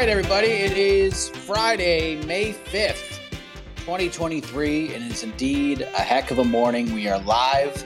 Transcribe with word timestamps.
Right, 0.00 0.10
everybody. 0.10 0.48
It 0.48 0.76
is 0.76 1.30
Friday, 1.30 2.22
May 2.26 2.52
5th, 2.52 3.18
2023, 3.76 4.94
and 4.94 5.02
it's 5.10 5.22
indeed 5.22 5.80
a 5.80 6.02
heck 6.02 6.30
of 6.30 6.38
a 6.38 6.44
morning. 6.44 6.92
We 6.92 7.08
are 7.08 7.18
live 7.20 7.82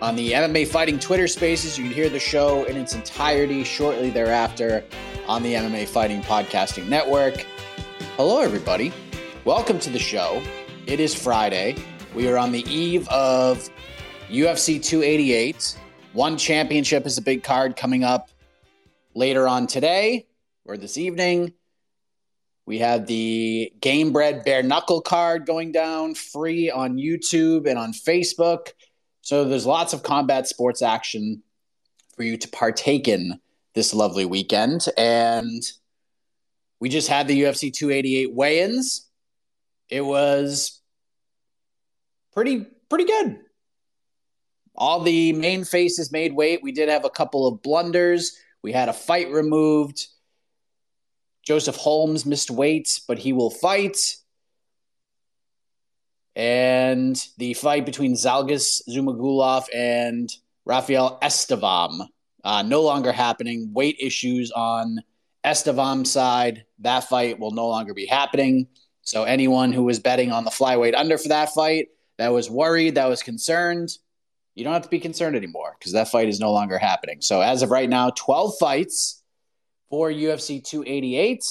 on 0.00 0.16
the 0.16 0.32
MMA 0.32 0.66
Fighting 0.68 0.98
Twitter 0.98 1.28
Spaces. 1.28 1.76
You 1.76 1.84
can 1.84 1.92
hear 1.92 2.08
the 2.08 2.18
show 2.18 2.64
in 2.64 2.78
its 2.78 2.94
entirety 2.94 3.62
shortly 3.62 4.08
thereafter 4.08 4.82
on 5.28 5.42
the 5.42 5.52
MMA 5.52 5.86
Fighting 5.86 6.22
Podcasting 6.22 6.88
Network. 6.88 7.44
Hello, 8.16 8.40
everybody. 8.40 8.90
Welcome 9.44 9.78
to 9.80 9.90
the 9.90 9.98
show. 9.98 10.42
It 10.86 10.98
is 10.98 11.14
Friday. 11.14 11.76
We 12.14 12.26
are 12.28 12.38
on 12.38 12.52
the 12.52 12.64
eve 12.72 13.06
of 13.08 13.68
UFC 14.30 14.82
288. 14.82 15.78
One 16.14 16.38
championship 16.38 17.04
is 17.04 17.18
a 17.18 17.22
big 17.22 17.42
card 17.42 17.76
coming 17.76 18.02
up 18.02 18.30
later 19.14 19.46
on 19.46 19.66
today 19.66 20.24
or 20.70 20.76
this 20.76 20.96
evening. 20.96 21.52
We 22.64 22.78
have 22.78 23.06
the 23.06 23.72
Gamebred 23.80 24.44
Bare 24.44 24.62
Knuckle 24.62 25.00
card 25.00 25.44
going 25.44 25.72
down 25.72 26.14
free 26.14 26.70
on 26.70 26.96
YouTube 26.96 27.68
and 27.68 27.76
on 27.76 27.92
Facebook. 27.92 28.68
So 29.20 29.44
there's 29.44 29.66
lots 29.66 29.92
of 29.92 30.04
combat 30.04 30.46
sports 30.46 30.80
action 30.80 31.42
for 32.14 32.22
you 32.22 32.36
to 32.36 32.48
partake 32.48 33.08
in 33.08 33.40
this 33.74 33.92
lovely 33.92 34.24
weekend. 34.24 34.86
And 34.96 35.60
we 36.78 36.88
just 36.88 37.08
had 37.08 37.26
the 37.26 37.42
UFC 37.42 37.72
288 37.72 38.32
weigh-ins. 38.32 39.08
It 39.88 40.02
was 40.02 40.80
pretty 42.32 42.64
pretty 42.88 43.06
good. 43.06 43.40
All 44.76 45.00
the 45.00 45.32
main 45.32 45.64
faces 45.64 46.12
made 46.12 46.32
weight. 46.32 46.62
We 46.62 46.70
did 46.70 46.88
have 46.88 47.04
a 47.04 47.10
couple 47.10 47.48
of 47.48 47.60
blunders. 47.60 48.38
We 48.62 48.70
had 48.70 48.88
a 48.88 48.92
fight 48.92 49.32
removed. 49.32 50.06
Joseph 51.50 51.74
Holmes 51.74 52.24
missed 52.24 52.48
weight, 52.48 53.00
but 53.08 53.18
he 53.18 53.32
will 53.32 53.50
fight. 53.50 54.14
And 56.36 57.20
the 57.38 57.54
fight 57.54 57.84
between 57.84 58.14
Zhalgas 58.14 58.82
Zhumagulov 58.88 59.64
and 59.74 60.32
Rafael 60.64 61.18
Estevam 61.20 62.06
uh, 62.44 62.62
no 62.62 62.82
longer 62.82 63.10
happening. 63.10 63.72
Weight 63.72 63.96
issues 63.98 64.52
on 64.52 65.00
Estevam's 65.44 66.12
side. 66.12 66.66
That 66.78 67.08
fight 67.08 67.40
will 67.40 67.50
no 67.50 67.66
longer 67.66 67.94
be 67.94 68.06
happening. 68.06 68.68
So 69.02 69.24
anyone 69.24 69.72
who 69.72 69.82
was 69.82 69.98
betting 69.98 70.30
on 70.30 70.44
the 70.44 70.52
flyweight 70.52 70.94
under 70.94 71.18
for 71.18 71.30
that 71.30 71.52
fight, 71.52 71.88
that 72.18 72.28
was 72.28 72.48
worried, 72.48 72.94
that 72.94 73.08
was 73.08 73.24
concerned, 73.24 73.98
you 74.54 74.62
don't 74.62 74.72
have 74.72 74.82
to 74.82 74.88
be 74.88 75.00
concerned 75.00 75.34
anymore 75.34 75.74
because 75.80 75.94
that 75.94 76.12
fight 76.12 76.28
is 76.28 76.38
no 76.38 76.52
longer 76.52 76.78
happening. 76.78 77.20
So 77.20 77.40
as 77.40 77.62
of 77.62 77.72
right 77.72 77.88
now, 77.88 78.10
12 78.10 78.54
fights 78.60 79.19
for 79.90 80.10
UFC 80.10 80.64
288. 80.64 81.44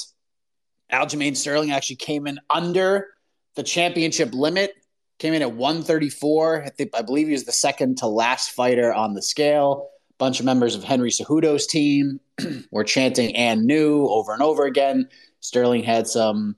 Aljamain 0.91 1.35
Sterling 1.35 1.71
actually 1.71 1.97
came 1.97 2.25
in 2.25 2.39
under 2.49 3.07
the 3.55 3.63
championship 3.63 4.33
limit, 4.33 4.73
came 5.19 5.33
in 5.33 5.41
at 5.41 5.51
134. 5.51 6.63
I, 6.63 6.69
think, 6.69 6.91
I 6.95 7.01
believe 7.01 7.27
he 7.27 7.33
was 7.33 7.43
the 7.43 7.51
second 7.51 7.99
to 7.99 8.07
last 8.07 8.51
fighter 8.51 8.91
on 8.91 9.13
the 9.13 9.21
scale. 9.21 9.89
A 10.11 10.13
bunch 10.17 10.39
of 10.39 10.45
members 10.45 10.75
of 10.75 10.83
Henry 10.83 11.11
Cejudo's 11.11 11.67
team 11.67 12.19
were 12.71 12.83
chanting 12.83 13.35
and 13.35 13.65
new 13.65 14.07
over 14.07 14.33
and 14.33 14.41
over 14.41 14.65
again. 14.65 15.09
Sterling 15.41 15.83
had 15.83 16.07
some 16.07 16.55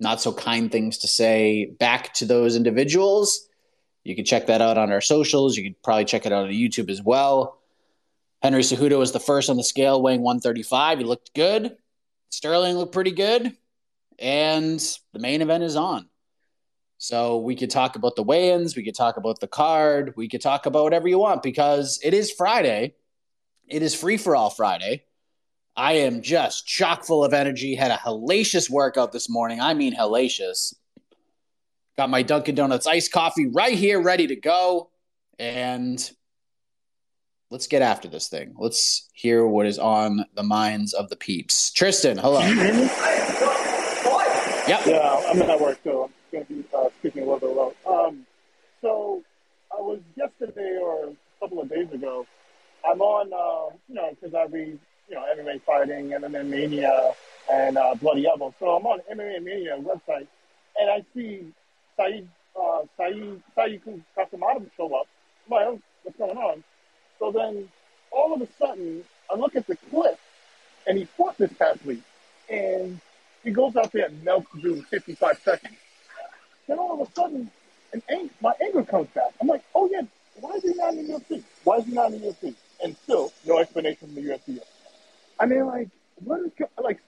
not 0.00 0.20
so 0.20 0.32
kind 0.32 0.72
things 0.72 0.98
to 0.98 1.08
say 1.08 1.66
back 1.78 2.12
to 2.14 2.24
those 2.24 2.56
individuals. 2.56 3.48
You 4.02 4.16
can 4.16 4.24
check 4.24 4.48
that 4.48 4.60
out 4.60 4.76
on 4.76 4.90
our 4.90 5.00
socials. 5.00 5.56
You 5.56 5.62
could 5.62 5.82
probably 5.82 6.04
check 6.04 6.26
it 6.26 6.32
out 6.32 6.46
on 6.46 6.50
YouTube 6.50 6.90
as 6.90 7.00
well. 7.00 7.61
Henry 8.42 8.62
Cejudo 8.62 8.98
was 8.98 9.12
the 9.12 9.20
first 9.20 9.48
on 9.48 9.56
the 9.56 9.64
scale, 9.64 10.02
weighing 10.02 10.22
135. 10.22 10.98
He 10.98 11.04
looked 11.04 11.32
good. 11.34 11.76
Sterling 12.30 12.76
looked 12.76 12.92
pretty 12.92 13.12
good. 13.12 13.56
And 14.18 14.80
the 15.12 15.18
main 15.18 15.42
event 15.42 15.62
is 15.62 15.76
on. 15.76 16.08
So 16.98 17.38
we 17.38 17.56
could 17.56 17.70
talk 17.70 17.96
about 17.96 18.16
the 18.16 18.22
weigh 18.22 18.52
ins. 18.52 18.76
We 18.76 18.84
could 18.84 18.96
talk 18.96 19.16
about 19.16 19.40
the 19.40 19.48
card. 19.48 20.14
We 20.16 20.28
could 20.28 20.40
talk 20.40 20.66
about 20.66 20.84
whatever 20.84 21.08
you 21.08 21.18
want 21.18 21.42
because 21.42 22.00
it 22.02 22.14
is 22.14 22.32
Friday. 22.32 22.94
It 23.68 23.82
is 23.82 23.94
free 23.94 24.16
for 24.16 24.36
all 24.36 24.50
Friday. 24.50 25.04
I 25.76 25.94
am 25.94 26.22
just 26.22 26.66
chock 26.66 27.04
full 27.04 27.24
of 27.24 27.32
energy. 27.32 27.74
Had 27.74 27.90
a 27.90 27.96
hellacious 27.96 28.68
workout 28.68 29.12
this 29.12 29.30
morning. 29.30 29.60
I 29.60 29.74
mean, 29.74 29.96
hellacious. 29.96 30.74
Got 31.96 32.10
my 32.10 32.22
Dunkin' 32.22 32.54
Donuts 32.54 32.86
iced 32.86 33.12
coffee 33.12 33.46
right 33.46 33.76
here, 33.76 34.00
ready 34.00 34.26
to 34.26 34.36
go. 34.36 34.90
And 35.38 35.98
let's 37.52 37.66
get 37.66 37.82
after 37.82 38.08
this 38.08 38.28
thing. 38.28 38.54
Let's 38.58 39.10
hear 39.12 39.46
what 39.46 39.66
is 39.66 39.78
on 39.78 40.24
the 40.34 40.42
minds 40.42 40.94
of 40.94 41.10
the 41.10 41.16
peeps. 41.16 41.70
Tristan, 41.70 42.16
hello. 42.16 42.40
Yep. 44.66 44.86
Yeah, 44.86 45.22
I'm 45.28 45.42
at 45.42 45.60
work, 45.60 45.78
so 45.84 46.04
I'm 46.04 46.10
going 46.32 46.46
to 46.46 46.52
be 46.54 46.64
uh, 46.74 46.88
speaking 46.98 47.24
a 47.24 47.30
little 47.30 47.40
bit 47.40 47.54
low. 47.54 47.74
Um, 47.86 48.26
so 48.80 49.22
I 49.70 49.80
was 49.82 50.00
yesterday 50.16 50.78
or 50.80 51.08
a 51.08 51.14
couple 51.40 51.60
of 51.60 51.68
days 51.68 51.92
ago. 51.92 52.26
I'm 52.88 53.02
on, 53.02 53.32
uh, 53.32 53.76
you 53.88 53.96
know, 53.96 54.10
because 54.18 54.34
I 54.34 54.44
read, 54.44 54.78
you 55.08 55.14
know, 55.14 55.24
MMA 55.36 55.60
fighting, 55.62 56.08
MMA 56.08 56.46
Mania, 56.46 57.12
and 57.52 57.76
uh, 57.76 57.94
Bloody 57.96 58.26
Elbow. 58.26 58.54
So 58.58 58.70
I'm 58.70 58.86
on 58.86 59.00
MMA 59.12 59.42
Mania 59.44 59.76
website, 59.78 60.26
and 60.78 60.90
I 60.90 61.04
see 61.14 61.52
Saeed, 61.98 62.26
uh, 62.58 62.82
Saeed, 62.96 63.42
Saeed 63.54 63.82
Kasamadov 64.16 64.70
show 64.76 64.94
up. 64.94 65.06
I'm 65.46 65.50
like, 65.50 65.66
oh, 65.66 65.80
what's 66.04 66.16
going 66.16 66.38
on? 66.38 66.64
So 67.22 67.30
then 67.30 67.68
all 68.10 68.34
of 68.34 68.42
a 68.42 68.48
sudden, 68.58 69.04
I 69.30 69.36
look 69.36 69.54
at 69.54 69.68
the 69.68 69.76
clip, 69.90 70.18
and 70.88 70.98
he 70.98 71.04
fought 71.04 71.38
this 71.38 71.52
past 71.52 71.84
week, 71.86 72.02
and 72.50 73.00
he 73.44 73.52
goes 73.52 73.76
out 73.76 73.92
there 73.92 74.06
and 74.06 74.24
melts 74.24 74.48
the 74.52 74.60
dude 74.60 74.84
55 74.88 75.38
seconds. 75.38 75.76
Then 76.66 76.80
all 76.80 77.00
of 77.00 77.08
a 77.08 77.12
sudden, 77.12 77.48
an 77.92 78.02
ang- 78.10 78.30
my 78.40 78.54
anger 78.60 78.82
comes 78.82 79.06
back. 79.14 79.30
I'm 79.40 79.46
like, 79.46 79.62
oh 79.72 79.88
yeah, 79.88 80.00
why 80.40 80.50
is 80.54 80.64
he 80.64 80.74
not 80.74 80.94
in 80.94 81.06
the 81.06 81.14
UFC? 81.14 81.44
Why 81.62 81.76
is 81.76 81.84
he 81.84 81.92
not 81.92 82.12
in 82.12 82.22
the 82.22 82.26
UFC? 82.26 82.56
And 82.82 82.96
still, 83.04 83.32
no 83.46 83.58
explanation 83.58 84.08
from 84.08 84.14
the 84.16 84.22
UFC. 84.22 84.58
I 85.38 85.46
mean, 85.46 85.64
like, 85.64 85.90
what 86.24 86.40
is 86.40 86.50
like? 86.82 86.98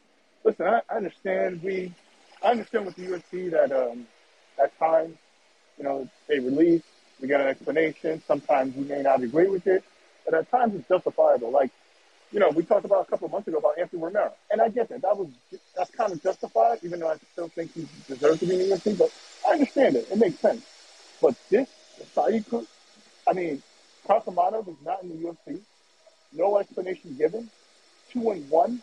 Listen, 0.44 0.66
I, 0.68 0.80
I 0.88 0.94
understand 0.94 1.60
we, 1.60 1.92
I 2.40 2.52
understand 2.52 2.86
with 2.86 2.94
the 2.94 3.06
UFC 3.06 3.50
that 3.50 3.72
um, 3.72 4.06
at 4.62 4.78
times, 4.78 5.16
you 5.76 5.82
know, 5.82 6.08
they 6.28 6.38
release, 6.38 6.82
we 7.20 7.26
get 7.26 7.40
an 7.40 7.48
explanation. 7.48 8.22
Sometimes 8.28 8.76
we 8.76 8.84
may 8.84 9.02
not 9.02 9.20
agree 9.20 9.48
with 9.48 9.66
it, 9.66 9.82
but 10.24 10.34
at 10.34 10.50
times 10.50 10.74
it's 10.74 10.88
justifiable. 10.88 11.50
Like, 11.50 11.70
you 12.32 12.40
know, 12.40 12.50
we 12.50 12.64
talked 12.64 12.84
about 12.84 13.06
a 13.06 13.10
couple 13.10 13.26
of 13.26 13.32
months 13.32 13.48
ago 13.48 13.58
about 13.58 13.78
Anthony 13.78 14.02
Romero, 14.02 14.32
and 14.50 14.60
I 14.60 14.68
get 14.68 14.88
that. 14.88 15.02
That 15.02 15.16
was 15.16 15.28
that's 15.76 15.90
kind 15.90 16.12
of 16.12 16.22
justified, 16.22 16.78
even 16.82 17.00
though 17.00 17.10
I 17.10 17.16
still 17.32 17.48
think 17.48 17.72
he 17.74 17.86
deserves 18.08 18.40
to 18.40 18.46
be 18.46 18.54
in 18.54 18.68
the 18.68 18.76
UFC. 18.76 18.98
But 18.98 19.12
I 19.46 19.52
understand 19.52 19.96
it; 19.96 20.08
it 20.10 20.18
makes 20.18 20.38
sense. 20.40 20.64
But 21.20 21.36
this, 21.48 21.68
Saeed, 22.14 22.44
I 23.28 23.32
mean, 23.32 23.62
Kasamanov 24.08 24.68
is 24.68 24.76
not 24.84 25.02
in 25.02 25.10
the 25.10 25.28
UFC. 25.28 25.60
No 26.32 26.58
explanation 26.58 27.14
given. 27.16 27.48
Two 28.10 28.30
and 28.30 28.48
one. 28.50 28.82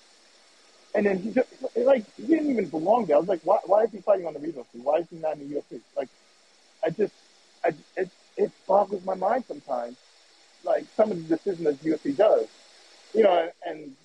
And 0.94 1.06
then 1.06 1.20
he 1.20 1.32
just, 1.32 1.48
like, 1.76 2.04
he 2.16 2.24
didn't 2.24 2.50
even 2.52 2.66
belong 2.66 3.06
there. 3.06 3.16
I 3.16 3.20
was 3.20 3.30
like, 3.30 3.42
why, 3.44 3.60
why 3.66 3.84
is 3.84 3.92
he 3.92 4.00
fighting 4.00 4.26
on 4.28 4.34
the 4.34 4.40
scene? 4.40 4.84
Why 4.84 4.98
is 4.98 5.08
he 5.10 5.18
not 5.18 5.38
in 5.38 5.50
the 5.50 5.56
UFC? 5.56 5.80
Like, 5.96 6.10
I 6.84 6.90
just, 6.90 7.14
I, 7.64 7.70
it, 7.96 8.10
it 8.36 8.52
boggles 8.68 9.06
my 9.06 9.16
mind 9.16 9.46
sometimes. 9.48 9.96
Like, 10.64 10.86
some 10.96 11.12
of 11.12 11.28
the 11.28 11.36
decisions 11.36 11.66
that 11.66 11.84
UFC 11.84 12.16
does. 12.16 12.48
You 13.14 13.24
know, 13.24 13.50
and 13.66 13.96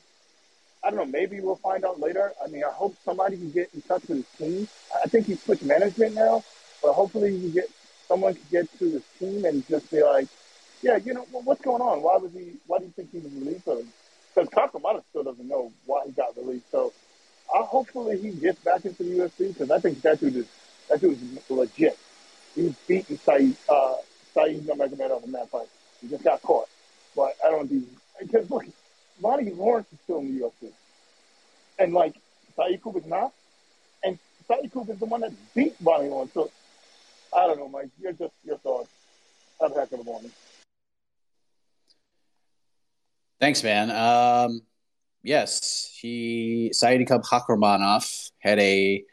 I 0.84 0.90
don't 0.90 0.98
know, 0.98 1.06
maybe 1.06 1.40
we'll 1.40 1.56
find 1.56 1.84
out 1.84 2.00
later. 2.00 2.32
I 2.42 2.48
mean, 2.48 2.62
I 2.64 2.70
hope 2.72 2.96
somebody 3.04 3.36
can 3.36 3.50
get 3.50 3.70
in 3.74 3.82
touch 3.82 4.02
with 4.08 4.18
his 4.18 4.26
team. 4.38 4.68
I 4.94 5.08
think 5.08 5.26
he's 5.26 5.42
switched 5.42 5.64
management 5.64 6.14
now, 6.14 6.44
but 6.82 6.92
hopefully 6.92 7.32
he 7.32 7.40
can 7.40 7.50
get, 7.52 7.70
someone 8.06 8.34
can 8.34 8.44
get 8.50 8.78
to 8.78 8.90
his 8.90 9.02
team 9.18 9.44
and 9.44 9.66
just 9.68 9.90
be 9.90 10.02
like, 10.02 10.28
yeah, 10.82 10.98
you 10.98 11.14
know, 11.14 11.26
what's 11.32 11.62
going 11.62 11.82
on? 11.82 12.02
Why 12.02 12.18
was 12.18 12.32
he, 12.32 12.52
why 12.66 12.78
do 12.78 12.84
you 12.84 12.92
think 12.92 13.10
he 13.10 13.18
was 13.18 13.32
released? 13.32 13.64
Because 13.64 14.48
Kakamata 14.50 15.02
still 15.10 15.24
doesn't 15.24 15.48
know 15.48 15.72
why 15.86 16.04
he 16.06 16.12
got 16.12 16.36
released. 16.36 16.70
So 16.70 16.92
I 17.52 17.62
hopefully 17.62 18.18
he 18.18 18.30
gets 18.30 18.60
back 18.60 18.84
into 18.84 19.02
the 19.02 19.10
UFC 19.10 19.48
because 19.48 19.70
I 19.70 19.80
think 19.80 20.02
that 20.02 20.20
dude 20.20 20.36
is, 20.36 20.46
that 20.88 21.00
dude 21.00 21.20
is 21.20 21.50
legit. 21.50 21.98
He's 22.54 22.74
beaten 22.86 23.18
Saeed, 23.18 23.56
uh, 23.68 23.96
Saeed 24.34 24.66
Nurmagomedov 24.66 25.24
in 25.24 25.32
that 25.32 25.48
fight. 25.50 25.68
He 26.06 26.12
just 26.12 26.22
got 26.22 26.40
caught. 26.42 26.68
But 27.16 27.34
I 27.44 27.50
don't 27.50 27.68
think, 27.68 27.84
because 28.20 28.48
look, 28.48 28.64
Ronnie 29.20 29.50
Lawrence 29.50 29.88
is 29.92 29.98
still 30.04 30.18
in 30.18 30.38
the 30.38 30.44
UFC. 30.44 30.70
And 31.80 31.92
like, 31.92 32.14
Saeed 32.56 32.80
Kuba's 32.80 33.06
not. 33.06 33.32
And 34.04 34.18
Saeed 34.46 34.72
Kuba's 34.72 34.98
the 34.98 35.06
one 35.06 35.22
that 35.22 35.32
beat 35.54 35.74
Ronnie 35.82 36.08
Lawrence. 36.08 36.32
So 36.32 36.50
I 37.36 37.46
don't 37.48 37.58
know, 37.58 37.68
Mike. 37.68 37.88
You're 38.00 38.12
just 38.12 38.32
your 38.44 38.58
thoughts. 38.58 38.88
Have 39.60 39.72
a 39.72 39.80
heck 39.80 39.90
of 39.92 40.00
a 40.00 40.04
morning. 40.04 40.30
Thanks, 43.40 43.64
man. 43.64 43.90
Um, 43.90 44.60
yes, 45.22 45.90
he 46.00 46.72
Saidyokub 46.72 47.24
Kakhramonov 47.24 48.30
had 48.38 48.60
a 48.60 49.04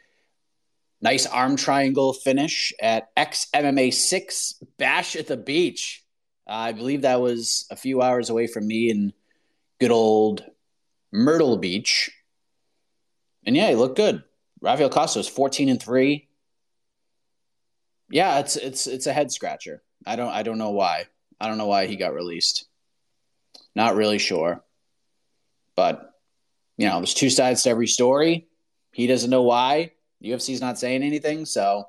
nice 1.02 1.26
arm 1.26 1.56
triangle 1.56 2.12
finish 2.12 2.72
at 2.80 3.08
X 3.16 3.48
MMA 3.52 3.92
six 3.92 4.54
Bash 4.78 5.16
at 5.16 5.26
the 5.26 5.36
Beach. 5.36 6.03
I 6.46 6.72
believe 6.72 7.02
that 7.02 7.20
was 7.20 7.66
a 7.70 7.76
few 7.76 8.02
hours 8.02 8.30
away 8.30 8.46
from 8.46 8.66
me 8.66 8.90
in 8.90 9.12
good 9.80 9.90
old 9.90 10.44
Myrtle 11.12 11.56
Beach. 11.56 12.10
And 13.46 13.56
yeah, 13.56 13.68
he 13.68 13.74
looked 13.74 13.96
good. 13.96 14.22
Rafael 14.60 14.90
Costos, 14.90 15.28
fourteen 15.28 15.68
and 15.68 15.82
three. 15.82 16.28
Yeah, 18.10 18.38
it's 18.40 18.56
it's 18.56 18.86
it's 18.86 19.06
a 19.06 19.12
head 19.12 19.32
scratcher. 19.32 19.82
I 20.06 20.16
don't 20.16 20.30
I 20.30 20.42
don't 20.42 20.58
know 20.58 20.70
why. 20.70 21.06
I 21.40 21.48
don't 21.48 21.58
know 21.58 21.66
why 21.66 21.86
he 21.86 21.96
got 21.96 22.14
released. 22.14 22.66
Not 23.74 23.96
really 23.96 24.18
sure. 24.18 24.62
But, 25.76 26.10
you 26.76 26.86
know, 26.86 26.98
there's 26.98 27.14
two 27.14 27.30
sides 27.30 27.64
to 27.64 27.70
every 27.70 27.88
story. 27.88 28.46
He 28.92 29.06
doesn't 29.06 29.30
know 29.30 29.42
why. 29.42 29.92
UFC's 30.22 30.60
not 30.60 30.78
saying 30.78 31.02
anything. 31.02 31.44
So 31.44 31.84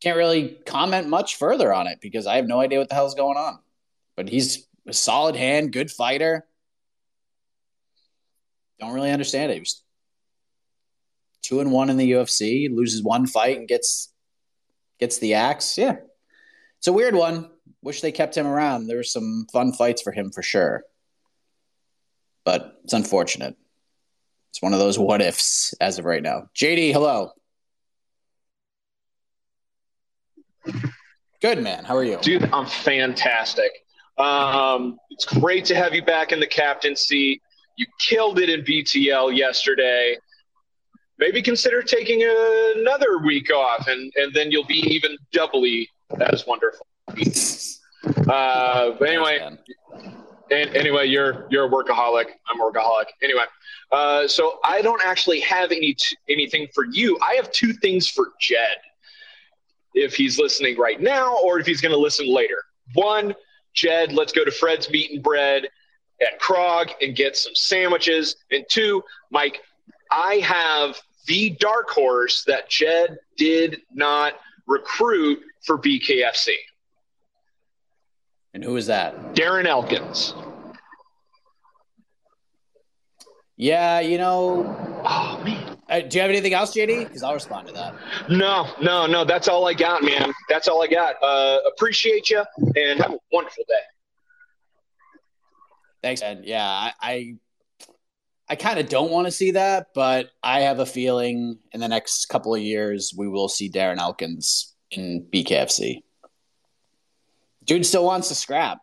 can't 0.00 0.16
really 0.16 0.58
comment 0.66 1.08
much 1.08 1.36
further 1.36 1.72
on 1.72 1.86
it 1.86 1.98
because 2.00 2.26
I 2.26 2.36
have 2.36 2.46
no 2.46 2.60
idea 2.60 2.78
what 2.78 2.88
the 2.88 2.94
hell's 2.94 3.14
going 3.14 3.38
on. 3.38 3.58
But 4.16 4.28
he's 4.28 4.66
a 4.86 4.92
solid 4.92 5.36
hand, 5.36 5.72
good 5.72 5.90
fighter. 5.90 6.46
Don't 8.78 8.92
really 8.92 9.10
understand 9.10 9.50
it. 9.50 9.54
He 9.54 9.60
was 9.60 9.82
two 11.42 11.60
and 11.60 11.72
one 11.72 11.90
in 11.90 11.96
the 11.96 12.12
UFC, 12.12 12.74
loses 12.74 13.02
one 13.02 13.26
fight 13.26 13.58
and 13.58 13.68
gets 13.68 14.12
gets 14.98 15.18
the 15.18 15.34
axe. 15.34 15.76
Yeah. 15.78 15.96
It's 16.78 16.86
a 16.86 16.92
weird 16.92 17.14
one. 17.14 17.50
Wish 17.82 18.00
they 18.00 18.12
kept 18.12 18.36
him 18.36 18.46
around. 18.46 18.86
There 18.86 18.96
were 18.96 19.02
some 19.02 19.46
fun 19.52 19.72
fights 19.72 20.02
for 20.02 20.12
him 20.12 20.30
for 20.30 20.42
sure 20.42 20.84
but 22.44 22.78
it's 22.84 22.92
unfortunate. 22.92 23.56
It's 24.50 24.62
one 24.62 24.72
of 24.72 24.78
those 24.78 24.98
what 24.98 25.20
ifs 25.20 25.74
as 25.80 25.98
of 25.98 26.04
right 26.04 26.22
now. 26.22 26.48
JD, 26.54 26.92
hello. 26.92 27.30
Good 31.40 31.62
man. 31.62 31.84
How 31.84 31.96
are 31.96 32.04
you? 32.04 32.18
Dude, 32.22 32.48
I'm 32.52 32.66
fantastic. 32.66 33.72
Um, 34.18 34.98
it's 35.10 35.24
great 35.24 35.64
to 35.66 35.74
have 35.74 35.94
you 35.94 36.04
back 36.04 36.32
in 36.32 36.40
the 36.40 36.46
captain 36.46 36.96
seat. 36.96 37.42
You 37.76 37.86
killed 38.00 38.38
it 38.38 38.48
in 38.48 38.62
BTL 38.62 39.36
yesterday. 39.36 40.16
Maybe 41.18 41.42
consider 41.42 41.82
taking 41.82 42.22
another 42.22 43.18
week 43.18 43.52
off, 43.52 43.86
and, 43.88 44.12
and 44.16 44.32
then 44.34 44.50
you'll 44.50 44.66
be 44.66 44.80
even 44.94 45.16
doubly 45.32 45.88
as 46.20 46.46
wonderful. 46.46 46.86
Uh, 48.28 48.90
but 48.98 49.08
anyway, 49.08 49.56
and 50.50 50.76
anyway, 50.76 51.06
you're 51.06 51.46
you're 51.50 51.66
a 51.66 51.70
workaholic. 51.70 52.26
I'm 52.48 52.60
a 52.60 52.70
workaholic. 52.70 53.06
Anyway, 53.22 53.44
uh, 53.92 54.28
so 54.28 54.58
I 54.64 54.82
don't 54.82 55.00
actually 55.04 55.40
have 55.40 55.72
any 55.72 55.94
t- 55.94 56.16
anything 56.28 56.68
for 56.74 56.84
you. 56.84 57.18
I 57.22 57.34
have 57.34 57.50
two 57.52 57.72
things 57.72 58.08
for 58.08 58.32
Jed, 58.40 58.76
if 59.94 60.14
he's 60.14 60.38
listening 60.38 60.76
right 60.76 61.00
now 61.00 61.36
or 61.42 61.58
if 61.58 61.66
he's 61.66 61.80
going 61.80 61.92
to 61.92 61.98
listen 61.98 62.32
later. 62.32 62.58
One, 62.94 63.34
Jed, 63.74 64.12
let's 64.12 64.32
go 64.32 64.44
to 64.44 64.50
Fred's 64.50 64.88
Meat 64.88 65.10
and 65.12 65.22
Bread 65.22 65.68
at 66.20 66.40
Krog 66.40 66.90
and 67.02 67.14
get 67.14 67.36
some 67.36 67.54
sandwiches. 67.54 68.36
And 68.50 68.64
two, 68.68 69.02
Mike, 69.30 69.60
I 70.10 70.36
have 70.36 70.96
the 71.26 71.50
dark 71.58 71.90
horse 71.90 72.44
that 72.44 72.68
Jed 72.68 73.18
did 73.36 73.80
not 73.92 74.34
recruit 74.66 75.40
for 75.64 75.78
BKFC. 75.78 76.54
And 78.52 78.62
who 78.62 78.76
is 78.76 78.86
that? 78.86 79.34
Darren 79.34 79.66
Elkins. 79.66 80.34
Yeah, 83.56 84.00
you 84.00 84.18
know. 84.18 85.02
Oh 85.04 85.42
man. 85.44 85.63
Uh, 85.88 86.00
do 86.00 86.16
you 86.16 86.22
have 86.22 86.30
anything 86.30 86.54
else, 86.54 86.74
JD? 86.74 87.04
Because 87.04 87.22
I'll 87.22 87.34
respond 87.34 87.66
to 87.68 87.74
that. 87.74 87.94
No, 88.30 88.68
no, 88.80 89.06
no. 89.06 89.24
That's 89.24 89.48
all 89.48 89.66
I 89.66 89.74
got, 89.74 90.02
man. 90.02 90.32
That's 90.48 90.66
all 90.66 90.82
I 90.82 90.86
got. 90.86 91.16
Uh, 91.22 91.58
appreciate 91.72 92.30
you 92.30 92.42
and 92.76 93.00
have 93.00 93.12
a 93.12 93.18
wonderful 93.32 93.64
day. 93.68 93.74
Thanks, 96.02 96.22
Ed. 96.22 96.42
Yeah, 96.44 96.66
I, 96.66 96.92
I, 97.02 97.34
I 98.48 98.56
kind 98.56 98.78
of 98.78 98.88
don't 98.88 99.10
want 99.10 99.26
to 99.26 99.30
see 99.30 99.52
that, 99.52 99.88
but 99.94 100.30
I 100.42 100.60
have 100.60 100.78
a 100.78 100.86
feeling 100.86 101.58
in 101.72 101.80
the 101.80 101.88
next 101.88 102.26
couple 102.26 102.54
of 102.54 102.60
years 102.60 103.12
we 103.16 103.28
will 103.28 103.48
see 103.48 103.70
Darren 103.70 103.98
Elkins 103.98 104.74
in 104.90 105.26
BKFC. 105.32 106.02
Dude 107.64 107.86
still 107.86 108.04
wants 108.04 108.28
to 108.28 108.34
scrap. 108.34 108.78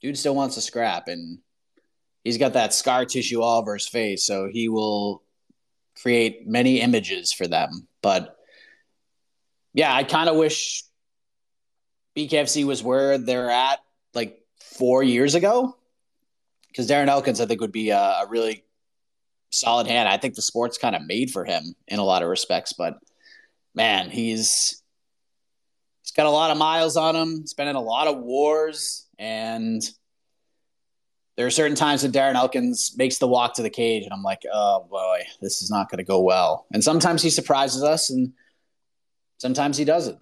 Dude 0.00 0.18
still 0.18 0.34
wants 0.34 0.54
to 0.54 0.60
scrap, 0.60 1.08
and 1.08 1.38
he's 2.22 2.38
got 2.38 2.52
that 2.52 2.74
scar 2.74 3.04
tissue 3.04 3.40
all 3.40 3.60
over 3.60 3.74
his 3.74 3.88
face, 3.88 4.24
so 4.24 4.48
he 4.50 4.68
will 4.68 5.22
create 6.02 6.46
many 6.46 6.80
images 6.80 7.32
for 7.32 7.46
them. 7.46 7.86
But 8.02 8.36
yeah, 9.74 9.94
I 9.94 10.04
kind 10.04 10.28
of 10.28 10.36
wish 10.36 10.84
BKFC 12.16 12.64
was 12.64 12.82
where 12.82 13.18
they're 13.18 13.50
at 13.50 13.80
like 14.14 14.40
four 14.58 15.02
years 15.02 15.34
ago, 15.34 15.76
because 16.68 16.88
Darren 16.88 17.08
Elkins, 17.08 17.40
I 17.40 17.46
think, 17.46 17.60
would 17.60 17.72
be 17.72 17.90
a, 17.90 17.98
a 17.98 18.26
really 18.28 18.64
solid 19.50 19.86
hand. 19.86 20.08
I 20.08 20.16
think 20.16 20.34
the 20.34 20.42
sport's 20.42 20.78
kind 20.78 20.96
of 20.96 21.06
made 21.06 21.30
for 21.30 21.44
him 21.44 21.74
in 21.86 21.98
a 21.98 22.04
lot 22.04 22.22
of 22.22 22.28
respects, 22.28 22.72
but 22.72 22.98
man, 23.74 24.10
he's 24.10 24.82
he's 26.02 26.12
got 26.12 26.26
a 26.26 26.30
lot 26.30 26.50
of 26.50 26.58
miles 26.58 26.96
on 26.96 27.14
him. 27.14 27.40
He's 27.40 27.54
been 27.54 27.68
in 27.68 27.76
a 27.76 27.80
lot 27.80 28.08
of 28.08 28.18
wars, 28.18 29.06
and 29.18 29.82
there 31.38 31.46
are 31.46 31.50
certain 31.50 31.76
times 31.76 32.02
when 32.02 32.10
Darren 32.10 32.34
Elkins 32.34 32.96
makes 32.96 33.18
the 33.18 33.28
walk 33.28 33.54
to 33.54 33.62
the 33.62 33.70
cage, 33.70 34.02
and 34.02 34.12
I'm 34.12 34.24
like, 34.24 34.42
oh 34.52 34.88
boy, 34.90 35.20
this 35.40 35.62
is 35.62 35.70
not 35.70 35.88
going 35.88 35.98
to 35.98 36.04
go 36.04 36.20
well. 36.20 36.66
And 36.72 36.82
sometimes 36.82 37.22
he 37.22 37.30
surprises 37.30 37.80
us, 37.80 38.10
and 38.10 38.32
sometimes 39.36 39.76
he 39.76 39.84
doesn't. 39.84 40.18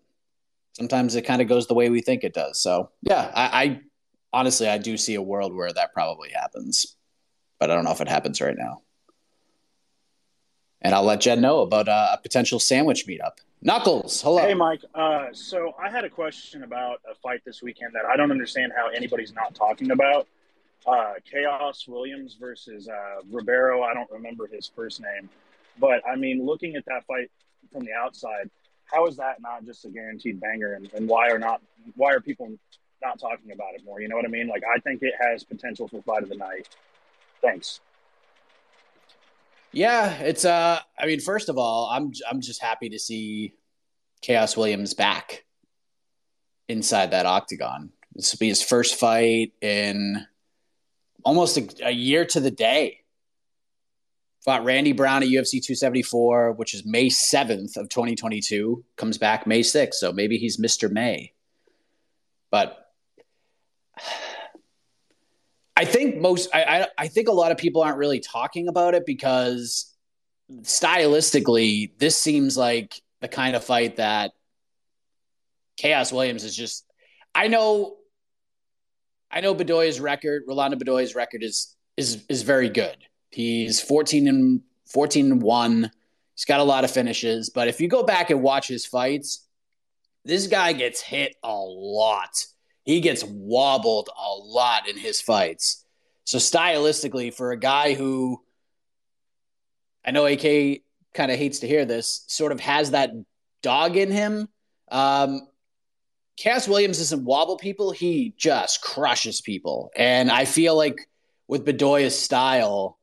Sometimes 0.75 1.15
it 1.15 1.23
kind 1.23 1.41
of 1.41 1.49
goes 1.49 1.69
the 1.69 1.75
way 1.75 1.89
we 1.89 2.03
think 2.03 2.23
it 2.23 2.35
does. 2.35 2.61
So 2.61 2.91
yeah, 3.01 3.33
I, 3.35 3.65
I 3.65 3.81
honestly, 4.31 4.69
I 4.69 4.77
do 4.77 4.99
see 4.99 5.15
a 5.15 5.23
world 5.23 5.55
where 5.55 5.73
that 5.73 5.95
probably 5.95 6.33
happens, 6.33 6.95
but 7.59 7.71
I 7.71 7.75
don't 7.75 7.85
know 7.85 7.93
if 7.93 8.03
it 8.03 8.09
happens 8.09 8.43
right 8.43 8.55
now. 8.55 8.83
And 10.83 10.95
I'll 10.95 11.03
let 11.03 11.23
Jed 11.23 11.41
know 11.41 11.63
about 11.63 11.89
uh, 11.89 12.09
a 12.13 12.19
potential 12.19 12.61
sandwich 12.61 13.07
meetup. 13.07 13.39
Knuckles, 13.63 14.21
hello. 14.21 14.43
Hey, 14.43 14.53
Mike. 14.53 14.83
Uh, 14.95 15.29
so 15.33 15.73
I 15.83 15.89
had 15.89 16.05
a 16.05 16.11
question 16.11 16.63
about 16.63 17.01
a 17.11 17.15
fight 17.15 17.41
this 17.47 17.63
weekend 17.63 17.95
that 17.95 18.05
I 18.05 18.19
don't 18.19 18.31
understand 18.31 18.73
how 18.77 18.91
anybody's 18.91 19.33
not 19.33 19.55
talking 19.55 19.93
about. 19.93 20.29
Uh, 20.87 21.15
Khaos 21.33 21.89
Williams 21.89 22.37
versus 22.39 22.89
uh, 22.89 23.21
Ribeiro. 23.31 23.83
I 23.83 23.93
don't 23.93 24.11
remember 24.11 24.47
his 24.47 24.71
first 24.75 25.01
name, 25.01 25.29
but 25.81 26.01
I 26.07 26.15
mean, 26.15 26.47
looking 26.47 26.77
at 26.77 26.85
that 26.87 27.05
fight 27.07 27.31
from 27.73 27.85
the 27.85 27.93
outside, 27.93 28.49
how 28.85 29.07
is 29.07 29.17
that 29.17 29.41
not 29.41 29.65
just 29.65 29.85
a 29.85 29.89
guaranteed 29.89 30.41
banger? 30.41 30.75
And, 30.75 30.89
and 30.95 31.09
why 31.09 31.31
are 31.31 31.39
not 31.39 31.61
why 31.97 32.13
are 32.13 32.21
people 32.21 32.57
not 33.03 33.19
talking 33.19 33.53
about 33.53 33.75
it 33.75 33.85
more? 33.85 34.01
You 34.01 34.09
know 34.09 34.17
what 34.17 34.25
I 34.25 34.29
mean? 34.29 34.47
Like 34.49 34.63
I 34.65 34.79
think 34.81 35.03
it 35.03 35.15
has 35.21 35.43
potential 35.43 35.89
for 35.89 36.01
fight 36.03 36.23
of 36.23 36.29
the 36.29 36.37
night. 36.37 36.69
Thanks. 37.43 37.81
Yeah, 39.73 40.15
it's 40.19 40.45
uh 40.45 40.81
I 40.99 41.07
mean, 41.07 41.21
first 41.21 41.49
of 41.49 41.59
all, 41.59 41.89
I'm 41.91 42.13
I'm 42.31 42.41
just 42.41 42.63
happy 42.63 42.91
to 42.91 42.99
see 42.99 43.55
Khaos 44.23 44.57
Williams 44.57 44.95
back 44.95 45.45
inside 46.69 47.11
that 47.11 47.27
octagon. 47.27 47.91
This 48.15 48.33
will 48.33 48.39
be 48.39 48.49
his 48.49 48.63
first 48.63 48.95
fight 48.95 49.53
in 49.61 50.27
almost 51.27 51.59
a, 51.59 51.89
a 51.89 51.91
year 51.91 52.25
to 52.25 52.39
the 52.41 52.53
day. 52.53 53.01
Fought 54.45 54.65
Randy 54.65 54.93
Brown 54.93 55.25
at 55.25 55.29
UFC 55.29 55.61
274, 55.61 56.53
which 56.53 56.73
is 56.73 56.87
May 56.87 57.09
7th 57.09 57.77
of 57.77 57.89
2022. 57.89 58.85
Comes 58.97 59.19
back 59.19 59.45
May 59.45 59.61
6th, 59.61 59.95
so 59.95 60.13
maybe 60.13 60.39
he's 60.39 60.57
Mr. 60.57 60.89
May. 60.89 61.33
But 62.53 62.79
I 65.77 65.85
think 65.85 66.19
most 66.19 66.49
I, 66.55 66.63
I, 66.63 66.87
I 66.97 67.09
think 67.09 67.29
a 67.29 67.33
lot 67.33 67.51
of 67.51 67.59
people 67.59 67.83
aren't 67.83 67.99
really 67.99 68.21
talking 68.21 68.69
about 68.69 68.95
it 68.95 69.05
because 69.05 69.93
stylistically, 70.63 71.91
this 71.99 72.17
seems 72.17 72.57
like 72.57 73.03
the 73.21 73.27
kind 73.27 73.57
of 73.57 73.65
fight 73.65 73.97
that 73.97 74.31
Khaos 75.83 76.13
Williams 76.13 76.45
is 76.45 76.55
just 76.55 76.87
I 77.35 77.49
know 77.49 77.96
I 79.31 79.41
know 79.41 79.55
Bedoya's 79.55 80.01
record, 80.01 80.45
Rolando 80.47 80.77
Bedoya's 80.77 81.15
record 81.15 81.43
is 81.43 81.77
is 81.97 82.25
is 82.29 82.43
very 82.43 82.69
good. 82.69 82.97
He's 83.31 83.81
14 83.81 84.29
and 84.29 84.63
14 84.87 85.33
and 85.33 85.43
1. 85.43 85.91
He's 86.35 86.45
got 86.45 86.61
a 86.61 86.65
lot 86.65 86.85
of 86.85 86.91
finishes, 86.91 87.51
but 87.51 87.69
if 87.69 87.81
you 87.81 87.89
go 87.89 88.03
back 88.03 88.31
and 88.31 88.43
watch 88.43 88.69
his 88.69 88.87
fights, 88.87 89.47
this 90.25 90.47
guy 90.47 90.73
gets 90.73 91.01
hit 91.01 91.35
a 91.43 91.55
lot 91.55 92.47
he 92.87 93.01
gets 93.01 93.25
wobbled 93.25 94.09
a 94.17 94.33
lot 94.33 94.89
in 94.89 94.97
his 94.97 95.21
fights. 95.21 95.85
So 96.25 96.39
stylistically, 96.39 97.35
for 97.35 97.51
a 97.51 97.59
guy 97.59 97.95
who 97.95 98.41
I 100.05 100.13
know 100.13 100.25
AK 100.25 100.83
kind 101.13 101.33
of 101.33 101.37
hates 101.37 101.59
to 101.59 101.67
hear 101.67 101.85
this, 101.85 102.25
sort 102.29 102.53
of 102.53 102.61
has 102.61 102.93
that 102.93 103.11
dog 103.61 103.97
in 103.97 104.13
him. 104.13 104.49
Um, 104.89 105.49
Khaos 106.39 106.69
Williams 106.69 106.99
doesn't 106.99 107.25
wobble 107.25 107.57
people; 107.57 107.93
he 107.93 108.35
just 108.37 108.83
crushes 108.83 109.41
people. 109.41 109.91
And 109.97 110.31
I 110.31 110.45
feel 110.45 110.77
like 110.77 111.09
with 111.49 111.65
Bedoya's 111.65 112.19
style, 112.19 112.99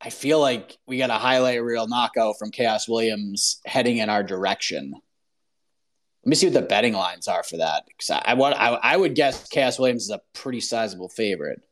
I 0.00 0.10
feel 0.10 0.40
like 0.40 0.76
we 0.86 0.98
got 0.98 1.10
a 1.10 1.14
highlight 1.14 1.62
reel 1.62 1.88
knockout 1.88 2.38
from 2.38 2.50
Khaos 2.50 2.88
Williams 2.88 3.60
heading 3.64 3.98
in 3.98 4.10
our 4.10 4.22
direction. 4.22 4.92
Let 4.92 6.30
me 6.30 6.36
see 6.36 6.46
what 6.46 6.54
the 6.54 6.62
betting 6.62 6.94
lines 6.94 7.28
are 7.28 7.42
for 7.42 7.58
that. 7.58 7.84
I, 8.10 8.32
I, 8.32 8.52
I, 8.52 8.94
I 8.94 8.96
would 8.96 9.14
guess 9.14 9.48
Khaos 9.48 9.78
Williams 9.78 10.04
is 10.04 10.10
a 10.10 10.22
pretty 10.32 10.60
sizable 10.60 11.08
favorite, 11.08 11.62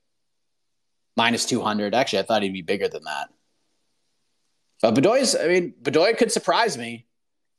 minus 1.17 1.47
two 1.47 1.63
hundred. 1.63 1.95
Actually, 1.95 2.21
I 2.21 2.23
thought 2.23 2.43
he'd 2.43 2.53
be 2.53 2.63
bigger 2.63 2.89
than 2.89 3.05
that. 3.05 3.29
But 4.83 4.95
Bedoya's, 4.95 5.37
I 5.37 5.47
mean, 5.47 5.75
Bedoya 5.81 6.19
could 6.19 6.33
surprise 6.33 6.77
me, 6.77 7.07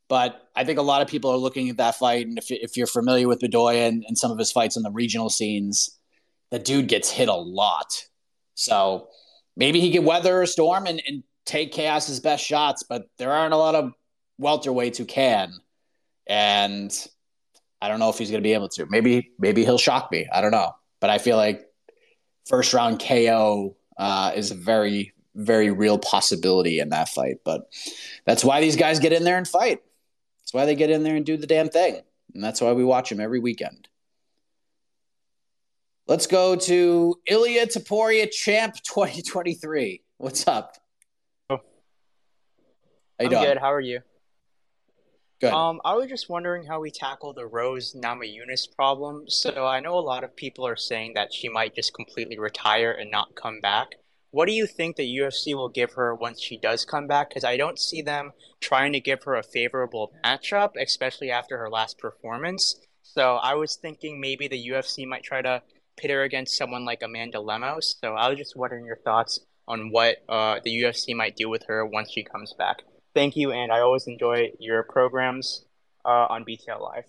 but 0.09 0.49
I 0.55 0.63
think 0.63 0.79
a 0.79 0.83
lot 0.83 1.01
of 1.01 1.07
people 1.07 1.31
are 1.31 1.37
looking 1.37 1.69
at 1.69 1.77
that 1.77 1.95
fight, 1.95 2.27
and 2.27 2.37
if 2.37 2.51
if 2.51 2.77
you're 2.77 2.87
familiar 2.87 3.27
with 3.27 3.39
Bedoya 3.39 3.87
and, 3.87 4.03
and 4.07 4.17
some 4.17 4.31
of 4.31 4.37
his 4.37 4.51
fights 4.51 4.77
in 4.77 4.83
the 4.83 4.91
regional 4.91 5.29
scenes, 5.29 5.97
the 6.51 6.59
dude 6.59 6.87
gets 6.87 7.09
hit 7.09 7.29
a 7.29 7.35
lot. 7.35 8.05
So 8.55 9.07
maybe 9.55 9.79
he 9.79 9.91
could 9.91 10.05
weather 10.05 10.41
a 10.41 10.47
storm 10.47 10.85
and, 10.85 11.01
and 11.07 11.23
take 11.45 11.73
Khaos's 11.73 12.19
best 12.19 12.45
shots, 12.45 12.83
but 12.83 13.07
there 13.17 13.31
aren't 13.31 13.53
a 13.53 13.57
lot 13.57 13.75
of 13.75 13.93
welterweights 14.39 14.97
who 14.97 15.05
can 15.05 15.53
and 16.27 17.07
I 17.81 17.87
don't 17.89 17.99
know 17.99 18.09
if 18.09 18.17
he's 18.17 18.29
going 18.29 18.41
to 18.41 18.47
be 18.47 18.53
able 18.53 18.69
to. 18.69 18.85
Maybe 18.85 19.31
maybe 19.39 19.63
he'll 19.63 19.77
shock 19.77 20.11
me. 20.11 20.27
I 20.31 20.41
don't 20.41 20.51
know, 20.51 20.71
but 20.99 21.09
I 21.09 21.17
feel 21.17 21.37
like 21.37 21.65
first 22.47 22.73
round 22.73 22.99
KO 22.99 23.75
uh, 23.97 24.31
is 24.35 24.51
a 24.51 24.55
very 24.55 25.13
very 25.35 25.71
real 25.71 25.97
possibility 25.97 26.79
in 26.79 26.89
that 26.89 27.09
fight. 27.09 27.37
But 27.43 27.67
that's 28.25 28.43
why 28.43 28.61
these 28.61 28.75
guys 28.75 28.99
get 28.99 29.13
in 29.13 29.23
there 29.23 29.37
and 29.37 29.47
fight. 29.47 29.81
That's 30.53 30.61
why 30.61 30.65
they 30.67 30.75
get 30.75 30.91
in 30.91 31.01
there 31.01 31.15
and 31.15 31.25
do 31.25 31.35
the 31.35 31.47
damn 31.47 31.69
thing, 31.69 31.99
and 32.35 32.43
that's 32.43 32.61
why 32.61 32.73
we 32.73 32.83
watch 32.83 33.09
them 33.09 33.19
every 33.19 33.39
weekend. 33.39 33.87
Let's 36.07 36.27
go 36.27 36.55
to 36.55 37.15
Ilia 37.25 37.65
Topuria 37.65 38.29
Champ 38.29 38.75
2023. 38.83 40.03
What's 40.19 40.47
up? 40.47 40.75
Oh. 41.49 41.57
I'm 43.19 43.29
doing? 43.29 43.43
good. 43.43 43.57
How 43.57 43.73
are 43.73 43.81
you? 43.81 44.01
Good. 45.41 45.51
Um, 45.51 45.81
I 45.83 45.95
was 45.95 46.07
just 46.07 46.29
wondering 46.29 46.67
how 46.67 46.79
we 46.79 46.91
tackle 46.91 47.33
the 47.33 47.47
Rose 47.47 47.95
Namajunas 47.95 48.75
problem. 48.75 49.23
So 49.29 49.65
I 49.65 49.79
know 49.79 49.97
a 49.97 50.01
lot 50.01 50.23
of 50.23 50.35
people 50.35 50.67
are 50.67 50.75
saying 50.75 51.13
that 51.15 51.33
she 51.33 51.49
might 51.49 51.73
just 51.73 51.95
completely 51.95 52.37
retire 52.37 52.91
and 52.91 53.09
not 53.09 53.33
come 53.33 53.59
back. 53.59 53.87
What 54.33 54.47
do 54.47 54.53
you 54.53 54.67
think 54.67 54.95
the 54.95 55.17
UFC 55.17 55.53
will 55.53 55.69
give 55.69 55.93
her 55.93 56.13
once 56.13 56.41
she 56.41 56.57
does 56.57 56.83
come 56.83 57.07
back? 57.07 57.29
Because 57.29 57.45
I 57.45 57.55
don't 57.55 57.79
see 57.79 58.01
them 58.01 58.33
trying 58.59 58.91
to 58.93 58.99
give 58.99 59.23
her 59.23 59.35
a 59.35 59.43
favorable 59.43 60.11
matchup, 60.25 60.71
especially 60.77 61.31
after 61.31 61.57
her 61.57 61.69
last 61.69 61.97
performance. 61.97 62.75
So 63.03 63.35
I 63.35 63.53
was 63.53 63.75
thinking 63.75 64.19
maybe 64.19 64.47
the 64.47 64.67
UFC 64.69 65.07
might 65.07 65.23
try 65.23 65.41
to 65.41 65.61
pit 65.95 66.11
her 66.11 66.23
against 66.23 66.57
someone 66.57 66.83
like 66.83 67.01
Amanda 67.03 67.39
Lemos. 67.39 67.95
So 68.01 68.15
I 68.15 68.27
was 68.27 68.37
just 68.37 68.57
wondering 68.57 68.85
your 68.85 68.97
thoughts 68.97 69.39
on 69.67 69.91
what 69.91 70.17
uh, 70.27 70.59
the 70.63 70.81
UFC 70.81 71.15
might 71.15 71.37
do 71.37 71.47
with 71.47 71.63
her 71.67 71.85
once 71.85 72.11
she 72.11 72.23
comes 72.23 72.53
back 72.57 72.81
thank 73.13 73.35
you, 73.35 73.51
and 73.51 73.71
I 73.71 73.79
always 73.79 74.07
enjoy 74.07 74.51
your 74.59 74.83
programs 74.83 75.65
uh, 76.05 76.27
on 76.29 76.45
BTL 76.45 76.81
Live. 76.81 77.05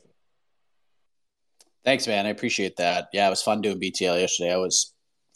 Thanks, 1.84 2.06
man. 2.06 2.26
I 2.26 2.30
appreciate 2.30 2.76
that. 2.76 3.08
Yeah, 3.12 3.26
it 3.26 3.30
was 3.30 3.42
fun 3.42 3.60
doing 3.60 3.80
BTL 3.80 4.20
yesterday. 4.20 4.52
I 4.52 4.56
was 4.56 4.93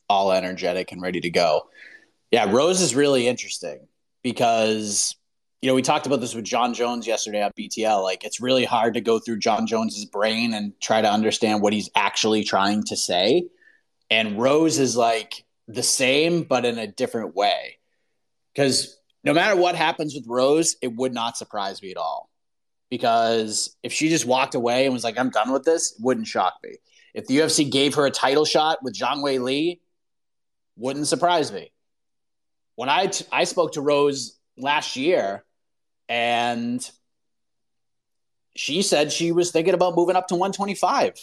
all 0.08 0.32
energetic 0.32 0.92
and 0.92 1.02
ready 1.02 1.20
to 1.20 1.30
go. 1.30 1.68
Yeah, 2.30 2.50
Rose 2.50 2.80
is 2.80 2.94
really 2.94 3.26
interesting 3.26 3.86
because 4.22 5.16
you 5.62 5.68
know 5.68 5.74
we 5.74 5.82
talked 5.82 6.06
about 6.06 6.20
this 6.20 6.34
with 6.34 6.44
Jon 6.44 6.74
Jones 6.74 7.06
yesterday 7.06 7.42
at 7.42 7.56
BTL. 7.56 8.02
Like 8.02 8.24
it's 8.24 8.40
really 8.40 8.64
hard 8.64 8.94
to 8.94 9.00
go 9.00 9.18
through 9.18 9.38
Jon 9.38 9.66
Jones's 9.66 10.04
brain 10.04 10.54
and 10.54 10.78
try 10.80 11.00
to 11.00 11.10
understand 11.10 11.62
what 11.62 11.72
he's 11.72 11.90
actually 11.94 12.44
trying 12.44 12.82
to 12.84 12.96
say. 12.96 13.44
And 14.10 14.38
Rose 14.38 14.78
is 14.78 14.96
like 14.96 15.44
the 15.66 15.82
same, 15.82 16.42
but 16.42 16.64
in 16.64 16.78
a 16.78 16.86
different 16.86 17.34
way. 17.36 17.78
Because 18.54 18.98
no 19.24 19.34
matter 19.34 19.56
what 19.56 19.74
happens 19.74 20.14
with 20.14 20.26
Rose, 20.26 20.76
it 20.80 20.94
would 20.94 21.12
not 21.12 21.36
surprise 21.36 21.82
me 21.82 21.90
at 21.90 21.96
all. 21.96 22.30
Because 22.90 23.76
if 23.82 23.92
she 23.92 24.08
just 24.08 24.24
walked 24.24 24.54
away 24.54 24.86
and 24.86 24.94
was 24.94 25.04
like, 25.04 25.18
I'm 25.18 25.30
done 25.30 25.52
with 25.52 25.64
this, 25.64 25.92
it 25.92 25.98
wouldn't 26.00 26.26
shock 26.26 26.54
me. 26.64 26.76
If 27.12 27.26
the 27.26 27.38
UFC 27.38 27.70
gave 27.70 27.94
her 27.94 28.06
a 28.06 28.10
title 28.10 28.46
shot 28.46 28.78
with 28.82 28.94
Zhang 28.94 29.18
Weili, 29.18 29.80
wouldn't 30.78 31.06
surprise 31.06 31.52
me. 31.52 31.72
When 32.76 32.88
I, 32.88 33.06
t- 33.06 33.26
I 33.30 33.44
spoke 33.44 33.72
to 33.72 33.80
Rose 33.80 34.38
last 34.56 34.96
year 34.96 35.44
and 36.08 36.88
she 38.56 38.82
said 38.82 39.12
she 39.12 39.32
was 39.32 39.50
thinking 39.50 39.74
about 39.74 39.96
moving 39.96 40.16
up 40.16 40.28
to 40.28 40.34
125. 40.34 41.14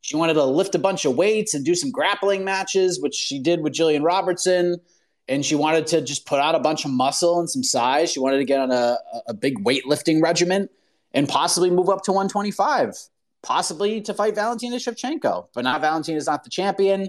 She 0.00 0.16
wanted 0.16 0.34
to 0.34 0.44
lift 0.44 0.74
a 0.74 0.78
bunch 0.78 1.04
of 1.04 1.16
weights 1.16 1.54
and 1.54 1.64
do 1.64 1.74
some 1.74 1.90
grappling 1.90 2.44
matches, 2.44 3.00
which 3.00 3.14
she 3.14 3.40
did 3.40 3.60
with 3.60 3.72
Jillian 3.72 4.04
Robertson 4.04 4.80
and 5.28 5.44
she 5.44 5.54
wanted 5.54 5.86
to 5.88 6.00
just 6.00 6.26
put 6.26 6.38
out 6.38 6.54
a 6.54 6.60
bunch 6.60 6.84
of 6.84 6.90
muscle 6.90 7.40
and 7.40 7.50
some 7.50 7.62
size. 7.62 8.12
She 8.12 8.20
wanted 8.20 8.38
to 8.38 8.44
get 8.44 8.60
on 8.60 8.70
a, 8.70 8.98
a 9.26 9.34
big 9.34 9.64
weightlifting 9.64 10.22
regimen 10.22 10.68
and 11.12 11.28
possibly 11.28 11.70
move 11.70 11.88
up 11.88 12.02
to 12.04 12.12
125, 12.12 12.94
possibly 13.42 14.00
to 14.02 14.14
fight 14.14 14.34
Valentina 14.34 14.76
Shevchenko. 14.76 15.48
But 15.54 15.64
now 15.64 15.78
Valentina's 15.78 16.26
not 16.26 16.44
the 16.44 16.50
champion. 16.50 17.08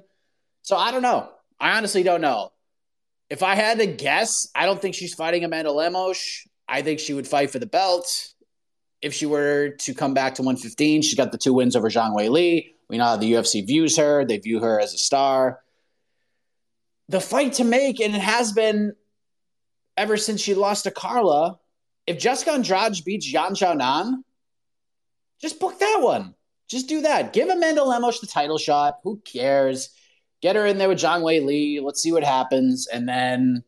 So 0.63 0.75
I 0.75 0.91
don't 0.91 1.01
know. 1.01 1.29
I 1.59 1.77
honestly 1.77 2.03
don't 2.03 2.21
know. 2.21 2.51
If 3.29 3.43
I 3.43 3.55
had 3.55 3.79
to 3.79 3.87
guess, 3.87 4.47
I 4.55 4.65
don't 4.65 4.81
think 4.81 4.95
she's 4.95 5.13
fighting 5.13 5.43
Amanda 5.43 5.71
Lemos. 5.71 6.47
I 6.67 6.81
think 6.81 6.99
she 6.99 7.13
would 7.13 7.27
fight 7.27 7.51
for 7.51 7.59
the 7.59 7.65
belt. 7.65 8.33
If 9.01 9.13
she 9.13 9.25
were 9.25 9.69
to 9.79 9.93
come 9.93 10.13
back 10.13 10.35
to 10.35 10.41
115, 10.41 11.01
she's 11.01 11.15
got 11.15 11.31
the 11.31 11.37
two 11.37 11.53
wins 11.53 11.75
over 11.75 11.89
Zhang 11.89 12.15
Weili. 12.15 12.73
We 12.89 12.97
know 12.97 13.03
how 13.03 13.17
the 13.17 13.33
UFC 13.33 13.65
views 13.65 13.97
her. 13.97 14.25
They 14.25 14.37
view 14.37 14.59
her 14.59 14.79
as 14.79 14.93
a 14.93 14.97
star 14.97 15.59
the 17.09 17.21
fight 17.21 17.53
to 17.53 17.63
make, 17.63 17.99
and 17.99 18.15
it 18.15 18.21
has 18.21 18.51
been 18.51 18.93
ever 19.95 20.17
since 20.17 20.41
she 20.41 20.53
lost 20.53 20.83
to 20.83 20.91
Carla. 20.91 21.59
If 22.05 22.19
Jessica 22.19 22.51
Andrade 22.51 23.03
beats 23.05 23.31
Yan 23.31 23.53
Xiaonan, 23.53 24.23
just 25.41 25.59
book 25.59 25.79
that 25.79 25.99
one. 26.01 26.35
Just 26.69 26.87
do 26.87 27.01
that. 27.01 27.31
Give 27.33 27.47
Amanda 27.47 27.83
Lemos 27.83 28.19
the 28.19 28.27
title 28.27 28.57
shot. 28.57 28.99
Who 29.03 29.21
cares? 29.25 29.89
Get 30.41 30.55
her 30.55 30.65
in 30.65 30.77
there 30.77 30.89
with 30.89 30.99
Zhang 30.99 31.21
Weili. 31.21 31.81
Let's 31.81 32.01
see 32.01 32.11
what 32.11 32.23
happens. 32.23 32.87
And 32.87 33.07
then 33.09 33.63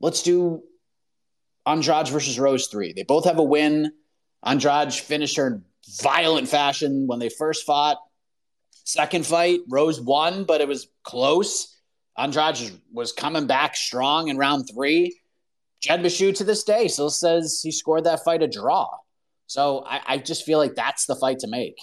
let's 0.00 0.22
do 0.22 0.62
Andrade 1.66 2.08
versus 2.08 2.38
Rose 2.38 2.68
3. 2.68 2.92
They 2.94 3.02
both 3.02 3.24
have 3.24 3.38
a 3.38 3.42
win. 3.42 3.92
Andrade 4.42 4.92
finished 4.92 5.36
her 5.36 5.46
in 5.48 5.64
violent 6.00 6.48
fashion 6.48 7.06
when 7.06 7.18
they 7.18 7.28
first 7.28 7.66
fought. 7.66 7.98
Second 8.84 9.26
fight, 9.26 9.60
Rose 9.68 10.00
won, 10.00 10.44
but 10.44 10.60
it 10.60 10.68
was 10.68 10.88
close. 11.04 11.74
Andrade 12.16 12.70
was 12.92 13.12
coming 13.12 13.46
back 13.46 13.76
strong 13.76 14.28
in 14.28 14.36
round 14.36 14.68
three. 14.72 15.18
Jed 15.80 16.00
Meshew 16.00 16.34
to 16.36 16.44
this 16.44 16.64
day 16.64 16.88
still 16.88 17.10
says 17.10 17.60
he 17.62 17.70
scored 17.70 18.04
that 18.04 18.24
fight 18.24 18.42
a 18.42 18.48
draw. 18.48 18.88
So 19.46 19.84
I, 19.86 20.00
I 20.06 20.18
just 20.18 20.44
feel 20.44 20.58
like 20.58 20.74
that's 20.74 21.06
the 21.06 21.16
fight 21.16 21.40
to 21.40 21.46
make. 21.46 21.76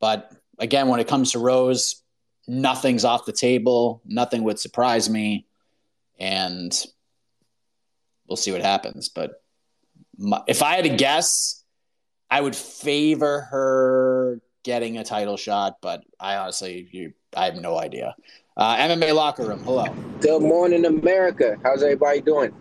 But 0.00 0.32
again, 0.58 0.88
when 0.88 1.00
it 1.00 1.08
comes 1.08 1.32
to 1.32 1.38
Rose, 1.38 2.02
nothing's 2.46 3.04
off 3.04 3.26
the 3.26 3.32
table. 3.32 4.02
Nothing 4.04 4.44
would 4.44 4.58
surprise 4.58 5.08
me. 5.08 5.46
And 6.18 6.72
we'll 8.28 8.36
see 8.36 8.52
what 8.52 8.62
happens. 8.62 9.08
But 9.08 9.42
my, 10.16 10.42
if 10.46 10.62
I 10.62 10.74
had 10.74 10.84
to 10.84 10.96
guess, 10.96 11.62
I 12.30 12.40
would 12.40 12.56
favor 12.56 13.42
her 13.50 14.40
getting 14.64 14.98
a 14.98 15.04
title 15.04 15.36
shot. 15.36 15.76
But 15.80 16.04
I 16.18 16.36
honestly, 16.36 16.88
you, 16.90 17.12
I 17.36 17.46
have 17.46 17.56
no 17.56 17.78
idea. 17.78 18.14
Uh, 18.56 18.76
MMA 18.76 19.14
locker 19.14 19.44
room. 19.44 19.62
Hello. 19.62 19.86
Good 20.20 20.42
morning, 20.42 20.84
America. 20.84 21.56
How's 21.62 21.82
everybody 21.82 22.20
doing? 22.20 22.52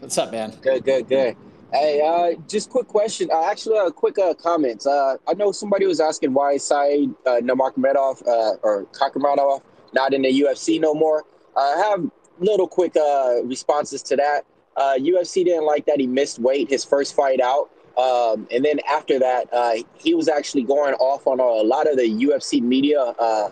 What's 0.00 0.18
up, 0.18 0.32
man? 0.32 0.52
Good, 0.60 0.84
good, 0.84 1.08
good. 1.08 1.36
Hey, 1.74 2.00
uh, 2.00 2.40
just 2.46 2.70
quick 2.70 2.86
question. 2.86 3.30
Uh, 3.32 3.50
actually, 3.50 3.78
a 3.78 3.86
uh, 3.86 3.90
quick 3.90 4.16
uh, 4.16 4.32
comments. 4.34 4.86
Uh, 4.86 5.16
I 5.26 5.34
know 5.34 5.50
somebody 5.50 5.86
was 5.86 5.98
asking 5.98 6.32
why 6.32 6.56
Said 6.56 7.12
uh, 7.26 7.40
Nurmagomedov 7.42 8.24
uh, 8.28 8.58
or 8.62 8.86
Kakhramonov 8.92 9.60
not 9.92 10.14
in 10.14 10.22
the 10.22 10.42
UFC 10.42 10.80
no 10.80 10.94
more. 10.94 11.24
I 11.56 11.74
have 11.88 12.08
little 12.38 12.68
quick 12.68 12.94
uh, 12.96 13.42
responses 13.42 14.04
to 14.04 14.14
that. 14.14 14.42
Uh, 14.76 14.94
UFC 14.98 15.44
didn't 15.44 15.66
like 15.66 15.84
that 15.86 15.98
he 15.98 16.06
missed 16.06 16.38
weight 16.38 16.70
his 16.70 16.84
first 16.84 17.16
fight 17.16 17.40
out. 17.40 17.70
Um, 17.98 18.46
and 18.52 18.64
then 18.64 18.78
after 18.88 19.18
that, 19.18 19.52
uh, 19.52 19.72
he 19.98 20.14
was 20.14 20.28
actually 20.28 20.62
going 20.62 20.94
off 20.94 21.26
on 21.26 21.40
a, 21.40 21.44
lot 21.44 21.90
of 21.90 21.96
the 21.96 22.08
UFC 22.08 22.62
media 22.62 23.00
uh, 23.00 23.50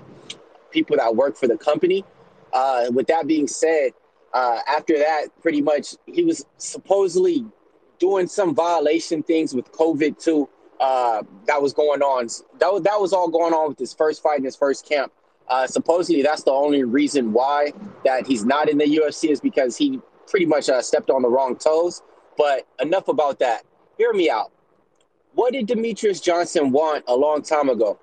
people 0.71 0.97
that 0.97 1.17
work 1.17 1.37
for 1.37 1.49
the 1.49 1.59
company. 1.59 2.05
Uh, 2.53 2.85
with 2.93 3.09
that 3.09 3.27
being 3.27 3.49
said, 3.49 3.91
uh, 4.33 4.61
after 4.69 4.97
that, 4.97 5.27
pretty 5.41 5.61
much 5.61 5.97
he 6.07 6.23
was 6.23 6.47
supposedly 6.59 7.45
doing 8.03 8.27
some 8.27 8.53
violation 8.53 9.23
things 9.23 9.55
with 9.55 9.71
COVID 9.71 10.19
too. 10.19 10.49
Uh, 10.81 11.23
that 11.47 11.63
was 11.63 11.73
going 11.73 12.03
on. 12.03 12.27
That 12.59 12.73
was, 12.73 12.83
that 12.83 13.01
was 13.01 13.13
all 13.13 13.29
going 13.29 13.55
on 13.55 13.69
with 13.69 13.79
his 13.79 13.95
first 13.95 14.21
fight 14.21 14.41
in 14.41 14.45
his 14.45 14.57
first 14.57 14.85
camp. 14.89 15.13
Uh, 15.47 15.69
supposedly, 15.69 16.21
that's 16.21 16.43
the 16.43 16.51
only 16.51 16.83
reason 16.83 17.33
why 17.33 17.73
that 18.05 18.27
he's 18.27 18.45
not 18.45 18.69
in 18.69 18.79
the 18.79 18.87
UFC 18.87 19.31
is 19.31 19.41
because 19.41 19.77
he 19.77 20.01
pretty 20.27 20.47
much 20.47 20.69
uh, 20.69 20.83
stepped 20.83 21.11
on 21.11 21.23
the 21.23 21.29
wrong 21.29 21.55
toes. 21.55 22.03
But 22.37 22.67
enough 22.81 23.07
about 23.07 23.39
that. 23.39 23.63
Hear 23.99 24.13
me 24.13 24.29
out. 24.29 24.51
What 25.35 25.53
did 25.53 25.69
Demetrious 25.69 26.21
Johnson 26.21 26.73
want 26.73 27.05
a 27.07 27.15
long 27.15 27.43
time 27.43 27.69
ago? 27.69 28.01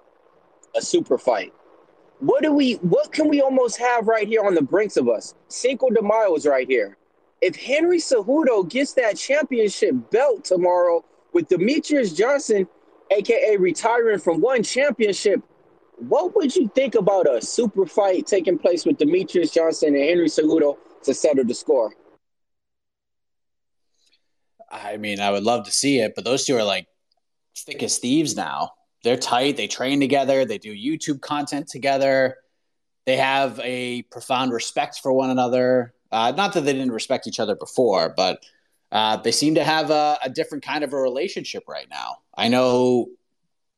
A 0.77 0.81
super 0.81 1.17
fight. 1.17 1.53
What 2.19 2.41
do 2.43 2.53
we? 2.53 2.75
What 2.75 3.11
can 3.11 3.27
we 3.27 3.41
almost 3.41 3.77
have 3.79 4.07
right 4.07 4.27
here 4.27 4.45
on 4.45 4.55
the 4.55 4.61
brinks 4.61 4.95
of 4.95 5.09
us? 5.09 5.35
Cinco 5.49 5.89
de 5.89 6.01
Mayo 6.01 6.33
is 6.35 6.45
right 6.45 6.67
here. 6.67 6.98
If 7.41 7.55
Henry 7.55 7.99
Cejudo 7.99 8.69
gets 8.69 8.93
that 8.93 9.17
championship 9.17 9.95
belt 10.11 10.43
tomorrow 10.43 11.05
with 11.33 11.47
Demetrious 11.47 12.15
Johnson, 12.15 12.67
aka 13.11 13.57
retiring 13.57 14.19
from 14.19 14.41
one 14.41 14.61
championship, 14.61 15.41
what 15.97 16.35
would 16.35 16.55
you 16.55 16.67
think 16.75 16.95
about 16.95 17.33
a 17.33 17.41
super 17.41 17.85
fight 17.85 18.27
taking 18.27 18.57
place 18.57 18.85
with 18.85 18.97
Demetrious 18.97 19.53
Johnson 19.53 19.95
and 19.95 20.03
Henry 20.03 20.27
Cejudo 20.27 20.77
to 21.03 21.13
settle 21.13 21.45
the 21.45 21.53
score? 21.53 21.93
I 24.71 24.97
mean, 24.97 25.19
I 25.19 25.31
would 25.31 25.43
love 25.43 25.65
to 25.65 25.71
see 25.71 25.99
it, 25.99 26.13
but 26.15 26.25
those 26.25 26.45
two 26.45 26.55
are 26.55 26.63
like 26.63 26.87
thick 27.57 27.81
as 27.83 27.97
thieves 27.97 28.35
now. 28.35 28.71
They're 29.03 29.17
tight. 29.17 29.57
They 29.57 29.67
train 29.67 29.99
together. 29.99 30.45
They 30.45 30.57
do 30.57 30.73
YouTube 30.75 31.21
content 31.21 31.67
together. 31.67 32.37
They 33.05 33.17
have 33.17 33.59
a 33.63 34.03
profound 34.03 34.51
respect 34.51 34.99
for 35.01 35.11
one 35.13 35.29
another. 35.29 35.93
Uh, 36.11 36.33
not 36.35 36.53
that 36.53 36.61
they 36.61 36.73
didn't 36.73 36.91
respect 36.91 37.27
each 37.27 37.39
other 37.39 37.55
before, 37.55 38.13
but 38.15 38.43
uh, 38.91 39.17
they 39.17 39.31
seem 39.31 39.55
to 39.55 39.63
have 39.63 39.91
a, 39.91 40.17
a 40.23 40.29
different 40.29 40.63
kind 40.63 40.83
of 40.83 40.93
a 40.93 40.97
relationship 40.97 41.63
right 41.67 41.87
now. 41.89 42.17
I 42.35 42.47
know 42.47 43.07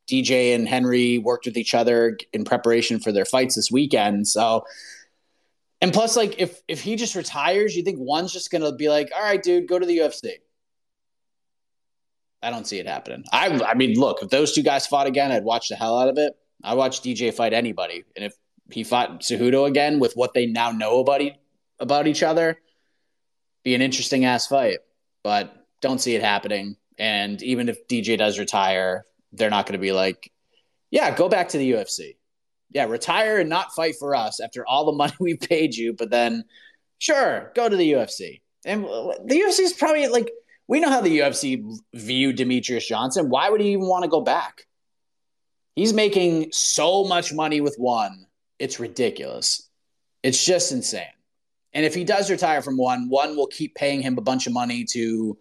DJ 0.09 0.55
and 0.55 0.67
Henry 0.67 1.17
worked 1.17 1.45
with 1.45 1.57
each 1.57 1.73
other 1.73 2.17
in 2.33 2.43
preparation 2.43 2.99
for 2.99 3.11
their 3.11 3.25
fights 3.25 3.55
this 3.55 3.71
weekend. 3.71 4.27
So, 4.27 4.65
and 5.81 5.91
plus, 5.91 6.15
like 6.15 6.39
if 6.39 6.61
if 6.67 6.81
he 6.81 6.95
just 6.95 7.15
retires, 7.15 7.75
you 7.75 7.83
think 7.83 7.97
one's 7.99 8.31
just 8.31 8.51
gonna 8.51 8.73
be 8.73 8.87
like, 8.87 9.09
"All 9.15 9.23
right, 9.23 9.41
dude, 9.41 9.67
go 9.67 9.79
to 9.79 9.85
the 9.85 9.97
UFC." 9.97 10.33
I 12.43 12.49
don't 12.49 12.65
see 12.65 12.79
it 12.79 12.87
happening. 12.87 13.23
I 13.31 13.47
I 13.63 13.73
mean, 13.73 13.99
look, 13.99 14.21
if 14.21 14.29
those 14.29 14.53
two 14.53 14.63
guys 14.63 14.87
fought 14.87 15.07
again, 15.07 15.31
I'd 15.31 15.43
watch 15.43 15.69
the 15.69 15.75
hell 15.75 15.97
out 15.97 16.09
of 16.09 16.17
it. 16.17 16.33
I 16.63 16.75
watch 16.75 17.01
DJ 17.01 17.33
fight 17.33 17.53
anybody, 17.53 18.03
and 18.15 18.25
if 18.25 18.35
he 18.69 18.83
fought 18.83 19.21
Cejudo 19.21 19.67
again 19.67 19.99
with 19.99 20.13
what 20.13 20.33
they 20.33 20.45
now 20.45 20.71
know 20.71 20.99
about 20.99 21.21
about 21.81 22.07
each 22.07 22.23
other, 22.23 22.57
be 23.63 23.75
an 23.75 23.81
interesting 23.81 24.23
ass 24.23 24.47
fight. 24.47 24.79
But 25.23 25.53
don't 25.81 25.99
see 25.99 26.15
it 26.15 26.21
happening. 26.21 26.77
And 26.97 27.41
even 27.41 27.67
if 27.67 27.87
DJ 27.87 28.17
does 28.17 28.39
retire, 28.39 29.05
they're 29.33 29.49
not 29.49 29.65
going 29.65 29.73
to 29.73 29.79
be 29.79 29.91
like, 29.91 30.31
yeah, 30.91 31.15
go 31.15 31.27
back 31.29 31.49
to 31.49 31.57
the 31.57 31.71
UFC. 31.71 32.15
Yeah, 32.71 32.85
retire 32.85 33.39
and 33.39 33.49
not 33.49 33.73
fight 33.73 33.95
for 33.99 34.15
us 34.15 34.39
after 34.39 34.65
all 34.65 34.85
the 34.85 34.91
money 34.97 35.13
we 35.19 35.35
paid 35.35 35.75
you. 35.75 35.93
But 35.93 36.11
then, 36.11 36.45
sure, 36.99 37.51
go 37.55 37.67
to 37.67 37.75
the 37.75 37.91
UFC. 37.93 38.41
And 38.65 38.83
the 38.83 39.35
UFC 39.35 39.59
is 39.61 39.73
probably 39.73 40.07
like, 40.07 40.31
we 40.67 40.79
know 40.79 40.89
how 40.89 41.01
the 41.01 41.19
UFC 41.19 41.65
viewed 41.93 42.37
Demetrious 42.37 42.85
Johnson. 42.85 43.29
Why 43.29 43.49
would 43.49 43.61
he 43.61 43.71
even 43.73 43.87
want 43.87 44.03
to 44.03 44.09
go 44.09 44.21
back? 44.21 44.65
He's 45.75 45.93
making 45.93 46.49
so 46.51 47.03
much 47.03 47.33
money 47.33 47.61
with 47.61 47.75
one. 47.77 48.25
It's 48.59 48.79
ridiculous. 48.79 49.67
It's 50.21 50.45
just 50.45 50.71
insane. 50.71 51.05
And 51.73 51.85
if 51.85 51.95
he 51.95 52.03
does 52.03 52.29
retire 52.29 52.61
from 52.61 52.77
one, 52.77 53.07
one 53.09 53.35
will 53.35 53.47
keep 53.47 53.75
paying 53.75 54.01
him 54.01 54.17
a 54.17 54.21
bunch 54.21 54.45
of 54.45 54.53
money 54.53 54.83
to 54.91 55.37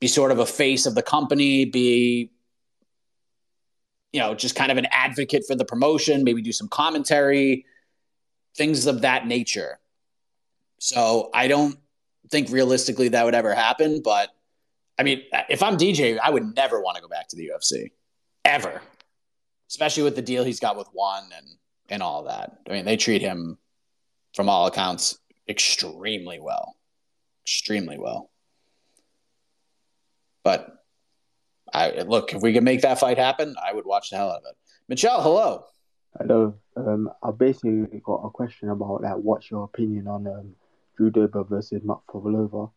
be 0.00 0.08
sort 0.08 0.32
of 0.32 0.38
a 0.38 0.46
face 0.46 0.86
of 0.86 0.94
the 0.94 1.02
company, 1.02 1.64
be 1.64 2.30
you 4.12 4.20
know, 4.20 4.34
just 4.34 4.56
kind 4.56 4.72
of 4.72 4.78
an 4.78 4.86
advocate 4.90 5.44
for 5.46 5.54
the 5.54 5.64
promotion, 5.64 6.24
maybe 6.24 6.42
do 6.42 6.52
some 6.52 6.68
commentary, 6.68 7.64
things 8.56 8.86
of 8.86 9.02
that 9.02 9.26
nature. 9.26 9.78
So 10.78 11.30
I 11.32 11.46
don't 11.46 11.78
think 12.28 12.50
realistically 12.50 13.08
that 13.10 13.24
would 13.24 13.36
ever 13.36 13.54
happen. 13.54 14.02
But 14.02 14.30
I 14.98 15.04
mean, 15.04 15.22
if 15.48 15.62
I'm 15.62 15.76
DJ, 15.76 16.18
I 16.20 16.30
would 16.30 16.56
never 16.56 16.80
want 16.80 16.96
to 16.96 17.02
go 17.02 17.08
back 17.08 17.28
to 17.28 17.36
the 17.36 17.52
UFC 17.54 17.92
ever, 18.44 18.82
especially 19.68 20.02
with 20.02 20.16
the 20.16 20.22
deal 20.22 20.42
he's 20.42 20.60
got 20.60 20.76
with 20.76 20.88
one 20.92 21.24
and 21.36 21.46
and 21.88 22.02
all 22.02 22.24
that. 22.24 22.58
I 22.68 22.72
mean, 22.72 22.84
they 22.84 22.96
treat 22.96 23.22
him 23.22 23.58
from 24.34 24.48
all 24.48 24.66
accounts 24.66 25.19
extremely 25.50 26.40
well, 26.40 26.76
extremely 27.44 27.98
well. 27.98 28.30
But 30.44 30.68
I 31.72 32.02
look 32.02 32.32
if 32.32 32.40
we 32.40 32.52
can 32.52 32.64
make 32.64 32.82
that 32.82 33.00
fight 33.00 33.18
happen, 33.18 33.56
I 33.62 33.72
would 33.72 33.84
watch 33.84 34.10
the 34.10 34.16
hell 34.16 34.30
out 34.30 34.38
of 34.38 34.44
it. 34.50 34.56
Michelle, 34.88 35.22
hello. 35.22 35.64
Hello. 36.18 36.54
Um, 36.76 37.10
I 37.22 37.30
basically 37.30 38.00
got 38.02 38.22
a 38.24 38.30
question 38.30 38.70
about 38.70 39.02
like, 39.02 39.14
what's 39.14 39.50
your 39.50 39.64
opinion 39.64 40.08
on 40.08 40.26
um, 40.26 40.54
Drew 40.96 41.10
Dober 41.10 41.44
versus 41.44 41.82
Mukhamadullova? 41.82 42.70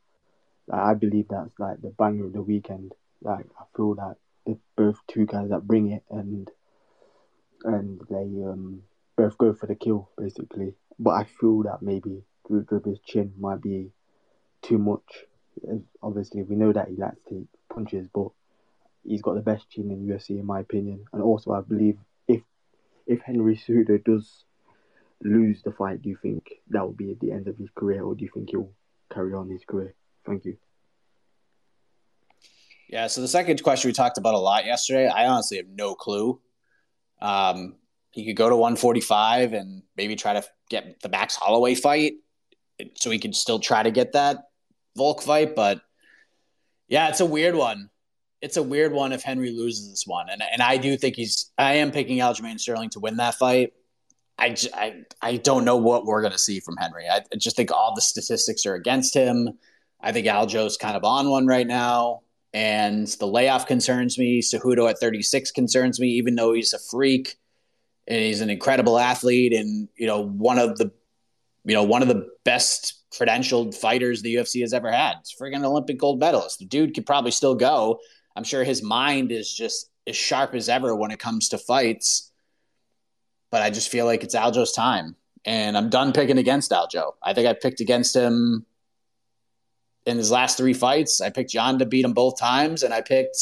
Like, 0.68 0.82
I 0.82 0.94
believe 0.94 1.28
that's 1.30 1.58
like 1.60 1.82
the 1.82 1.90
banger 1.90 2.26
of 2.26 2.34
the 2.34 2.42
weekend. 2.42 2.94
Like 3.22 3.46
I 3.60 3.64
feel 3.76 3.96
that 3.96 4.16
they're 4.46 4.58
both 4.76 5.00
two 5.08 5.26
guys 5.26 5.50
that 5.50 5.68
bring 5.68 5.92
it, 5.92 6.04
and 6.10 6.50
and 7.64 8.02
they 8.10 8.44
um 8.44 8.84
both 9.16 9.38
go 9.38 9.54
for 9.54 9.68
the 9.68 9.76
kill 9.76 10.10
basically. 10.18 10.74
But 11.00 11.12
I 11.12 11.24
feel 11.24 11.64
that 11.64 11.82
maybe 11.82 12.24
Dober's 12.50 13.00
chin 13.06 13.34
might 13.40 13.62
be 13.62 13.92
too 14.62 14.78
much. 14.78 15.26
Obviously, 16.02 16.44
we 16.44 16.56
know 16.56 16.74
that 16.74 16.90
he 16.90 16.96
likes 16.96 17.22
to 17.30 17.48
punches, 17.74 18.08
but 18.14 18.30
he's 19.04 19.22
got 19.22 19.36
the 19.36 19.42
best 19.42 19.70
chin 19.70 19.92
in 19.92 20.08
UFC 20.08 20.32
in 20.32 20.46
my 20.46 20.60
opinion. 20.60 21.06
And 21.14 21.22
also, 21.22 21.52
I 21.52 21.62
believe 21.62 21.98
if 22.28 22.42
if 23.06 23.22
Henry 23.22 23.56
Cejudo 23.56 24.04
does 24.04 24.46
lose 25.22 25.62
the 25.62 25.72
fight, 25.72 26.02
do 26.02 26.10
you 26.10 26.18
think 26.22 26.50
that 26.70 26.84
will 26.84 26.94
be 26.94 27.12
at 27.12 27.20
the 27.20 27.32
end 27.32 27.48
of 27.48 27.58
his 27.58 27.70
career, 27.76 28.04
or 28.04 28.16
do 28.16 28.24
you 28.24 28.32
think 28.34 28.50
he'll 28.50 28.72
carry 29.12 29.34
on 29.34 29.50
his 29.50 29.64
career? 29.66 29.94
Thank 30.26 30.46
you. 30.46 30.58
Yeah. 32.90 33.08
So 33.08 33.22
the 33.22 33.28
second 33.28 33.62
question 33.64 33.90
we 33.90 33.94
talked 33.94 34.18
about 34.18 34.36
a 34.36 34.40
lot 34.40 34.66
yesterday. 34.66 35.08
I 35.08 35.28
honestly 35.28 35.58
have 35.58 35.68
no 35.68 35.96
clue. 35.96 36.40
Um, 37.22 37.76
he 38.12 38.26
could 38.26 38.36
go 38.36 38.50
to 38.50 38.56
145 38.56 39.54
and 39.54 39.82
maybe 39.98 40.16
try 40.16 40.34
to 40.34 40.44
get 40.70 41.02
the 41.02 41.10
Max 41.10 41.36
Holloway 41.36 41.74
fight, 41.74 42.14
so 42.96 43.10
he 43.10 43.20
could 43.20 43.36
still 43.36 43.60
try 43.60 43.84
to 43.84 43.92
get 43.92 44.14
that 44.14 44.38
Volk 44.96 45.22
fight. 45.22 45.56
But 45.56 45.82
yeah, 46.88 47.10
it's 47.10 47.20
a 47.20 47.26
weird 47.26 47.56
one 47.56 47.90
it's 48.44 48.58
a 48.58 48.64
weird 48.64 48.92
one 48.92 49.14
if 49.14 49.24
Henry 49.24 49.52
loses 49.52 49.90
this 49.90 50.06
one, 50.06 50.28
and 50.30 50.44
and 50.44 50.62
I 50.62 50.76
do 50.76 50.98
think 50.98 51.16
he's. 51.16 51.50
I 51.58 51.76
am 51.76 51.92
picking 51.92 52.18
Aljamain 52.18 52.60
Sterling 52.60 52.90
to 52.90 53.00
win 53.00 53.16
that 53.18 53.36
fight. 53.36 53.72
I, 54.38 54.56
I, 54.74 55.06
I 55.22 55.38
don't 55.38 55.64
know 55.64 55.78
what 55.78 56.06
we're 56.06 56.20
going 56.20 56.34
to 56.34 56.38
see 56.40 56.60
from 56.60 56.76
Henry. 56.76 57.06
I 57.08 57.22
just 57.38 57.56
think 57.56 57.72
all 57.72 57.96
the 57.96 58.02
statistics 58.02 58.66
are 58.66 58.74
against 58.74 59.14
him. 59.14 59.58
I 60.02 60.12
think 60.12 60.28
Aljo's 60.28 60.76
kind 60.76 60.98
of 60.98 61.06
on 61.06 61.30
one 61.30 61.48
right 61.48 61.66
now, 61.66 62.24
and 62.54 63.08
the 63.08 63.28
layoff 63.28 63.66
concerns 63.66 64.18
me. 64.18 64.42
Cejudo 64.42 64.90
at 64.90 65.00
36 65.00 65.52
concerns 65.52 66.02
me, 66.02 66.10
even 66.10 66.36
though 66.36 66.52
he's 66.52 66.74
a 66.74 66.80
freak 66.80 67.38
and 68.08 68.20
he's 68.20 68.42
an 68.42 68.50
incredible 68.50 69.00
athlete 69.00 69.54
and 69.54 69.88
you 69.96 70.06
know 70.06 70.20
one 70.20 70.60
of 70.60 70.78
the 70.78 70.92
you 71.66 71.74
know 71.74 71.84
one 71.84 72.02
of 72.02 72.08
the 72.08 72.28
best 72.44 72.96
credentialed 73.14 73.76
fighters 73.76 74.22
the 74.22 74.36
UFC 74.36 74.62
has 74.62 74.74
ever 74.74 74.92
had. 74.92 75.16
It's 75.20 75.36
friggin' 75.40 75.64
Olympic 75.64 76.00
gold 76.00 76.20
medalist. 76.20 76.60
The 76.60 76.66
dude 76.66 76.94
could 76.94 77.06
probably 77.06 77.32
still 77.32 77.56
go. 77.56 78.00
I'm 78.36 78.44
sure 78.44 78.64
his 78.64 78.82
mind 78.82 79.32
is 79.32 79.54
just 79.54 79.90
as 80.08 80.16
sharp 80.16 80.56
as 80.56 80.70
ever 80.70 80.96
when 80.96 81.12
it 81.12 81.20
comes 81.20 81.50
to 81.50 81.58
fights. 81.58 82.32
But 83.52 83.62
I 83.62 83.70
just 83.70 83.90
feel 83.90 84.06
like 84.06 84.24
it's 84.24 84.36
Aljo's 84.36 84.74
time. 84.74 85.16
And 85.46 85.78
I'm 85.78 85.90
done 85.90 86.14
picking 86.14 86.40
against 86.40 86.72
Aljo. 86.72 87.12
I 87.22 87.34
think 87.34 87.48
I 87.48 87.54
picked 87.54 87.82
against 87.82 88.16
him 88.16 88.66
in 90.06 90.18
his 90.18 90.32
last 90.32 90.58
three 90.58 90.74
fights. 90.74 91.22
I 91.22 91.30
picked 91.30 91.54
Yan 91.54 91.80
to 91.80 91.86
beat 91.86 92.06
him 92.06 92.14
both 92.14 92.40
times, 92.40 92.82
and 92.82 92.94
I 92.94 93.02
picked 93.02 93.38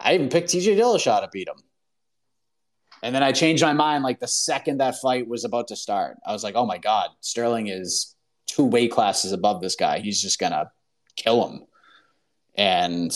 I 0.00 0.14
even 0.14 0.28
picked 0.28 0.50
TJ 0.50 0.76
Dillashaw 0.76 1.22
to 1.22 1.28
beat 1.28 1.48
him. 1.48 1.56
And 3.02 3.14
then 3.14 3.22
I 3.22 3.32
changed 3.32 3.62
my 3.62 3.72
mind 3.72 4.02
like 4.04 4.18
the 4.18 4.28
second 4.28 4.78
that 4.78 5.00
fight 5.00 5.28
was 5.28 5.44
about 5.44 5.68
to 5.68 5.76
start. 5.76 6.18
I 6.26 6.32
was 6.32 6.42
like, 6.42 6.54
oh 6.56 6.66
my 6.66 6.78
God, 6.78 7.10
Sterling 7.20 7.68
is 7.68 8.14
two 8.46 8.64
weight 8.64 8.90
classes 8.90 9.32
above 9.32 9.60
this 9.60 9.76
guy. 9.76 10.00
He's 10.00 10.20
just 10.20 10.38
going 10.38 10.52
to 10.52 10.70
kill 11.16 11.48
him. 11.48 11.62
And 12.56 13.12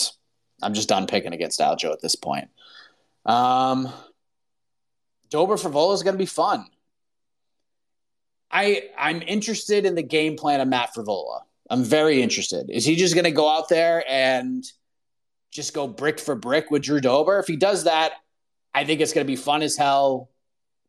I'm 0.61 0.73
just 0.73 0.89
done 0.89 1.07
picking 1.07 1.33
against 1.33 1.59
Aljo 1.59 1.91
at 1.91 2.01
this 2.01 2.15
point. 2.15 2.49
Um, 3.25 3.91
Dober 5.29 5.55
Frevola 5.55 5.93
is 5.93 6.03
going 6.03 6.13
to 6.13 6.19
be 6.19 6.25
fun. 6.25 6.65
I 8.51 8.83
I'm 8.97 9.21
interested 9.23 9.85
in 9.85 9.95
the 9.95 10.03
game 10.03 10.37
plan 10.37 10.61
of 10.61 10.67
Matt 10.67 10.93
Frevola. 10.93 11.41
I'm 11.69 11.83
very 11.83 12.21
interested. 12.21 12.69
Is 12.69 12.85
he 12.85 12.95
just 12.95 13.15
going 13.15 13.23
to 13.25 13.31
go 13.31 13.49
out 13.49 13.67
there 13.67 14.03
and 14.07 14.63
just 15.51 15.73
go 15.73 15.87
brick 15.87 16.19
for 16.19 16.35
brick 16.35 16.69
with 16.69 16.83
Drew 16.83 17.01
Dober? 17.01 17.39
If 17.39 17.47
he 17.47 17.55
does 17.55 17.85
that, 17.85 18.13
I 18.73 18.85
think 18.85 19.01
it's 19.01 19.13
going 19.13 19.25
to 19.25 19.31
be 19.31 19.35
fun 19.35 19.61
as 19.61 19.77
hell. 19.77 20.29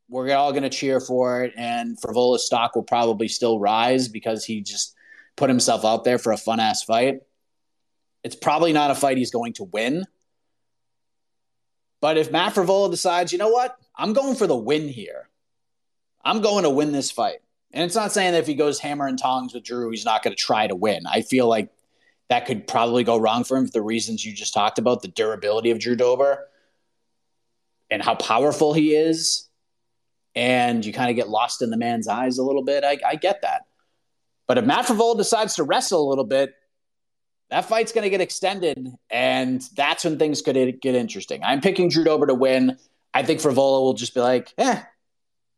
We're 0.08 0.34
all 0.34 0.52
going 0.52 0.64
to 0.64 0.70
cheer 0.70 1.00
for 1.00 1.44
it, 1.44 1.54
and 1.56 1.98
Frevola's 2.00 2.44
stock 2.44 2.74
will 2.74 2.82
probably 2.82 3.28
still 3.28 3.58
rise 3.58 4.08
because 4.08 4.44
he 4.44 4.60
just 4.60 4.94
put 5.36 5.50
himself 5.50 5.84
out 5.84 6.04
there 6.04 6.18
for 6.18 6.32
a 6.32 6.36
fun 6.36 6.60
ass 6.60 6.82
fight. 6.82 7.20
It's 8.22 8.36
probably 8.36 8.72
not 8.72 8.90
a 8.90 8.94
fight 8.94 9.18
he's 9.18 9.30
going 9.30 9.54
to 9.54 9.64
win. 9.64 10.04
But 12.00 12.18
if 12.18 12.30
Matt 12.30 12.54
Frevola 12.54 12.90
decides, 12.90 13.32
you 13.32 13.38
know 13.38 13.48
what, 13.48 13.76
I'm 13.96 14.12
going 14.12 14.36
for 14.36 14.46
the 14.46 14.56
win 14.56 14.88
here. 14.88 15.28
I'm 16.22 16.42
going 16.42 16.64
to 16.64 16.70
win 16.70 16.92
this 16.92 17.10
fight. 17.10 17.38
And 17.72 17.82
it's 17.82 17.96
not 17.96 18.12
saying 18.12 18.32
that 18.32 18.38
if 18.38 18.46
he 18.46 18.54
goes 18.54 18.78
hammer 18.78 19.06
and 19.06 19.18
tongs 19.18 19.52
with 19.52 19.64
Drew, 19.64 19.90
he's 19.90 20.04
not 20.04 20.22
going 20.22 20.36
to 20.36 20.40
try 20.40 20.66
to 20.66 20.76
win. 20.76 21.06
I 21.06 21.22
feel 21.22 21.48
like 21.48 21.70
that 22.28 22.46
could 22.46 22.66
probably 22.66 23.04
go 23.04 23.16
wrong 23.16 23.44
for 23.44 23.56
him 23.56 23.66
for 23.66 23.72
the 23.72 23.82
reasons 23.82 24.24
you 24.24 24.32
just 24.32 24.54
talked 24.54 24.78
about, 24.78 25.02
the 25.02 25.08
durability 25.08 25.70
of 25.70 25.78
Drew 25.78 25.96
Dober 25.96 26.46
and 27.90 28.02
how 28.02 28.14
powerful 28.14 28.72
he 28.72 28.94
is, 28.94 29.48
and 30.34 30.84
you 30.84 30.92
kind 30.92 31.10
of 31.10 31.16
get 31.16 31.28
lost 31.28 31.62
in 31.62 31.70
the 31.70 31.76
man's 31.76 32.08
eyes 32.08 32.38
a 32.38 32.42
little 32.42 32.64
bit. 32.64 32.84
I, 32.84 32.98
I 33.06 33.16
get 33.16 33.42
that. 33.42 33.62
But 34.46 34.58
if 34.58 34.64
Matt 34.64 34.86
Frevola 34.86 35.16
decides 35.16 35.54
to 35.56 35.64
wrestle 35.64 36.06
a 36.06 36.08
little 36.08 36.24
bit, 36.24 36.54
that 37.50 37.66
fight's 37.66 37.92
going 37.92 38.04
to 38.04 38.10
get 38.10 38.20
extended, 38.20 38.88
and 39.10 39.62
that's 39.76 40.04
when 40.04 40.18
things 40.18 40.42
could 40.42 40.56
get 40.80 40.94
interesting. 40.94 41.42
I'm 41.44 41.60
picking 41.60 41.88
Drew 41.88 42.04
Dober 42.04 42.26
to 42.26 42.34
win. 42.34 42.78
I 43.12 43.22
think 43.22 43.40
Frevola 43.40 43.80
will 43.80 43.94
just 43.94 44.14
be 44.14 44.20
like, 44.20 44.52
eh, 44.58 44.82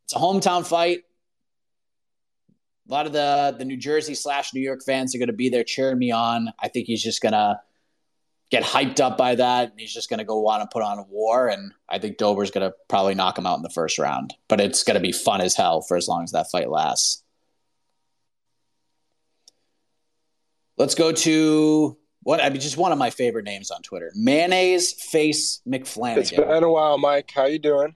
it's 0.05 0.15
a 0.15 0.19
hometown 0.19 0.67
fight. 0.67 1.01
A 2.89 2.93
lot 2.93 3.07
of 3.07 3.12
the 3.12 3.57
the 3.59 3.65
New 3.65 3.77
Jersey 3.77 4.15
slash 4.15 4.53
New 4.55 4.61
York 4.61 4.81
fans 4.85 5.15
are 5.15 5.19
going 5.19 5.29
to 5.29 5.33
be 5.33 5.49
there 5.49 5.65
cheering 5.65 5.99
me 5.99 6.12
on. 6.12 6.53
I 6.61 6.69
think 6.69 6.87
he's 6.87 7.03
just 7.03 7.21
going 7.21 7.33
to 7.33 7.59
get 8.51 8.63
hyped 8.63 9.01
up 9.01 9.19
by 9.19 9.35
that. 9.35 9.71
And 9.71 9.81
he's 9.81 9.93
just 9.93 10.09
going 10.09 10.19
to 10.19 10.25
go 10.25 10.47
on 10.49 10.61
and 10.61 10.71
put 10.71 10.83
on 10.83 10.99
a 10.99 11.03
war. 11.03 11.49
And 11.49 11.73
I 11.89 11.99
think 11.99 12.19
Dober's 12.19 12.51
going 12.51 12.69
to 12.69 12.75
probably 12.89 13.15
knock 13.15 13.39
him 13.39 13.47
out 13.47 13.57
in 13.57 13.63
the 13.63 13.71
first 13.71 13.99
round. 13.99 14.35
But 14.49 14.61
it's 14.61 14.83
going 14.83 14.95
to 14.95 15.01
be 15.01 15.13
fun 15.13 15.41
as 15.41 15.55
hell 15.55 15.83
for 15.83 15.97
as 15.97 16.09
long 16.09 16.25
as 16.25 16.33
that 16.33 16.51
fight 16.51 16.71
lasts. 16.71 17.23
Let's 20.79 20.95
go 20.95 21.11
to 21.11 21.97
what 22.23 22.43
I 22.43 22.51
mean, 22.51 22.61
just 22.61 22.77
one 22.77 22.93
of 22.93 22.99
my 22.99 23.11
favorite 23.11 23.45
names 23.45 23.71
on 23.71 23.83
Twitter, 23.83 24.11
Mayonnaise 24.15 24.93
Face 24.93 25.63
McFlanagan. 25.67 26.17
It's 26.19 26.33
been 26.33 26.65
a 26.65 26.71
while, 26.71 26.99
Mike. 26.99 27.31
How 27.33 27.47
you 27.47 27.59
doing? 27.59 27.95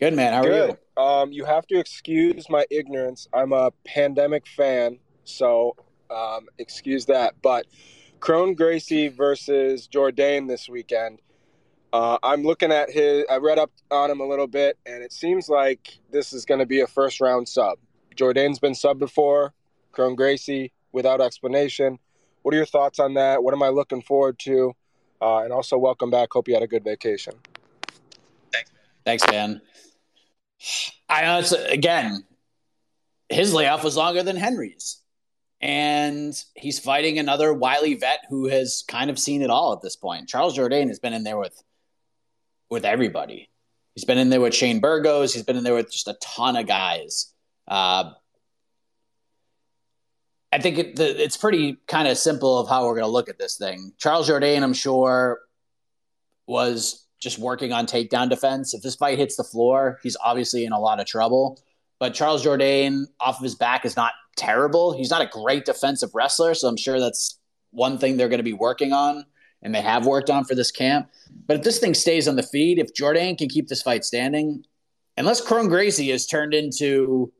Good 0.00 0.14
man. 0.14 0.32
How 0.32 0.42
Good. 0.42 0.70
are 0.70 0.78
you? 0.96 1.02
Um, 1.02 1.32
you 1.32 1.44
have 1.44 1.66
to 1.68 1.78
excuse 1.78 2.48
my 2.48 2.64
ignorance. 2.70 3.28
I'm 3.32 3.52
a 3.52 3.70
pandemic 3.84 4.46
fan, 4.46 4.98
so 5.24 5.76
um, 6.10 6.48
excuse 6.58 7.06
that. 7.06 7.34
But 7.42 7.66
Kron 8.24 8.54
Gracie 8.54 9.08
versus 9.08 9.86
Jourdain 9.86 10.48
this 10.48 10.66
weekend. 10.66 11.20
Uh, 11.92 12.16
I'm 12.22 12.42
looking 12.42 12.72
at 12.72 12.88
his. 12.90 13.26
I 13.30 13.36
read 13.36 13.58
up 13.58 13.70
on 13.90 14.10
him 14.10 14.20
a 14.20 14.26
little 14.26 14.46
bit, 14.46 14.78
and 14.86 15.02
it 15.02 15.12
seems 15.12 15.50
like 15.50 15.98
this 16.10 16.32
is 16.32 16.46
going 16.46 16.60
to 16.60 16.64
be 16.64 16.80
a 16.80 16.86
first 16.86 17.20
round 17.20 17.46
sub. 17.46 17.76
Jourdain's 18.16 18.58
been 18.58 18.74
sub 18.74 18.98
before. 18.98 19.52
Kron 19.92 20.14
Gracie 20.14 20.72
without 20.90 21.20
explanation. 21.20 21.98
What 22.40 22.54
are 22.54 22.56
your 22.56 22.64
thoughts 22.64 22.98
on 22.98 23.12
that? 23.12 23.42
What 23.42 23.52
am 23.52 23.62
I 23.62 23.68
looking 23.68 24.00
forward 24.00 24.38
to? 24.38 24.72
Uh, 25.20 25.40
and 25.40 25.52
also, 25.52 25.76
welcome 25.76 26.10
back. 26.10 26.30
Hope 26.32 26.48
you 26.48 26.54
had 26.54 26.62
a 26.62 26.66
good 26.66 26.82
vacation. 26.82 27.34
Thanks, 28.50 28.70
Thanks, 29.04 29.30
man. 29.30 29.60
I 31.10 31.26
honestly, 31.26 31.62
again, 31.64 32.24
his 33.28 33.52
layoff 33.52 33.84
was 33.84 33.98
longer 33.98 34.22
than 34.22 34.36
Henry's 34.36 35.03
and 35.64 36.44
he's 36.54 36.78
fighting 36.78 37.18
another 37.18 37.54
wily 37.54 37.94
vet 37.94 38.20
who 38.28 38.48
has 38.48 38.84
kind 38.86 39.08
of 39.08 39.18
seen 39.18 39.40
it 39.40 39.48
all 39.48 39.72
at 39.72 39.80
this 39.80 39.96
point. 39.96 40.28
Charles 40.28 40.56
Jourdain 40.56 40.88
has 40.88 40.98
been 40.98 41.14
in 41.14 41.24
there 41.24 41.38
with 41.38 41.60
with 42.70 42.84
everybody. 42.84 43.48
He's 43.94 44.04
been 44.04 44.18
in 44.18 44.28
there 44.28 44.42
with 44.42 44.54
Shane 44.54 44.80
Burgos. 44.80 45.32
He's 45.32 45.42
been 45.42 45.56
in 45.56 45.64
there 45.64 45.74
with 45.74 45.90
just 45.90 46.06
a 46.06 46.18
ton 46.20 46.56
of 46.56 46.66
guys. 46.66 47.32
Uh, 47.66 48.10
I 50.52 50.58
think 50.58 50.78
it, 50.78 50.96
the, 50.96 51.22
it's 51.22 51.36
pretty 51.36 51.78
kind 51.86 52.08
of 52.08 52.18
simple 52.18 52.58
of 52.58 52.68
how 52.68 52.84
we're 52.84 52.94
going 52.94 53.04
to 53.04 53.10
look 53.10 53.28
at 53.28 53.38
this 53.38 53.56
thing. 53.56 53.92
Charles 53.96 54.28
Jourdain, 54.28 54.62
I'm 54.62 54.74
sure, 54.74 55.40
was 56.46 57.06
just 57.20 57.38
working 57.38 57.72
on 57.72 57.86
takedown 57.86 58.28
defense. 58.28 58.74
If 58.74 58.82
this 58.82 58.96
fight 58.96 59.18
hits 59.18 59.36
the 59.36 59.44
floor, 59.44 59.98
he's 60.02 60.16
obviously 60.22 60.64
in 60.64 60.72
a 60.72 60.80
lot 60.80 61.00
of 61.00 61.06
trouble. 61.06 61.63
But 61.98 62.14
Charles 62.14 62.44
Jourdain, 62.44 63.04
off 63.20 63.38
of 63.38 63.42
his 63.42 63.54
back, 63.54 63.84
is 63.84 63.96
not 63.96 64.12
terrible. 64.36 64.96
He's 64.96 65.10
not 65.10 65.22
a 65.22 65.26
great 65.26 65.64
defensive 65.64 66.10
wrestler, 66.14 66.54
so 66.54 66.68
I'm 66.68 66.76
sure 66.76 66.98
that's 67.00 67.38
one 67.70 67.98
thing 67.98 68.16
they're 68.16 68.28
going 68.28 68.38
to 68.38 68.44
be 68.44 68.52
working 68.52 68.92
on 68.92 69.24
and 69.62 69.74
they 69.74 69.80
have 69.80 70.06
worked 70.06 70.30
on 70.30 70.44
for 70.44 70.54
this 70.54 70.70
camp. 70.70 71.08
But 71.46 71.56
if 71.56 71.62
this 71.62 71.78
thing 71.78 71.94
stays 71.94 72.28
on 72.28 72.36
the 72.36 72.42
feed, 72.42 72.78
if 72.78 72.92
Jourdain 72.92 73.36
can 73.36 73.48
keep 73.48 73.68
this 73.68 73.82
fight 73.82 74.04
standing, 74.04 74.64
unless 75.16 75.40
Kron 75.40 75.68
Gracie 75.68 76.10
has 76.10 76.26
turned 76.26 76.54
into 76.54 77.32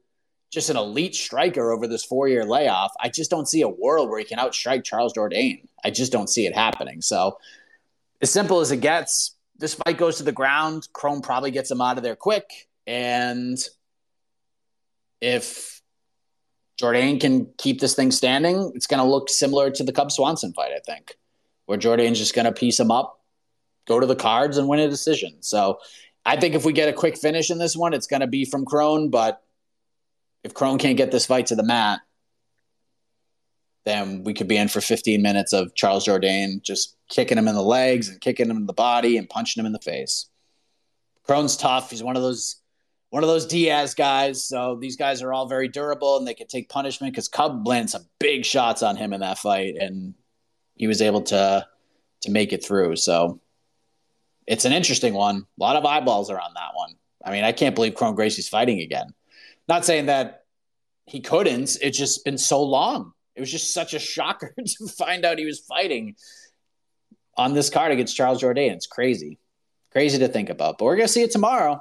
just 0.51 0.71
an 0.71 0.77
elite 0.77 1.15
striker 1.15 1.73
over 1.73 1.87
this 1.87 2.05
four 2.05 2.29
year 2.29 2.45
layoff, 2.45 2.93
I 3.01 3.11
just 3.11 3.31
don't 3.31 3.49
see 3.49 3.61
a 3.61 3.69
world 3.69 4.09
where 4.09 4.19
he 4.19 4.25
can 4.25 4.39
outstrike 4.39 4.85
Charles 4.85 5.13
Jourdain. 5.13 5.67
I 5.85 5.91
just 5.91 6.13
don't 6.13 6.31
see 6.31 6.47
it 6.47 6.55
happening. 6.55 7.03
So, 7.03 7.39
as 8.23 8.31
simple 8.31 8.61
as 8.61 8.71
it 8.71 8.79
gets, 8.79 9.37
this 9.59 9.75
fight 9.75 9.99
goes 9.99 10.17
to 10.17 10.23
the 10.23 10.33
ground. 10.33 10.89
Kron 10.93 11.21
probably 11.21 11.51
gets 11.51 11.71
him 11.71 11.81
out 11.81 11.99
of 11.99 12.03
there 12.03 12.17
quick. 12.17 12.69
And 12.87 13.59
if 15.25 15.81
Jourdain 16.79 17.19
can 17.19 17.47
keep 17.57 17.81
this 17.81 17.95
thing 17.95 18.11
standing, 18.11 18.73
it's 18.75 18.87
going 18.87 19.03
to 19.03 19.09
look 19.09 19.31
similar 19.31 19.71
to 19.71 19.83
the 19.83 19.93
Cub 19.93 20.13
Swanson 20.13 20.53
fight, 20.53 20.73
I 20.77 20.81
think, 20.81 21.17
where 21.65 21.79
Jourdain's 21.79 22.19
just 22.19 22.35
going 22.35 22.45
to 22.45 22.53
piece 22.53 22.79
him 22.79 22.91
up, 22.91 23.23
go 23.87 23.99
to 23.99 24.07
the 24.07 24.17
cards, 24.17 24.59
and 24.59 24.69
win 24.69 24.81
a 24.81 24.89
decision. 24.89 25.37
So 25.41 25.79
I 26.27 26.37
think 26.37 26.55
if 26.55 26.67
we 26.67 26.75
get 26.75 26.91
a 26.91 26.93
quick 26.93 27.17
finish 27.17 27.51
in 27.51 27.57
this 27.57 27.75
one, 27.75 27.95
it's 27.95 28.07
going 28.07 28.21
to 28.21 28.27
be 28.27 28.45
from 28.45 28.67
Kron. 28.67 29.09
But 29.09 29.43
if 30.43 30.53
Kron 30.53 30.77
can't 30.77 30.99
get 30.99 31.11
this 31.11 31.25
fight 31.25 31.47
to 31.47 31.57
the 31.57 31.63
mat, 31.63 32.01
then 33.87 34.25
we 34.25 34.35
could 34.35 34.49
be 34.49 34.59
in 34.59 34.69
for 34.69 34.83
15 34.83 35.23
minutes 35.23 35.55
of 35.55 35.75
Charles 35.75 36.07
Jourdain 36.07 36.61
just 36.61 36.97
kicking 37.09 37.39
him 37.39 37.49
in 37.49 37.55
the 37.55 37.63
legs 37.63 38.11
and 38.11 38.21
kicking 38.21 38.51
him 38.51 38.59
in 38.59 38.67
the 38.67 38.75
body 38.75 39.17
and 39.17 39.29
punching 39.29 39.59
him 39.59 39.67
in 39.67 39.73
the 39.73 39.79
face. 39.79 40.27
Kron's 41.23 41.57
tough. 41.57 41.91
He's 41.91 42.03
one 42.03 42.17
of 42.17 42.23
those 42.23 42.57
one 43.15 43.23
of 43.23 43.29
those 43.29 43.47
Diaz 43.47 43.95
guys. 43.95 44.43
So 44.43 44.77
these 44.81 44.97
guys 44.97 45.23
are 45.23 45.33
all 45.33 45.47
very 45.47 45.69
durable 45.69 46.19
and 46.19 46.27
they 46.27 46.35
can 46.35 46.49
take 46.49 46.69
punishment 46.69 47.13
because 47.13 47.29
Cub 47.29 47.65
landed 47.65 47.91
some 47.91 48.07
big 48.19 48.45
shots 48.45 48.83
on 48.83 48.97
him 48.97 49.13
in 49.13 49.21
that 49.21 49.39
fight 49.39 49.77
and 49.77 50.15
he 50.75 50.89
was 50.89 51.01
able 51.01 51.23
to 51.23 51.65
to 52.23 52.31
make 52.33 52.53
it 52.53 52.65
through. 52.65 52.97
So 52.97 53.41
it's 54.49 54.65
an 54.65 54.73
interesting 54.73 55.15
one. 55.15 55.37
A 55.37 55.63
lot 55.63 55.77
of 55.77 55.87
eyeballs 55.87 56.29
are 56.29 56.41
on 56.41 56.55
that 56.55 56.73
one. 56.75 56.97
I 57.25 57.31
mean, 57.31 57.45
I 57.45 57.53
can't 57.53 57.77
believe 57.77 57.95
Kron 57.95 58.17
Gracie's 58.17 58.49
fighting 58.49 58.81
again. 58.81 59.15
Not 59.69 59.85
saying 59.85 60.07
that 60.07 60.43
he 61.07 61.21
couldn't. 61.21 61.79
It's 61.81 61.97
just 61.97 62.25
been 62.25 62.37
so 62.37 62.65
long. 62.65 63.13
It 63.37 63.41
was 63.41 63.53
just 63.53 63.73
such 63.73 63.95
a 63.95 64.01
shocker 64.01 64.53
to 64.67 64.89
find 64.89 65.25
out 65.25 65.39
he 65.39 65.45
was 65.45 65.61
fighting 65.61 66.17
on 67.37 67.55
this 67.55 67.71
card 67.71 67.93
against 67.93 68.17
Charles 68.17 68.43
Jourdain. 68.43 68.73
It's 68.73 68.89
crazy, 68.89 69.39
crazy 69.93 70.19
to 70.19 70.27
think 70.27 70.51
about. 70.51 70.79
But 70.79 70.87
we're 70.87 70.97
gonna 70.97 71.07
see 71.07 71.23
it 71.23 71.31
tomorrow. 71.31 71.81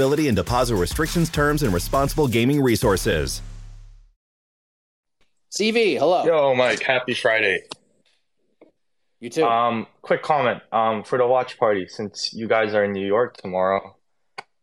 and 0.00 0.36
deposit 0.36 0.76
restrictions, 0.76 1.30
terms, 1.30 1.62
and 1.62 1.72
responsible 1.72 2.28
gaming 2.28 2.62
resources. 2.62 3.42
CV, 5.50 5.98
hello. 5.98 6.24
Yo, 6.24 6.54
Mike, 6.54 6.82
happy 6.82 7.14
Friday. 7.14 7.62
You 9.20 9.30
too. 9.30 9.44
Um, 9.44 9.86
quick 10.02 10.22
comment. 10.22 10.62
Um, 10.72 11.02
for 11.02 11.18
the 11.18 11.26
watch 11.26 11.58
party, 11.58 11.86
since 11.88 12.34
you 12.34 12.46
guys 12.46 12.74
are 12.74 12.84
in 12.84 12.92
New 12.92 13.06
York 13.06 13.36
tomorrow 13.36 13.96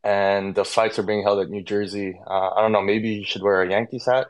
and 0.03 0.53
the 0.53 0.63
fights 0.63 0.99
are 0.99 1.03
being 1.03 1.23
held 1.23 1.39
at 1.39 1.49
New 1.49 1.63
Jersey, 1.63 2.19
uh, 2.27 2.49
I 2.51 2.61
don't 2.61 2.71
know, 2.71 2.81
maybe 2.81 3.09
you 3.09 3.25
should 3.25 3.41
wear 3.41 3.63
a 3.63 3.69
Yankees 3.69 4.05
hat 4.05 4.27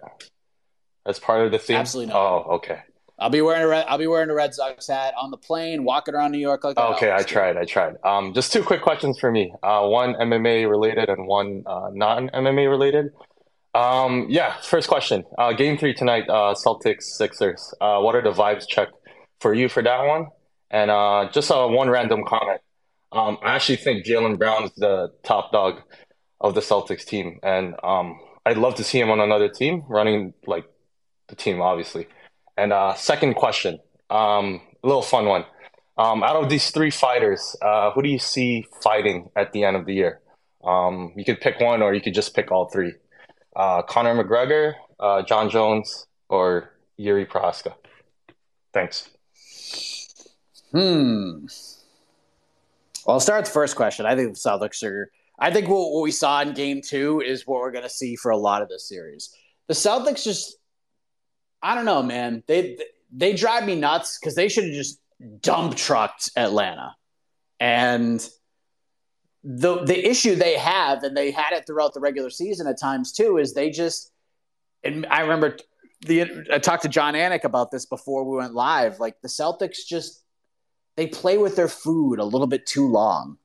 as 1.06 1.20
part 1.20 1.46
of 1.46 1.52
the 1.52 1.60
theme. 1.60 1.78
Absolutely 1.78 2.14
not. 2.14 2.20
Oh, 2.20 2.56
okay. 2.56 2.80
I'll 3.24 3.30
be 3.30 3.40
wearing 3.40 3.64
a 3.64 3.68
red, 3.70 3.86
I'll 3.88 3.98
be 3.98 4.06
wearing 4.08 4.30
a 4.30 4.34
Red 4.34 4.54
Sox 4.54 4.86
hat 4.86 5.14
on 5.18 5.32
the 5.32 5.38
plane, 5.38 5.86
walking 5.86 6.14
around 6.14 6.34
New 6.34 6.40
York 6.40 6.66
like 6.66 6.76
that. 6.76 6.90
Okay, 6.96 7.10
I 7.10 7.24
tried. 7.24 7.56
I 7.56 7.64
tried. 7.64 7.96
Um, 8.04 8.34
just 8.34 8.52
two 8.52 8.62
quick 8.62 8.82
questions 8.82 9.18
for 9.18 9.32
me. 9.32 9.54
Uh, 9.64 9.88
one 9.88 10.14
MMA 10.16 10.70
related 10.70 11.08
and 11.08 11.26
one 11.26 11.64
uh, 11.66 11.90
non 11.94 12.30
MMA 12.32 12.70
related. 12.70 13.14
Um, 13.74 14.26
yeah, 14.28 14.58
first 14.60 14.90
question. 14.90 15.24
Uh, 15.38 15.54
game 15.54 15.78
three 15.78 15.94
tonight, 15.94 16.26
uh, 16.28 16.54
Celtics 16.54 17.04
Sixers. 17.04 17.74
Uh, 17.80 18.02
what 18.02 18.14
are 18.14 18.22
the 18.22 18.34
vibes 18.34 18.68
check 18.68 18.90
for 19.40 19.54
you 19.54 19.70
for 19.70 19.82
that 19.82 20.06
one? 20.06 20.28
And 20.70 20.92
uh, 20.92 21.30
just 21.32 21.50
uh, 21.50 21.66
one 21.66 21.90
random 21.90 22.26
comment. 22.28 22.60
Um, 23.14 23.38
I 23.42 23.56
actually 23.56 23.78
think 23.78 24.06
Jaylen 24.06 24.38
Brown's 24.38 24.76
the 24.76 25.14
top 25.24 25.54
dog 25.54 25.80
of 26.42 26.56
the 26.56 26.62
Celtics 26.62 27.06
team, 27.06 27.40
and 27.42 27.76
um, 27.86 28.20
I'd 28.46 28.58
love 28.58 28.76
to 28.76 28.84
see 28.84 29.00
him 29.00 29.10
on 29.12 29.22
another 29.22 29.48
team 29.48 29.86
running 29.88 30.34
like 30.46 30.66
the 31.30 31.36
team, 31.36 31.62
obviously. 31.62 32.08
And 32.58 32.72
uh, 32.72 32.94
second 32.96 33.36
question, 33.36 33.80
um, 34.10 34.62
a 34.84 34.88
little 34.88 35.02
fun 35.02 35.26
one. 35.26 35.46
Um, 35.98 36.24
out 36.24 36.36
of 36.36 36.50
these 36.50 36.72
three 36.72 36.90
fighters, 36.90 37.56
uh, 37.62 37.92
who 37.92 38.02
do 38.02 38.10
you 38.10 38.20
see 38.20 38.66
fighting 38.82 39.30
at 39.36 39.54
the 39.54 39.64
end 39.64 39.76
of 39.76 39.86
the 39.86 39.94
year? 39.94 40.22
Um, 40.64 41.14
you 41.16 41.26
could 41.26 41.42
pick 41.42 41.60
one, 41.60 41.82
or 41.82 41.94
you 41.94 42.02
could 42.02 42.14
just 42.14 42.36
pick 42.36 42.52
all 42.52 42.70
three. 42.70 42.94
Uh, 43.56 43.82
Conor 43.84 44.24
McGregor, 44.24 44.74
uh, 45.00 45.22
Jon 45.24 45.50
Jones, 45.50 46.08
or 46.30 46.72
Jiri 47.00 47.28
Prochazka. 47.28 47.74
Thanks. 48.74 49.10
Hmm. 50.72 51.46
Well, 53.06 53.16
I'll 53.16 53.20
start 53.20 53.42
with 53.42 53.48
the 53.48 53.54
first 53.54 53.76
question. 53.76 54.06
I 54.06 54.16
think 54.16 54.34
the 54.34 54.40
Celtics 54.40 54.84
are. 54.84 55.12
I 55.38 55.52
think 55.52 55.68
what, 55.68 55.92
what 55.92 56.02
we 56.02 56.12
saw 56.12 56.42
in 56.42 56.54
Game 56.54 56.82
Two 56.82 57.22
is 57.22 57.46
what 57.46 57.60
we're 57.60 57.72
going 57.72 57.84
to 57.84 57.90
see 57.90 58.16
for 58.16 58.32
a 58.32 58.38
lot 58.38 58.62
of 58.62 58.70
this 58.70 58.88
series. 58.88 59.30
The 59.68 59.74
Celtics 59.74 60.24
just 60.24 60.58
I 61.64 61.76
don't 61.76 61.86
know, 61.86 62.04
man. 62.04 62.44
They 62.46 62.78
they 63.12 63.34
drive 63.34 63.66
me 63.66 63.76
nuts 63.76 64.20
because 64.20 64.36
they 64.36 64.50
should 64.50 64.66
have 64.66 64.74
just 64.74 65.00
dump 65.40 65.76
trucked 65.76 66.30
Atlanta. 66.36 66.96
And 67.60 68.28
the 69.44 69.84
the 69.84 70.10
issue 70.10 70.36
they 70.36 70.58
have, 70.58 71.04
and 71.04 71.16
they 71.16 71.32
had 71.32 71.54
it 71.54 71.66
throughout 71.66 71.94
the 71.94 72.02
regular 72.02 72.30
season 72.30 72.68
at 72.68 72.80
times 72.80 73.14
too, 73.14 73.38
is 73.38 73.54
they 73.54 73.70
just. 73.70 74.12
And 74.84 75.06
I 75.06 75.22
remember 75.22 75.58
the 76.02 76.46
I 76.52 76.60
talked 76.60 76.84
to 76.84 76.90
Jon 76.90 77.14
Anik 77.14 77.46
about 77.46 77.72
this 77.72 77.86
before 77.86 78.30
we 78.30 78.38
went 78.38 78.54
live. 78.54 79.00
Like 79.00 79.22
the 79.22 79.30
Celtics 79.30 79.86
just 79.88 80.22
they 80.98 81.08
play 81.08 81.38
with 81.38 81.56
their 81.56 81.70
food 81.70 82.20
a 82.20 82.26
little 82.26 82.48
bit 82.48 82.66
too 82.66 82.88
long. 82.88 83.38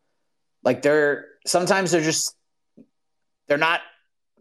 Like 0.65 0.83
they're 0.83 1.27
sometimes 1.47 1.93
they're 1.93 2.03
just 2.03 2.35
they're 3.47 3.59
not 3.59 3.81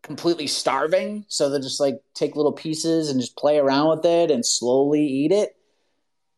completely 0.07 0.47
starving, 0.47 1.25
so 1.27 1.49
they'll 1.49 1.61
just 1.61 1.79
like 1.79 2.01
take 2.15 2.35
little 2.35 2.53
pieces 2.53 3.09
and 3.09 3.19
just 3.19 3.37
play 3.37 3.59
around 3.59 3.89
with 3.89 4.05
it 4.05 4.31
and 4.31 4.43
slowly 4.43 5.05
eat 5.05 5.31
it. 5.31 5.55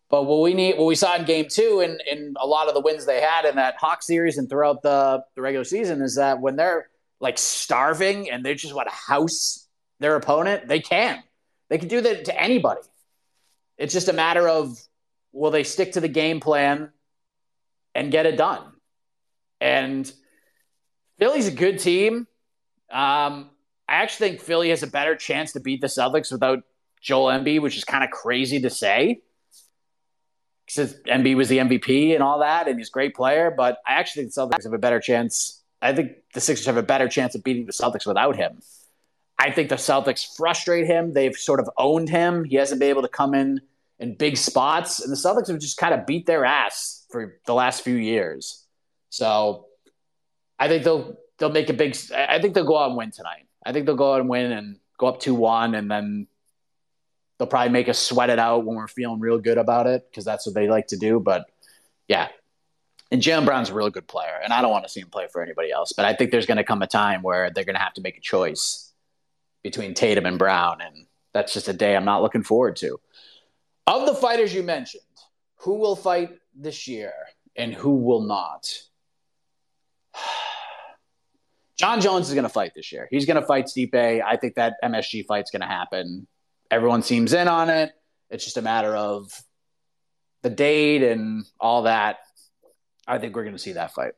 But 0.10 0.24
what 0.24 0.42
we 0.42 0.54
need, 0.54 0.78
what 0.78 0.88
we 0.88 0.96
saw 0.96 1.16
in 1.16 1.24
Game 1.24 1.46
Two, 1.50 1.80
and 1.80 2.02
in 2.12 2.34
a 2.42 2.48
lot 2.48 2.68
of 2.68 2.74
the 2.74 2.82
wins 2.82 3.06
they 3.06 3.22
had 3.22 3.46
in 3.46 3.56
that 3.56 3.76
Hawk 3.80 4.02
series 4.02 4.38
and 4.38 4.50
throughout 4.50 4.82
the 4.82 5.24
the 5.36 5.42
regular 5.42 5.64
season, 5.64 6.02
is 6.02 6.16
that 6.16 6.42
when 6.42 6.56
they're 6.56 6.90
like 7.22 7.38
starving 7.38 8.30
and 8.30 8.44
they 8.44 8.56
just 8.56 8.74
want 8.74 8.90
to 8.90 8.96
house 8.96 9.68
their 10.00 10.16
opponent, 10.16 10.68
they 10.68 10.80
can. 10.80 11.24
They 11.70 11.78
can 11.78 11.88
do 11.88 12.02
that 12.02 12.26
to 12.26 12.42
anybody. 12.42 12.82
It's 13.78 13.94
just 13.94 14.10
a 14.10 14.14
matter 14.14 14.50
of 14.50 14.78
will 15.32 15.52
they 15.52 15.64
stick 15.64 15.94
to 15.94 16.02
the 16.02 16.08
game 16.08 16.40
plan 16.40 16.92
and 17.94 18.12
get 18.12 18.26
it 18.26 18.36
done. 18.36 18.64
And 19.62 20.12
Philly's 21.20 21.48
a 21.48 21.52
good 21.52 21.80
team. 21.80 22.26
Um, 22.92 23.52
I 23.90 24.04
actually 24.04 24.30
think 24.30 24.42
Philly 24.42 24.70
has 24.70 24.84
a 24.84 24.88
better 24.88 25.16
chance 25.16 25.54
to 25.54 25.60
beat 25.60 25.82
the 25.82 25.88
Celtics 25.88 26.32
without 26.32 26.60
Joel 27.02 27.32
Embiid, 27.32 27.62
which 27.62 27.76
is 27.76 27.84
kind 27.84 28.04
of 28.04 28.12
crazy 28.12 28.62
to 28.62 28.70
say. 28.70 29.22
Because 30.68 30.94
Embiid 31.08 31.36
was 31.36 31.50
the 31.50 31.58
MVP 31.58 32.14
and 32.14 32.22
all 32.22 32.40
that, 32.40 32.68
and 32.68 32.78
he's 32.78 32.90
a 32.90 32.92
great 32.92 33.16
player. 33.16 33.52
But 33.56 33.80
I 33.88 33.94
actually 33.94 34.24
think 34.24 34.36
the 34.36 34.42
Celtics 34.42 34.64
have 34.64 34.74
a 34.74 34.78
better 34.78 35.00
chance. 35.00 35.64
I 35.82 35.94
think 35.94 36.12
the 36.36 36.40
Sixers 36.40 36.68
have 36.68 36.78
a 36.78 36.84
better 36.84 37.08
chance 37.08 37.34
of 37.34 37.44
beating 37.44 37.66
the 37.66 37.72
Celtics 37.72 38.06
without 38.06 38.36
him. 38.36 38.60
I 39.40 39.50
think 39.50 39.70
the 39.70 39.76
Celtics 39.76 40.36
frustrate 40.38 40.86
him. 40.86 41.14
They've 41.14 41.36
sort 41.36 41.60
of 41.60 41.68
owned 41.76 42.10
him. 42.10 42.44
He 42.44 42.58
hasn't 42.58 42.80
been 42.80 42.90
able 42.90 43.02
to 43.02 43.08
come 43.08 43.34
in 43.34 43.60
in 43.98 44.16
big 44.16 44.38
spots, 44.38 45.00
and 45.00 45.12
the 45.12 45.18
Celtics 45.18 45.48
have 45.48 45.60
just 45.60 45.78
kind 45.78 45.96
of 45.96 46.06
beat 46.06 46.28
their 46.28 46.46
ass 46.46 47.08
for 47.10 47.40
the 47.48 47.56
last 47.56 47.84
few 47.84 47.96
years. 47.96 48.68
So 49.10 49.66
I 50.60 50.68
think 50.68 50.84
they'll 50.84 51.18
they'll 51.40 51.50
make 51.50 51.72
a 51.72 51.74
big. 51.74 51.98
I 52.16 52.40
think 52.40 52.54
they'll 52.54 52.66
go 52.66 52.78
out 52.78 52.90
and 52.90 52.98
win 52.98 53.10
tonight. 53.10 53.49
I 53.70 53.72
think 53.72 53.86
they'll 53.86 53.96
go 53.96 54.16
out 54.16 54.20
and 54.20 54.28
win 54.28 54.52
and 54.52 54.80
go 54.98 55.06
up 55.06 55.20
two 55.20 55.36
one, 55.36 55.76
and 55.76 55.92
then 55.92 56.26
they'll 57.38 57.48
probably 57.48 57.70
make 57.70 57.88
us 57.88 58.00
sweat 58.00 58.32
it 58.32 58.40
out 58.40 58.66
when 58.66 58.76
we're 58.76 58.88
feeling 58.88 59.20
real 59.20 59.38
good 59.38 59.60
about 59.60 59.86
it 59.86 60.08
because 60.10 60.26
that's 60.26 60.48
what 60.48 60.56
they 60.56 60.68
like 60.68 60.88
to 60.88 60.98
do. 60.98 61.20
But 61.20 61.46
yeah, 62.08 62.30
and 63.12 63.22
Jaylen 63.22 63.46
Brown's 63.46 63.70
a 63.70 63.76
really 63.76 63.92
good 63.92 64.08
player, 64.08 64.40
and 64.44 64.52
I 64.52 64.64
don't 64.64 64.72
want 64.72 64.86
to 64.86 64.90
see 64.90 65.02
him 65.02 65.10
play 65.10 65.28
for 65.32 65.44
anybody 65.44 65.70
else. 65.70 65.94
But 65.94 66.06
I 66.06 66.16
think 66.16 66.32
there's 66.32 66.48
going 66.48 66.58
to 66.58 66.64
come 66.64 66.82
a 66.82 66.88
time 66.88 67.22
where 67.22 67.52
they're 67.52 67.64
going 67.64 67.76
to 67.76 67.82
have 67.82 67.94
to 67.94 68.02
make 68.02 68.18
a 68.18 68.22
choice 68.22 68.92
between 69.62 69.94
Tatum 69.94 70.26
and 70.26 70.40
Brown, 70.40 70.82
and 70.82 71.06
that's 71.36 71.54
just 71.54 71.68
a 71.68 71.74
day 71.74 71.96
I'm 71.96 72.06
not 72.06 72.24
looking 72.24 72.42
forward 72.42 72.76
to. 72.78 73.00
Of 73.86 74.08
the 74.08 74.16
fighters 74.16 74.52
you 74.52 74.64
mentioned, 74.64 75.04
who 75.58 75.76
will 75.76 75.96
fight 75.96 76.32
this 76.56 76.88
year 76.88 77.14
and 77.56 77.72
who 77.72 77.98
will 77.98 78.22
not? 78.22 78.82
Jon 81.80 82.02
Jones 82.02 82.28
is 82.28 82.34
going 82.34 82.44
to 82.44 82.50
fight 82.50 82.74
this 82.76 82.92
year. 82.92 83.08
He's 83.10 83.26
going 83.26 83.40
to 83.40 83.48
fight 83.48 83.68
Stipe. 83.68 83.96
I 83.96 84.36
think 84.36 84.56
that 84.56 84.76
MSG 84.84 85.26
fight's 85.26 85.50
going 85.50 85.62
to 85.62 85.68
happen. 85.68 86.28
Everyone 86.70 87.02
seems 87.02 87.32
in 87.32 87.48
on 87.48 87.70
it. 87.70 87.94
It's 88.30 88.44
just 88.44 88.58
a 88.58 88.62
matter 88.62 88.94
of 88.94 89.32
the 90.44 90.50
date 90.50 91.04
and 91.04 91.46
all 91.58 91.84
that. 91.84 92.18
I 93.08 93.18
think 93.18 93.34
we're 93.34 93.44
going 93.44 93.56
to 93.56 93.60
see 93.60 93.74
that 93.74 93.94
fight. 93.94 94.12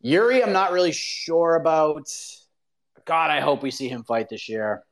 Yuri, 0.00 0.42
I'm 0.42 0.52
not 0.52 0.72
really 0.72 0.90
sure 0.90 1.54
about. 1.54 2.08
God, 3.04 3.30
I 3.30 3.38
hope 3.38 3.62
we 3.62 3.70
see 3.70 3.88
him 3.88 4.02
fight 4.02 4.28
this 4.28 4.48
year. 4.48 4.82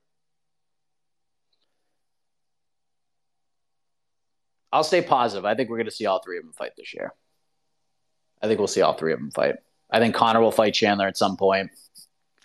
I'll 4.73 4.85
stay 4.85 5.03
positive. 5.03 5.45
I 5.45 5.57
think 5.57 5.71
we're 5.71 5.79
going 5.79 5.87
to 5.87 5.91
see 5.91 6.07
all 6.07 6.23
three 6.23 6.39
of 6.39 6.45
them 6.45 6.53
fight 6.53 6.73
this 6.77 6.95
year. 6.95 7.13
I 8.41 8.47
think 8.47 8.59
we'll 8.59 8.69
see 8.69 8.83
all 8.83 8.95
three 8.95 9.13
of 9.13 9.19
them 9.19 9.33
fight. 9.33 9.57
I 9.93 9.99
think 9.99 10.15
Conor 10.15 10.41
will 10.41 10.53
fight 10.53 10.75
Chandler 10.75 11.07
at 11.07 11.17
some 11.17 11.37
point. 11.37 11.71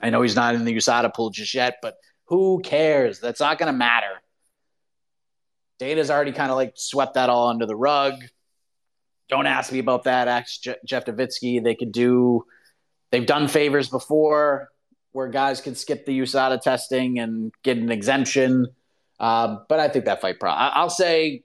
I 0.01 0.09
know 0.09 0.21
he's 0.21 0.35
not 0.35 0.55
in 0.55 0.65
the 0.65 0.75
USADA 0.75 1.13
pool 1.13 1.29
just 1.29 1.53
yet, 1.53 1.77
but 1.81 1.95
who 2.25 2.61
cares? 2.63 3.19
That's 3.19 3.39
not 3.39 3.57
going 3.57 3.71
to 3.71 3.77
matter. 3.77 4.21
Dana's 5.79 6.09
already 6.09 6.31
kind 6.31 6.51
of 6.51 6.57
like 6.57 6.73
swept 6.75 7.15
that 7.15 7.29
all 7.29 7.49
under 7.49 7.65
the 7.65 7.75
rug. 7.75 8.15
Don't 9.29 9.47
ask 9.47 9.71
me 9.71 9.79
about 9.79 10.03
that. 10.03 10.27
Ask 10.27 10.61
Jeff 10.85 11.05
Novitzky. 11.05 11.63
They 11.63 11.75
could 11.75 11.91
do. 11.91 12.45
They've 13.11 13.25
done 13.25 13.47
favors 13.47 13.89
before 13.89 14.69
where 15.11 15.27
guys 15.29 15.61
could 15.61 15.77
skip 15.77 16.05
the 16.05 16.19
USADA 16.19 16.61
testing 16.61 17.19
and 17.19 17.53
get 17.63 17.77
an 17.77 17.91
exemption. 17.91 18.67
Um, 19.19 19.65
but 19.69 19.79
I 19.79 19.87
think 19.87 20.05
that 20.05 20.21
fight. 20.21 20.39
Pro- 20.39 20.51
I'll 20.51 20.89
say 20.89 21.43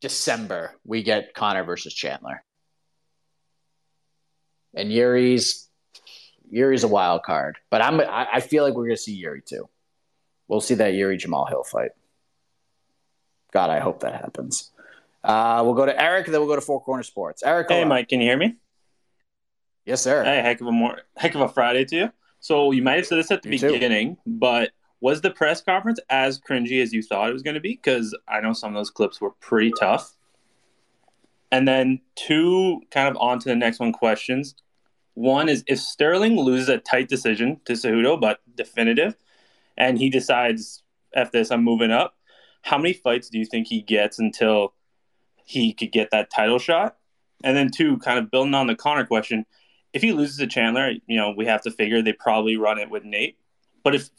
December 0.00 0.72
we 0.84 1.02
get 1.02 1.34
Conor 1.34 1.64
versus 1.64 1.92
Chandler, 1.92 2.44
and 4.78 4.90
Jiri's 4.90 5.68
Jiri's 6.52 6.84
a 6.84 6.88
wild 6.88 7.22
card. 7.22 7.58
But 7.70 7.82
I'm 7.82 8.00
I, 8.00 8.28
I 8.34 8.40
feel 8.40 8.64
like 8.64 8.74
we're 8.74 8.86
gonna 8.86 8.96
see 8.96 9.22
Jiri 9.22 9.44
too. 9.44 9.68
We'll 10.46 10.60
see 10.60 10.74
that 10.74 10.94
Jiri 10.94 11.20
Jamahal 11.20 11.48
Hill 11.48 11.64
fight. 11.64 11.90
God, 13.52 13.70
I 13.70 13.80
hope 13.80 14.00
that 14.00 14.14
happens. 14.14 14.70
Uh, 15.24 15.62
we'll 15.64 15.74
go 15.74 15.84
to 15.84 16.02
Eric, 16.02 16.26
then 16.26 16.40
we'll 16.40 16.48
go 16.48 16.54
to 16.54 16.60
Four 16.60 16.82
Corner 16.82 17.02
Sports. 17.02 17.42
Eric, 17.42 17.68
hey, 17.68 17.84
Mike, 17.84 18.08
can 18.08 18.20
you 18.20 18.28
hear 18.28 18.36
me? 18.36 18.56
Yes, 19.84 20.02
sir. 20.02 20.22
Hey, 20.22 20.40
heck 20.40 20.60
of 20.60 20.66
a 20.66 20.72
more 20.72 21.00
heck 21.16 21.34
of 21.34 21.40
a 21.40 21.48
Friday 21.48 21.84
to 21.86 21.96
you. 21.96 22.12
So 22.40 22.70
you 22.72 22.82
might 22.82 22.96
have 22.96 23.06
said 23.06 23.18
this 23.18 23.30
at 23.30 23.42
the 23.42 23.50
you 23.50 23.58
beginning, 23.58 24.14
too. 24.14 24.20
but 24.26 24.70
was 25.00 25.20
the 25.20 25.30
press 25.30 25.60
conference 25.60 25.98
as 26.08 26.40
cringy 26.40 26.82
as 26.82 26.92
you 26.92 27.02
thought 27.02 27.30
it 27.30 27.32
was 27.32 27.42
going 27.42 27.54
to 27.54 27.60
be? 27.60 27.70
Because 27.74 28.16
I 28.28 28.40
know 28.40 28.52
some 28.52 28.70
of 28.70 28.74
those 28.74 28.90
clips 28.90 29.20
were 29.20 29.30
pretty 29.40 29.72
tough. 29.78 30.14
And 31.50 31.66
then 31.66 32.00
two, 32.14 32.82
kind 32.90 33.08
of 33.08 33.16
on 33.20 33.38
to 33.40 33.48
the 33.48 33.56
next 33.56 33.80
one 33.80 33.92
questions. 33.92 34.54
One 35.18 35.48
is 35.48 35.64
if 35.66 35.80
Sterling 35.80 36.36
loses 36.36 36.68
a 36.68 36.78
tight 36.78 37.08
decision 37.08 37.60
to 37.64 37.72
Cejudo, 37.72 38.20
but 38.20 38.38
definitive, 38.54 39.16
and 39.76 39.98
he 39.98 40.10
decides, 40.10 40.84
F 41.12 41.32
this, 41.32 41.50
I'm 41.50 41.64
moving 41.64 41.90
up, 41.90 42.14
how 42.62 42.78
many 42.78 42.92
fights 42.92 43.28
do 43.28 43.36
you 43.36 43.44
think 43.44 43.66
he 43.66 43.82
gets 43.82 44.20
until 44.20 44.74
he 45.44 45.72
could 45.72 45.90
get 45.90 46.12
that 46.12 46.30
title 46.30 46.60
shot? 46.60 46.98
And 47.42 47.56
then 47.56 47.72
two, 47.72 47.98
kind 47.98 48.20
of 48.20 48.30
building 48.30 48.54
on 48.54 48.68
the 48.68 48.76
Conor 48.76 49.04
question, 49.06 49.44
if 49.92 50.02
he 50.02 50.12
loses 50.12 50.36
to 50.36 50.46
Chandler, 50.46 50.92
you 51.08 51.16
know, 51.16 51.34
we 51.36 51.46
have 51.46 51.62
to 51.62 51.72
figure 51.72 52.00
they 52.00 52.12
probably 52.12 52.56
run 52.56 52.78
it 52.78 52.88
with 52.88 53.02
Nate. 53.02 53.38
But 53.82 53.96
if 53.96 54.10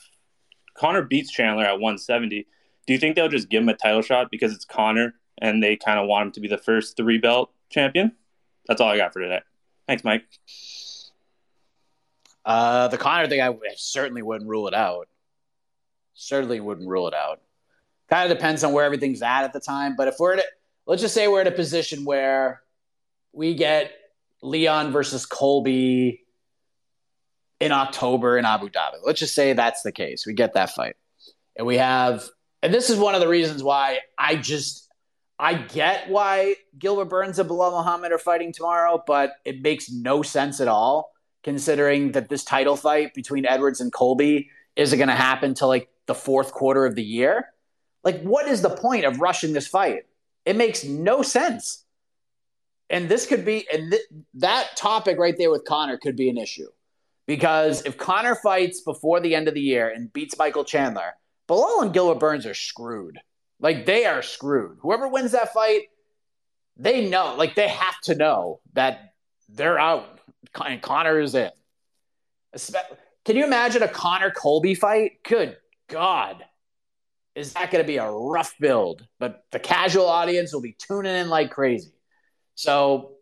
Conor 0.74 1.04
beats 1.04 1.32
Chandler 1.32 1.64
at 1.64 1.80
170, 1.80 2.46
do 2.88 2.94
you 2.94 3.00
think 3.00 3.16
they'll 3.16 3.30
just 3.30 3.48
give 3.48 3.64
him 3.64 3.70
a 3.70 3.74
title 3.74 4.02
shot 4.02 4.30
because 4.30 4.54
it's 4.54 4.66
Conor 4.66 5.14
and 5.42 5.64
they 5.64 5.78
kind 5.78 5.98
of 5.98 6.08
want 6.08 6.26
him 6.26 6.32
to 6.34 6.42
be 6.42 6.50
the 6.50 6.58
first 6.58 6.98
three 6.98 7.20
belt 7.20 7.54
champion? 7.70 8.12
That's 8.68 8.82
all 8.82 8.90
I 8.90 8.98
got 8.98 9.14
for 9.14 9.22
today. 9.22 9.40
Thanks, 9.88 10.04
Mike. 10.04 10.26
Uh, 12.46 12.88
the 12.88 12.98
Conor 12.98 13.28
thing, 13.28 13.42
I 13.42 13.54
certainly 13.76 14.22
wouldn't 14.22 14.50
rule 14.50 14.68
it 14.68 14.74
out. 14.74 15.08
Certainly 16.14 16.60
wouldn't 16.60 16.88
rule 16.88 17.08
it 17.08 17.14
out. 17.14 17.42
Kind 18.10 18.32
of 18.32 18.38
depends 18.38 18.64
on 18.64 18.74
where 18.74 18.86
everything's 18.86 19.22
at 19.22 19.44
at 19.44 19.54
the 19.54 19.60
time. 19.60 19.96
But 19.96 20.08
if 20.08 20.16
we're 20.20 20.36
at, 20.36 20.46
let's 20.86 21.02
just 21.02 21.14
say 21.14 21.28
we're 21.28 21.42
in 21.42 21.48
a 21.48 21.52
position 21.52 22.06
where 22.06 22.62
we 23.34 23.54
get 23.54 23.92
Leon 24.42 24.92
versus 24.92 25.26
Colby 25.26 26.24
in 27.60 27.72
October 27.72 28.38
in 28.38 28.46
Abu 28.46 28.70
Dhabi. 28.70 28.96
Let's 29.04 29.20
just 29.20 29.36
say 29.36 29.54
that's 29.54 29.82
the 29.82 29.92
case. 29.92 30.26
We 30.26 30.34
get 30.34 30.54
that 30.54 30.72
fight. 30.72 30.96
And 31.56 31.68
we 31.68 31.78
have, 31.78 32.24
and 32.64 32.74
this 32.74 32.90
is 32.90 32.98
one 32.98 33.16
of 33.16 33.22
the 33.22 33.28
reasons 33.28 33.62
why 33.62 34.00
I 34.18 34.36
just, 34.38 34.88
I 35.38 35.54
get 35.54 36.10
why 36.10 36.56
Gilbert 36.78 37.06
Burns 37.06 37.38
and 37.38 37.50
Belal 37.50 37.72
Muhammad 37.72 38.12
are 38.12 38.18
fighting 38.18 38.54
tomorrow, 38.54 39.04
but 39.06 39.34
it 39.46 39.62
makes 39.62 39.92
no 39.92 40.22
sense 40.22 40.60
at 40.62 40.68
all 40.68 41.12
considering 41.44 42.12
that 42.14 42.30
this 42.30 42.44
title 42.44 42.76
fight 42.76 43.14
between 43.14 43.46
Edwards 43.46 43.82
and 43.82 43.92
Colby 43.92 44.50
isn't 44.76 44.98
going 44.98 45.10
to 45.10 45.16
happen 45.16 45.54
till 45.54 45.68
like 45.68 45.90
the 46.06 46.16
fourth 46.16 46.52
quarter 46.52 46.86
of 46.86 46.96
the 46.96 47.04
year. 47.04 47.54
Like, 48.04 48.22
what 48.22 48.48
is 48.48 48.62
the 48.62 48.70
point 48.70 49.06
of 49.06 49.20
rushing 49.20 49.54
this 49.54 49.68
fight? 49.68 50.04
It 50.46 50.56
makes 50.56 50.84
no 50.84 51.22
sense. 51.22 51.86
And 52.90 53.08
this 53.08 53.26
could 53.26 53.46
be, 53.46 53.68
and 53.72 53.92
th- 53.92 54.04
that 54.36 54.76
topic 54.76 55.20
right 55.20 55.36
there 55.38 55.52
with 55.52 55.66
Conor 55.66 55.98
could 55.98 56.16
be 56.16 56.30
an 56.30 56.38
issue. 56.38 56.68
Because 57.28 57.86
if 57.86 57.98
Conor 57.98 58.36
fights 58.36 58.82
before 58.82 59.20
the 59.20 59.36
end 59.36 59.48
of 59.48 59.54
the 59.54 59.62
year 59.62 59.90
and 59.90 60.12
beats 60.12 60.38
Michael 60.40 60.64
Chandler, 60.64 61.14
Belal 61.48 61.84
and 61.84 61.94
Gilbert 61.94 62.20
Burns 62.20 62.46
are 62.46 62.56
screwed. 62.56 63.20
Like, 63.60 63.86
they 63.86 64.06
are 64.06 64.24
screwed. 64.24 64.78
Whoever 64.82 65.08
wins 65.08 65.34
that 65.34 65.54
fight, 65.54 65.90
they 66.78 67.08
know, 67.08 67.36
like, 67.38 67.54
they 67.54 67.68
have 67.68 68.00
to 68.04 68.16
know 68.16 68.62
that 68.74 69.14
they're 69.50 69.78
out 69.78 70.19
and 70.66 70.82
Conor 70.82 71.20
is 71.20 71.36
in. 71.36 71.52
Can 73.26 73.36
you 73.36 73.46
imagine 73.46 73.84
a 73.84 73.88
Conor 73.88 74.32
Colby 74.32 74.76
fight? 74.76 75.24
Good 75.24 75.58
God 75.88 76.44
is 77.36 77.54
that 77.54 77.72
going 77.72 77.84
to 77.84 77.88
be 77.88 77.98
a 77.98 78.10
rough 78.10 78.56
build, 78.60 79.06
but 79.20 79.44
the 79.52 79.60
casual 79.60 80.08
audience 80.08 80.54
will 80.54 80.62
be 80.62 80.76
tuning 80.78 81.16
in 81.16 81.30
like 81.30 81.52
crazy. 81.52 81.94
So, 82.56 83.14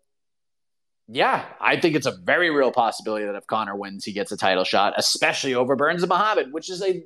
yeah, 1.07 1.45
I 1.61 1.79
think 1.79 1.95
it's 1.95 2.07
a 2.07 2.15
very 2.23 2.49
real 2.49 2.71
possibility 2.71 3.25
that 3.25 3.35
if 3.35 3.47
Conor 3.47 3.75
wins, 3.75 4.03
he 4.03 4.13
gets 4.13 4.31
a 4.31 4.37
title 4.37 4.63
shot, 4.63 4.93
especially 4.97 5.55
over 5.55 5.75
Burns 5.75 6.03
and 6.03 6.09
Muhammad, 6.09 6.51
which 6.51 6.69
is 6.69 6.81
a, 6.81 7.03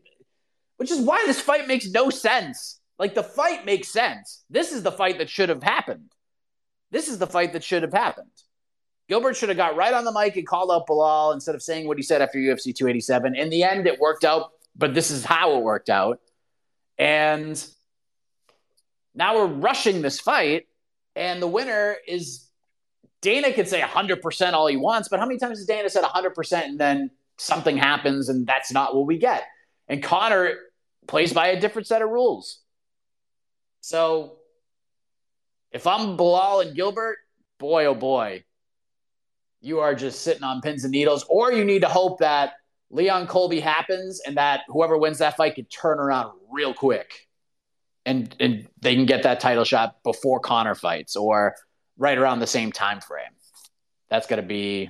which 0.77 0.91
is 0.91 1.01
why 1.01 1.23
this 1.27 1.41
fight 1.41 1.67
makes 1.67 1.89
no 1.89 2.09
sense. 2.09 2.79
Like 2.97 3.13
the 3.13 3.23
fight 3.23 3.65
makes 3.65 3.89
sense. 3.89 4.43
This 4.49 4.71
is 4.71 4.83
the 4.83 4.91
fight 4.91 5.17
that 5.17 5.29
should 5.29 5.49
have 5.49 5.63
happened. 5.63 6.11
This 6.91 7.07
is 7.07 7.17
the 7.17 7.27
fight 7.27 7.53
that 7.53 7.63
should 7.63 7.83
have 7.83 7.93
happened. 7.93 8.31
Gilbert 9.11 9.35
should 9.35 9.49
have 9.49 9.57
got 9.57 9.75
right 9.75 9.93
on 9.93 10.05
the 10.05 10.11
mic 10.13 10.37
and 10.37 10.47
called 10.47 10.71
out 10.71 10.87
Belal 10.87 11.33
instead 11.33 11.53
of 11.53 11.61
saying 11.61 11.85
what 11.85 11.97
he 11.97 12.01
said 12.01 12.21
after 12.21 12.39
UFC 12.39 12.73
287. 12.73 13.35
In 13.35 13.49
the 13.49 13.61
end, 13.61 13.85
it 13.85 13.99
worked 13.99 14.23
out, 14.23 14.51
but 14.73 14.93
this 14.93 15.11
is 15.11 15.25
how 15.25 15.57
it 15.57 15.63
worked 15.63 15.89
out. 15.89 16.21
And 16.97 17.61
now 19.13 19.35
we're 19.35 19.47
rushing 19.47 20.01
this 20.01 20.21
fight, 20.21 20.67
and 21.13 21.41
the 21.41 21.47
winner 21.47 21.97
is 22.07 22.47
Dana 23.21 23.51
can 23.51 23.65
say 23.65 23.81
100% 23.81 24.53
all 24.53 24.67
he 24.67 24.77
wants, 24.77 25.09
but 25.09 25.19
how 25.19 25.25
many 25.25 25.39
times 25.39 25.57
has 25.57 25.67
Dana 25.67 25.89
said 25.89 26.05
100% 26.05 26.63
and 26.63 26.79
then 26.79 27.11
something 27.37 27.75
happens 27.75 28.29
and 28.29 28.47
that's 28.47 28.71
not 28.71 28.95
what 28.95 29.07
we 29.07 29.17
get? 29.17 29.43
And 29.89 30.01
Conor 30.01 30.53
plays 31.07 31.33
by 31.33 31.47
a 31.47 31.59
different 31.59 31.85
set 31.85 32.01
of 32.01 32.09
rules. 32.09 32.61
So 33.81 34.37
if 35.69 35.85
I'm 35.85 36.15
Belal 36.15 36.65
and 36.65 36.73
Gilbert, 36.73 37.17
boy, 37.59 37.87
oh 37.87 37.93
boy, 37.93 38.45
you 39.61 39.79
are 39.79 39.95
just 39.95 40.21
sitting 40.21 40.43
on 40.43 40.61
pins 40.61 40.83
and 40.83 40.91
needles, 40.91 41.25
or 41.29 41.51
you 41.53 41.63
need 41.63 41.81
to 41.81 41.87
hope 41.87 42.19
that 42.19 42.53
Leon 42.89 43.27
Colby 43.27 43.59
happens 43.59 44.21
and 44.25 44.37
that 44.37 44.61
whoever 44.67 44.97
wins 44.97 45.19
that 45.19 45.37
fight 45.37 45.55
can 45.55 45.65
turn 45.65 45.99
around 45.99 46.33
real 46.51 46.73
quick 46.73 47.27
and 48.05 48.35
and 48.39 48.67
they 48.81 48.95
can 48.95 49.05
get 49.05 49.23
that 49.23 49.39
title 49.39 49.63
shot 49.63 50.03
before 50.03 50.39
Conor 50.39 50.75
fights 50.75 51.15
or 51.15 51.55
right 51.97 52.17
around 52.17 52.39
the 52.39 52.47
same 52.47 52.71
time 52.71 52.99
frame. 52.99 53.31
That's 54.09 54.27
gonna 54.27 54.41
be 54.41 54.89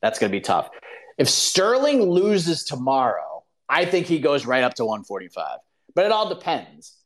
that's 0.00 0.18
gonna 0.18 0.30
be 0.30 0.40
tough. 0.40 0.70
If 1.18 1.28
Sterling 1.28 2.02
loses 2.02 2.64
tomorrow, 2.64 3.44
I 3.68 3.84
think 3.84 4.06
he 4.06 4.20
goes 4.20 4.46
right 4.46 4.62
up 4.62 4.74
to 4.74 4.84
145. 4.84 5.58
But 5.94 6.06
it 6.06 6.12
all 6.12 6.28
depends. 6.28 6.96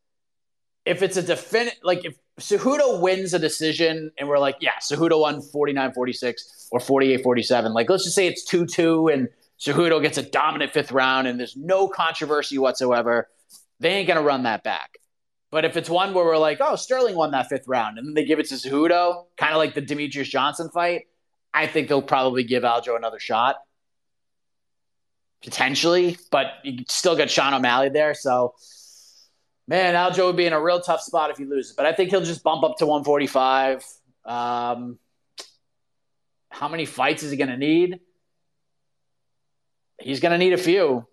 If 0.84 1.02
it's 1.02 1.16
a 1.16 1.22
definite 1.22 1.78
like 1.82 2.04
if 2.04 2.14
Cejudo 2.40 3.00
wins 3.00 3.34
a 3.34 3.38
decision 3.38 4.10
and 4.18 4.28
we're 4.28 4.38
like, 4.38 4.56
yeah, 4.60 4.76
Cejudo 4.80 5.20
won 5.20 5.42
49 5.42 5.92
46 5.92 6.68
or 6.72 6.80
48 6.80 7.22
47. 7.22 7.72
Like, 7.72 7.90
let's 7.90 8.04
just 8.04 8.16
say 8.16 8.26
it's 8.26 8.44
2 8.44 8.66
2 8.66 9.08
and 9.08 9.28
Cejudo 9.60 10.00
gets 10.00 10.18
a 10.18 10.22
dominant 10.22 10.72
fifth 10.72 10.92
round 10.92 11.26
and 11.28 11.38
there's 11.38 11.56
no 11.56 11.88
controversy 11.88 12.58
whatsoever. 12.58 13.28
They 13.80 13.90
ain't 13.90 14.06
going 14.06 14.18
to 14.18 14.24
run 14.24 14.44
that 14.44 14.64
back. 14.64 14.98
But 15.50 15.66
if 15.66 15.76
it's 15.76 15.90
one 15.90 16.14
where 16.14 16.24
we're 16.24 16.38
like, 16.38 16.58
oh, 16.60 16.76
Sterling 16.76 17.14
won 17.14 17.32
that 17.32 17.48
fifth 17.48 17.68
round 17.68 17.98
and 17.98 18.06
then 18.06 18.14
they 18.14 18.24
give 18.24 18.38
it 18.38 18.46
to 18.48 18.54
Cejudo, 18.54 19.26
kind 19.36 19.52
of 19.52 19.58
like 19.58 19.74
the 19.74 19.82
Demetrious 19.82 20.24
Johnson 20.24 20.70
fight, 20.70 21.02
I 21.52 21.66
think 21.66 21.88
they'll 21.88 22.00
probably 22.00 22.42
give 22.42 22.62
Aljo 22.62 22.96
another 22.96 23.18
shot. 23.18 23.56
Potentially, 25.44 26.16
but 26.30 26.46
you 26.62 26.84
still 26.88 27.16
got 27.16 27.28
Sean 27.28 27.52
O'Malley 27.52 27.90
there. 27.90 28.14
So, 28.14 28.54
Man, 29.68 29.94
Aljo 29.94 30.26
would 30.26 30.36
be 30.36 30.46
in 30.46 30.52
a 30.52 30.60
real 30.60 30.80
tough 30.80 31.00
spot 31.00 31.30
if 31.30 31.38
he 31.38 31.44
loses, 31.44 31.72
but 31.72 31.86
I 31.86 31.92
think 31.92 32.10
he'll 32.10 32.24
just 32.24 32.42
bump 32.42 32.64
up 32.64 32.78
to 32.78 32.86
145. 32.86 33.84
Um, 34.24 34.98
how 36.50 36.68
many 36.68 36.84
fights 36.84 37.22
is 37.22 37.30
he 37.30 37.36
going 37.36 37.50
to 37.50 37.56
need? 37.56 38.00
He's 40.00 40.20
going 40.20 40.32
to 40.32 40.38
need 40.38 40.52
a 40.52 40.58
few. 40.58 41.06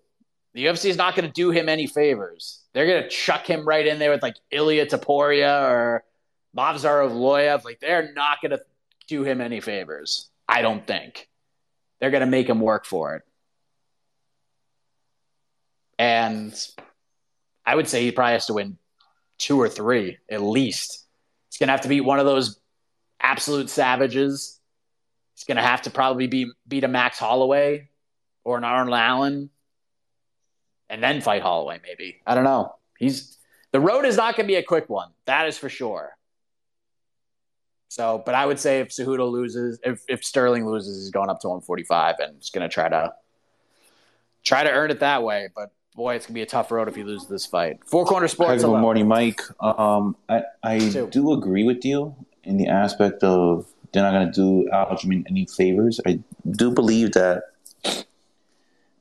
The 0.54 0.66
UFC 0.66 0.86
is 0.86 0.96
not 0.96 1.14
going 1.14 1.26
to 1.26 1.32
do 1.32 1.50
him 1.50 1.68
any 1.68 1.86
favors. 1.86 2.62
They're 2.72 2.86
going 2.86 3.04
to 3.04 3.08
chuck 3.08 3.48
him 3.48 3.66
right 3.66 3.86
in 3.86 3.98
there 3.98 4.10
with 4.10 4.22
like 4.22 4.36
Ilia 4.50 4.86
Topuria 4.86 5.68
or 5.70 6.04
Movsar 6.56 7.08
Evloev. 7.08 7.64
Like 7.64 7.78
they're 7.80 8.12
not 8.12 8.38
going 8.42 8.50
to 8.50 8.60
do 9.06 9.22
him 9.22 9.40
any 9.40 9.60
favors. 9.60 10.28
I 10.48 10.62
don't 10.62 10.84
think. 10.84 11.28
They're 12.00 12.10
going 12.10 12.22
to 12.22 12.26
make 12.26 12.48
him 12.48 12.60
work 12.60 12.84
for 12.84 13.16
it. 13.16 13.22
And 15.98 16.52
I 17.70 17.76
would 17.76 17.86
say 17.86 18.02
he 18.02 18.10
probably 18.10 18.32
has 18.32 18.46
to 18.46 18.54
win 18.54 18.78
two 19.38 19.60
or 19.60 19.68
three 19.68 20.18
at 20.28 20.42
least. 20.42 21.06
He's 21.48 21.58
going 21.58 21.68
to 21.68 21.72
have 21.72 21.82
to 21.82 21.88
beat 21.88 22.00
one 22.00 22.18
of 22.18 22.26
those 22.26 22.58
absolute 23.20 23.70
savages. 23.70 24.58
He's 25.36 25.44
going 25.44 25.56
to 25.56 25.62
have 25.62 25.82
to 25.82 25.90
probably 25.90 26.26
be 26.26 26.50
beat 26.66 26.82
a 26.82 26.88
Max 26.88 27.20
Holloway 27.20 27.88
or 28.42 28.58
an 28.58 28.64
Arnold 28.64 28.96
Allen, 28.96 29.50
and 30.88 31.00
then 31.00 31.20
fight 31.20 31.42
Holloway. 31.42 31.78
Maybe 31.84 32.20
I 32.26 32.34
don't 32.34 32.42
know. 32.42 32.74
He's 32.98 33.38
the 33.70 33.78
road 33.78 34.04
is 34.04 34.16
not 34.16 34.34
going 34.34 34.46
to 34.46 34.52
be 34.52 34.56
a 34.56 34.64
quick 34.64 34.90
one. 34.90 35.10
That 35.26 35.46
is 35.46 35.56
for 35.56 35.68
sure. 35.68 36.16
So, 37.86 38.20
but 38.26 38.34
I 38.34 38.46
would 38.46 38.58
say 38.58 38.80
if 38.80 38.88
Cejudo 38.88 39.30
loses, 39.30 39.78
if, 39.84 40.02
if 40.08 40.24
Sterling 40.24 40.66
loses, 40.66 40.96
he's 41.04 41.12
going 41.12 41.30
up 41.30 41.38
to 41.42 41.48
145 41.48 42.16
and 42.18 42.34
he's 42.36 42.50
going 42.50 42.68
to 42.68 42.72
try 42.72 42.88
to 42.88 43.12
try 44.42 44.64
to 44.64 44.70
earn 44.70 44.90
it 44.90 45.00
that 45.00 45.22
way. 45.22 45.50
But 45.54 45.70
boy, 45.94 46.14
it's 46.14 46.26
gonna 46.26 46.34
be 46.34 46.42
a 46.42 46.46
tough 46.46 46.70
road 46.70 46.88
if 46.88 46.96
you 46.96 47.04
lose 47.04 47.26
this 47.26 47.46
fight. 47.46 47.80
Four 47.86 48.04
Corner 48.04 48.28
Sports. 48.28 48.62
Hi, 48.62 48.68
good 48.68 48.80
morning, 48.80 49.08
Mike. 49.08 49.42
Um, 49.60 50.16
I, 50.28 50.44
I 50.62 50.78
do 51.10 51.32
agree 51.32 51.64
with 51.64 51.84
you 51.84 52.14
in 52.44 52.56
the 52.56 52.68
aspect 52.68 53.22
of 53.22 53.66
they're 53.92 54.02
not 54.02 54.12
going 54.12 54.26
to 54.26 54.32
do 54.32 54.68
Aljamain 54.72 55.24
any 55.28 55.46
favors. 55.46 56.00
I 56.06 56.20
do 56.48 56.70
believe 56.70 57.12
that. 57.12 57.44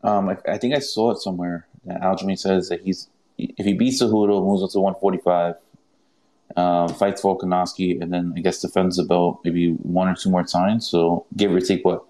Um, 0.02 0.30
I, 0.30 0.38
I, 0.48 0.58
think 0.58 0.74
I 0.74 0.80
saw 0.80 1.12
it 1.12 1.18
somewhere 1.18 1.68
that 1.86 2.02
Aljamain 2.02 2.40
says 2.40 2.70
that 2.70 2.82
he's 2.82 3.10
if 3.38 3.66
he 3.66 3.74
beats 3.74 4.02
Cejudo, 4.02 4.44
moves 4.44 4.64
up 4.64 4.72
to 4.72 4.80
145, 4.80 5.56
um, 6.56 6.90
fights 6.90 7.22
Volkanovski, 7.22 8.02
and 8.02 8.12
then 8.12 8.34
I 8.36 8.42
guess 8.42 8.62
defends 8.62 8.98
the 8.98 9.04
belt 9.04 9.42
maybe 9.44 9.72
one 9.72 10.08
or 10.08 10.16
two 10.16 10.30
more 10.30 10.44
times. 10.44 10.88
So 10.88 11.26
give 11.36 11.52
or 11.52 11.60
take 11.60 11.86
what 11.86 12.04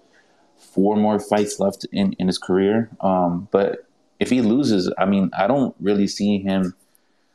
four 0.56 0.96
more 0.96 1.18
fights 1.18 1.60
left 1.60 1.84
in 1.92 2.14
in 2.14 2.26
his 2.26 2.38
career. 2.38 2.90
Um, 3.00 3.48
but 3.50 3.86
if 4.20 4.28
he 4.28 4.42
loses, 4.42 4.92
I 4.98 5.06
mean, 5.06 5.30
I 5.36 5.46
don't 5.46 5.74
really 5.80 6.06
see 6.06 6.38
him 6.38 6.74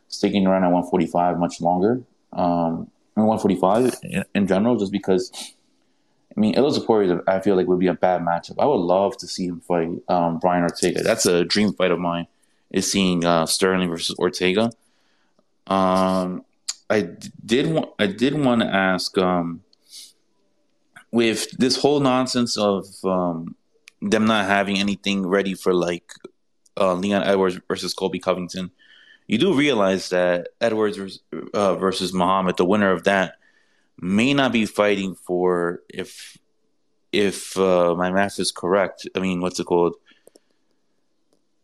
sticking 0.07 0.45
around 0.45 0.63
at 0.63 0.71
145 0.71 1.39
much 1.39 1.59
longer. 1.59 2.03
Um, 2.31 2.91
145 3.15 4.25
in, 4.33 4.47
general, 4.47 4.77
just 4.77 4.91
because. 4.91 5.31
I 6.35 6.39
mean, 6.39 6.53
Elizabeth 6.55 6.85
Poirier, 6.85 7.23
I 7.27 7.39
feel 7.39 7.55
like 7.55 7.65
would 7.67 7.79
be 7.79 7.87
a 7.87 7.93
bad 7.93 8.21
matchup. 8.21 8.55
I 8.59 8.65
would 8.65 8.75
love 8.75 9.15
to 9.17 9.27
see 9.27 9.45
him 9.45 9.61
fight 9.61 9.89
um, 10.09 10.37
Brian 10.39 10.63
Ortega. 10.63 11.01
That's 11.01 11.25
a 11.25 11.45
dream 11.45 11.71
fight 11.73 11.91
of 11.91 11.99
mine. 11.99 12.27
Is 12.71 12.91
seeing 12.91 13.23
uh, 13.23 13.45
Sterling 13.45 13.89
versus 13.89 14.17
Ortega. 14.19 14.69
Um, 15.67 16.43
I 16.89 17.09
did 17.45 17.71
want 17.71 17.91
I 17.97 18.07
did 18.07 18.37
want 18.37 18.61
to 18.61 18.67
ask 18.67 19.17
um, 19.17 19.61
with 21.11 21.49
this 21.51 21.77
whole 21.77 22.01
nonsense 22.01 22.57
of 22.57 22.85
um, 23.05 23.55
them 24.01 24.25
not 24.25 24.45
having 24.45 24.77
anything 24.77 25.25
ready 25.25 25.53
for 25.53 25.73
like 25.73 26.11
uh, 26.77 26.93
Leon 26.93 27.23
Edwards 27.23 27.59
versus 27.67 27.93
Colby 27.93 28.19
Covington 28.19 28.71
you 29.27 29.37
do 29.37 29.53
realize 29.53 30.09
that 30.09 30.49
Edwards 30.61 30.97
versus, 30.97 31.21
uh, 31.53 31.75
versus 31.75 32.13
Muhammad, 32.13 32.57
the 32.57 32.65
winner 32.65 32.91
of 32.91 33.05
that, 33.05 33.35
may 33.99 34.33
not 34.33 34.51
be 34.51 34.65
fighting 34.65 35.15
for 35.15 35.81
if 35.89 36.37
if 37.11 37.57
uh, 37.57 37.95
my 37.95 38.11
math 38.11 38.39
is 38.39 38.51
correct. 38.51 39.07
I 39.15 39.19
mean, 39.19 39.39
what's 39.39 39.59
it 39.59 39.65
called? 39.65 39.95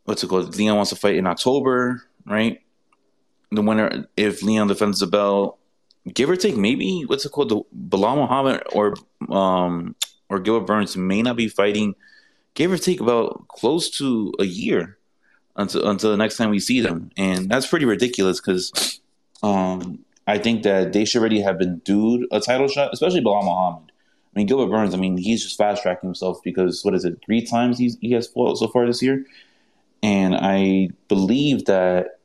What's 0.06 0.24
it 0.24 0.28
called? 0.28 0.56
Leon 0.56 0.76
wants 0.76 0.90
to 0.92 0.96
fight 0.96 1.16
in 1.16 1.28
October, 1.28 2.04
right? 2.26 2.62
The 3.52 3.62
winner, 3.62 4.08
if 4.16 4.42
Leon 4.42 4.68
defends 4.68 5.02
the 5.02 5.08
belt, 5.08 5.60
give 6.12 6.30
or 6.30 6.38
take, 6.38 6.56
maybe 6.56 7.04
what's 7.06 7.26
it 7.26 7.32
called? 7.32 7.50
The 7.50 7.62
Belal 7.98 8.16
Muhammad 8.16 8.64
or 8.72 8.96
um 9.30 9.96
or 10.30 10.40
Gilbert 10.40 10.66
Burns 10.66 10.98
may 10.98 11.22
not 11.22 11.36
be 11.36 11.50
fighting, 11.50 11.94
give 12.56 12.72
or 12.72 12.78
take 12.78 13.02
about 13.02 13.48
close 13.50 13.90
to 13.98 14.34
a 14.40 14.46
year 14.46 14.98
until 15.56 15.88
until 15.88 16.12
the 16.12 16.18
next 16.18 16.38
time 16.38 16.50
we 16.50 16.60
see 16.60 16.82
them, 16.82 17.12
and 17.18 17.50
that's 17.50 17.68
pretty 17.68 17.86
ridiculous 17.86 18.40
because 18.40 19.00
um, 19.44 20.00
I 20.28 20.38
think 20.38 20.64
that 20.64 20.94
they 20.94 21.06
should 21.06 21.20
already 21.20 21.42
have 21.42 21.58
been 21.58 21.80
due 21.80 22.28
a 22.32 22.40
title 22.40 22.68
shot, 22.68 22.94
especially 22.94 23.22
Belal 23.22 23.44
Muhammad. 23.44 23.92
I 24.34 24.40
mean, 24.40 24.48
Gilbert 24.48 24.72
Burns. 24.72 24.94
I 24.94 24.98
mean, 24.98 25.18
he's 25.18 25.44
just 25.44 25.58
fast 25.58 25.84
tracking 25.84 26.08
himself 26.08 26.40
because 26.44 26.84
what 26.86 26.96
is 26.96 27.04
it? 27.04 27.20
Three 27.26 27.46
times 27.46 27.78
he's, 27.78 27.98
he 28.00 28.12
has 28.14 28.28
fought 28.28 28.58
so 28.58 28.68
far 28.68 28.86
this 28.86 29.02
year, 29.02 29.26
and 30.02 30.36
I 30.36 30.90
believe 31.08 31.66
that 31.66 32.20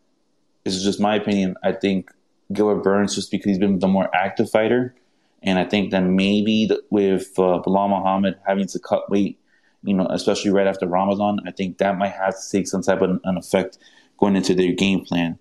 this 0.64 0.74
is 0.74 0.85
just 0.85 1.01
my 1.01 1.16
opinion. 1.16 1.57
I 1.64 1.72
think 1.72 2.11
Gilbert 2.53 2.85
Burns 2.85 3.14
just 3.14 3.31
because 3.31 3.47
he's 3.47 3.59
been 3.59 3.81
the 3.81 3.89
more 3.89 4.14
active 4.14 4.51
fighter, 4.51 4.95
and 5.43 5.59
I 5.59 5.64
think 5.64 5.91
that 5.91 6.05
maybe 6.05 6.70
with 6.91 7.37
uh, 7.39 7.62
Belal 7.64 7.89
Muhammad 7.89 8.39
having 8.47 8.68
to 8.68 8.79
cut 8.79 9.11
weight 9.11 9.41
you 9.87 9.95
know, 9.95 10.07
especially 10.11 10.51
right 10.51 10.66
after 10.66 10.87
Ramadan, 10.87 11.41
I 11.47 11.53
think 11.53 11.78
that 11.78 11.97
might 11.97 12.12
have 12.12 12.34
to 12.34 12.51
take 12.51 12.66
some 12.66 12.82
type 12.82 13.01
of 13.01 13.20
an 13.24 13.37
effect 13.37 13.78
going 14.18 14.37
into 14.37 14.55
their 14.55 14.72
game 14.72 15.05
plan. 15.05 15.39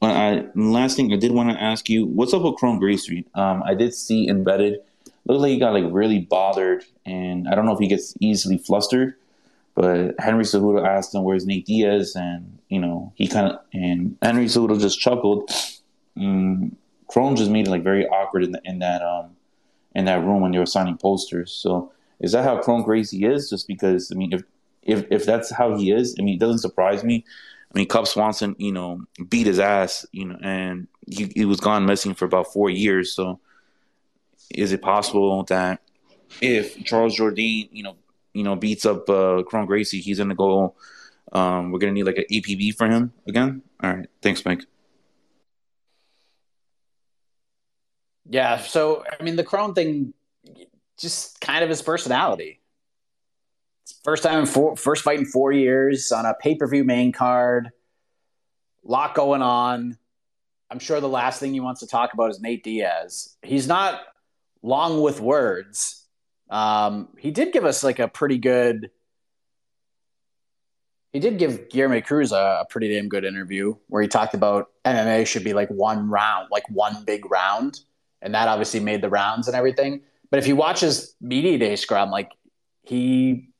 But 0.00 0.10
I, 0.10 0.46
last 0.54 0.96
thing 0.96 1.12
I 1.12 1.16
did 1.16 1.32
want 1.32 1.50
to 1.50 1.62
ask 1.62 1.88
you, 1.88 2.06
what's 2.06 2.34
up 2.34 2.42
with 2.42 2.56
Kron 2.56 2.78
Gracie? 2.78 3.26
Um, 3.34 3.62
I 3.64 3.74
did 3.74 3.94
see 3.94 4.28
embedded. 4.28 4.80
Looked 5.26 5.40
like 5.40 5.50
he 5.50 5.58
got 5.58 5.72
like 5.72 5.84
really 5.88 6.20
bothered, 6.20 6.84
and 7.06 7.48
I 7.48 7.54
don't 7.54 7.64
know 7.64 7.72
if 7.72 7.78
he 7.78 7.88
gets 7.88 8.14
easily 8.20 8.58
flustered. 8.58 9.14
But 9.74 10.14
Henry 10.20 10.44
Cejudo 10.44 10.86
asked 10.86 11.14
him 11.14 11.24
where's 11.24 11.46
Nate 11.46 11.66
Diaz, 11.66 12.14
and 12.14 12.58
you 12.68 12.78
know 12.78 13.12
he 13.16 13.26
kind 13.26 13.52
of 13.52 13.60
and 13.72 14.16
Henry 14.22 14.44
Cejudo 14.44 14.78
just 14.78 15.00
chuckled. 15.00 15.50
Um, 16.16 16.76
Kron 17.08 17.36
just 17.36 17.50
made 17.50 17.66
it 17.66 17.70
like 17.70 17.82
very 17.82 18.06
awkward 18.06 18.44
in, 18.44 18.52
the, 18.52 18.60
in 18.64 18.80
that 18.80 19.02
um 19.02 19.30
in 19.94 20.04
that 20.04 20.22
room 20.22 20.42
when 20.42 20.52
they 20.52 20.58
were 20.58 20.66
signing 20.66 20.98
posters. 20.98 21.52
So 21.52 21.92
is 22.20 22.32
that 22.32 22.44
how 22.44 22.60
Kron 22.60 22.82
Gracie 22.82 23.24
is? 23.24 23.50
Just 23.50 23.66
because 23.66 24.10
I 24.12 24.14
mean, 24.14 24.32
if 24.32 24.42
if 24.82 25.06
if 25.10 25.24
that's 25.24 25.50
how 25.50 25.76
he 25.76 25.92
is, 25.92 26.16
I 26.18 26.22
mean, 26.22 26.34
it 26.34 26.40
doesn't 26.40 26.58
surprise 26.58 27.04
me. 27.04 27.24
I 27.74 27.78
mean, 27.78 27.88
Cub 27.88 28.06
Swanson, 28.06 28.54
you 28.58 28.72
know, 28.72 29.04
beat 29.28 29.46
his 29.46 29.58
ass, 29.58 30.06
you 30.12 30.26
know, 30.26 30.38
and 30.40 30.86
he, 31.08 31.24
he 31.34 31.44
was 31.44 31.58
gone 31.58 31.86
missing 31.86 32.14
for 32.14 32.24
about 32.24 32.52
four 32.52 32.70
years. 32.70 33.12
So, 33.12 33.40
is 34.50 34.72
it 34.72 34.80
possible 34.80 35.42
that 35.44 35.80
if 36.40 36.84
Charles 36.84 37.18
Jourdain, 37.18 37.68
you 37.72 37.82
know, 37.82 37.96
you 38.32 38.44
know, 38.44 38.54
beats 38.54 38.86
up 38.86 39.08
uh, 39.10 39.42
Kron 39.42 39.66
Gracie, 39.66 40.00
he's 40.00 40.18
gonna 40.18 40.36
go? 40.36 40.74
Um, 41.32 41.72
we're 41.72 41.80
gonna 41.80 41.92
need 41.92 42.04
like 42.04 42.18
an 42.18 42.26
APB 42.30 42.76
for 42.76 42.86
him 42.86 43.12
again. 43.26 43.62
All 43.82 43.92
right, 43.92 44.08
thanks, 44.22 44.44
Mike. 44.44 44.62
Yeah, 48.28 48.58
so 48.58 49.04
I 49.18 49.22
mean, 49.22 49.36
the 49.36 49.44
Kron 49.44 49.74
thing 49.74 50.14
just 50.98 51.40
kind 51.40 51.62
of 51.62 51.70
his 51.70 51.82
personality. 51.82 52.60
first 54.02 54.22
time 54.22 54.40
in 54.40 54.46
four, 54.46 54.76
first 54.76 55.02
fight 55.02 55.18
in 55.18 55.26
four 55.26 55.52
years 55.52 56.12
on 56.12 56.26
a 56.26 56.34
pay 56.34 56.54
per 56.54 56.66
view 56.66 56.84
main 56.84 57.12
card. 57.12 57.70
Lot 58.82 59.14
going 59.14 59.42
on. 59.42 59.98
I'm 60.70 60.78
sure 60.78 61.00
the 61.00 61.08
last 61.08 61.40
thing 61.40 61.52
he 61.52 61.60
wants 61.60 61.80
to 61.80 61.86
talk 61.86 62.14
about 62.14 62.30
is 62.30 62.40
Nate 62.40 62.64
Diaz. 62.64 63.36
He's 63.42 63.68
not 63.68 64.00
long 64.62 65.02
with 65.02 65.20
words. 65.20 66.04
Um, 66.50 67.08
he 67.18 67.30
did 67.30 67.52
give 67.52 67.64
us 67.64 67.84
like 67.84 67.98
a 67.98 68.08
pretty 68.08 68.38
good. 68.38 68.90
He 71.12 71.20
did 71.20 71.38
give 71.38 71.68
Guilherme 71.68 72.04
Cruz 72.04 72.32
a, 72.32 72.62
a 72.62 72.66
pretty 72.68 72.92
damn 72.92 73.08
good 73.08 73.24
interview 73.24 73.76
where 73.86 74.02
he 74.02 74.08
talked 74.08 74.34
about 74.34 74.70
MMA 74.84 75.26
should 75.26 75.44
be 75.44 75.52
like 75.52 75.70
one 75.70 76.10
round, 76.10 76.48
like 76.50 76.68
one 76.68 77.04
big 77.04 77.30
round, 77.30 77.78
and 78.20 78.34
that 78.34 78.48
obviously 78.48 78.80
made 78.80 79.00
the 79.00 79.08
rounds 79.08 79.46
and 79.46 79.56
everything. 79.56 80.02
But 80.34 80.40
if 80.40 80.48
you 80.48 80.56
watch 80.56 80.80
his 80.80 81.14
media 81.20 81.56
day 81.58 81.76
scrum, 81.76 82.10
like 82.10 82.32
he, 82.82 83.50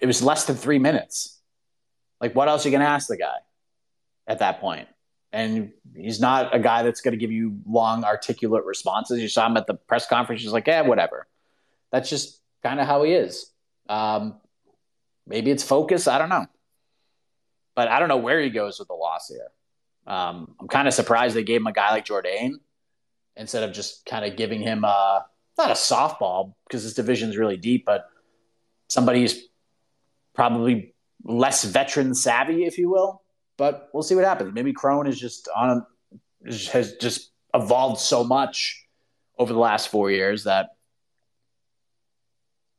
it 0.00 0.06
was 0.06 0.22
less 0.22 0.46
than 0.46 0.56
three 0.56 0.78
minutes. 0.78 1.42
Like, 2.22 2.34
what 2.34 2.48
else 2.48 2.64
are 2.64 2.70
you 2.70 2.72
going 2.72 2.86
to 2.86 2.90
ask 2.90 3.06
the 3.06 3.18
guy 3.18 3.36
at 4.26 4.38
that 4.38 4.58
point? 4.58 4.88
And 5.30 5.72
he's 5.94 6.18
not 6.18 6.54
a 6.54 6.58
guy 6.58 6.84
that's 6.84 7.02
going 7.02 7.12
to 7.12 7.18
give 7.18 7.32
you 7.32 7.58
long, 7.68 8.02
articulate 8.02 8.64
responses. 8.64 9.20
You 9.20 9.28
saw 9.28 9.46
him 9.46 9.58
at 9.58 9.66
the 9.66 9.74
press 9.74 10.06
conference. 10.06 10.40
He's 10.40 10.52
like, 10.52 10.66
yeah, 10.66 10.80
whatever. 10.80 11.26
That's 11.92 12.08
just 12.08 12.40
kind 12.62 12.80
of 12.80 12.86
how 12.86 13.02
he 13.02 13.12
is. 13.12 13.50
Um, 13.86 14.40
maybe 15.26 15.50
it's 15.50 15.64
focus. 15.64 16.08
I 16.08 16.16
don't 16.16 16.30
know. 16.30 16.46
But 17.74 17.88
I 17.88 17.98
don't 17.98 18.08
know 18.08 18.16
where 18.16 18.40
he 18.40 18.48
goes 18.48 18.78
with 18.78 18.88
the 18.88 18.94
loss 18.94 19.28
here. 19.28 19.50
Um, 20.06 20.54
I'm 20.58 20.68
kind 20.68 20.88
of 20.88 20.94
surprised 20.94 21.36
they 21.36 21.44
gave 21.44 21.60
him 21.60 21.66
a 21.66 21.74
guy 21.74 21.90
like 21.90 22.06
Jourdain 22.06 22.52
instead 23.36 23.64
of 23.64 23.74
just 23.74 24.06
kind 24.06 24.24
of 24.24 24.34
giving 24.38 24.62
him 24.62 24.82
a 24.82 25.26
not 25.58 25.70
a 25.70 25.74
softball 25.74 26.54
because 26.66 26.84
this 26.84 26.94
division 26.94 27.30
is 27.30 27.36
really 27.36 27.56
deep, 27.56 27.84
but 27.84 28.06
somebody 28.88 29.20
who's 29.20 29.48
probably 30.34 30.94
less 31.24 31.64
veteran 31.64 32.14
savvy, 32.14 32.64
if 32.64 32.78
you 32.78 32.90
will. 32.90 33.22
But 33.56 33.88
we'll 33.92 34.02
see 34.02 34.14
what 34.14 34.24
happens. 34.24 34.52
Maybe 34.54 34.72
Kron 34.72 35.06
is 35.06 35.18
just 35.18 35.48
on 35.54 35.86
has 36.70 36.94
just 36.96 37.30
evolved 37.54 38.00
so 38.00 38.22
much 38.22 38.84
over 39.38 39.52
the 39.52 39.58
last 39.58 39.88
four 39.88 40.10
years 40.10 40.44
that 40.44 40.70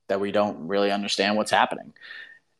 that 0.07 0.19
we 0.19 0.31
don't 0.31 0.67
really 0.67 0.91
understand 0.91 1.35
what's 1.35 1.51
happening. 1.51 1.93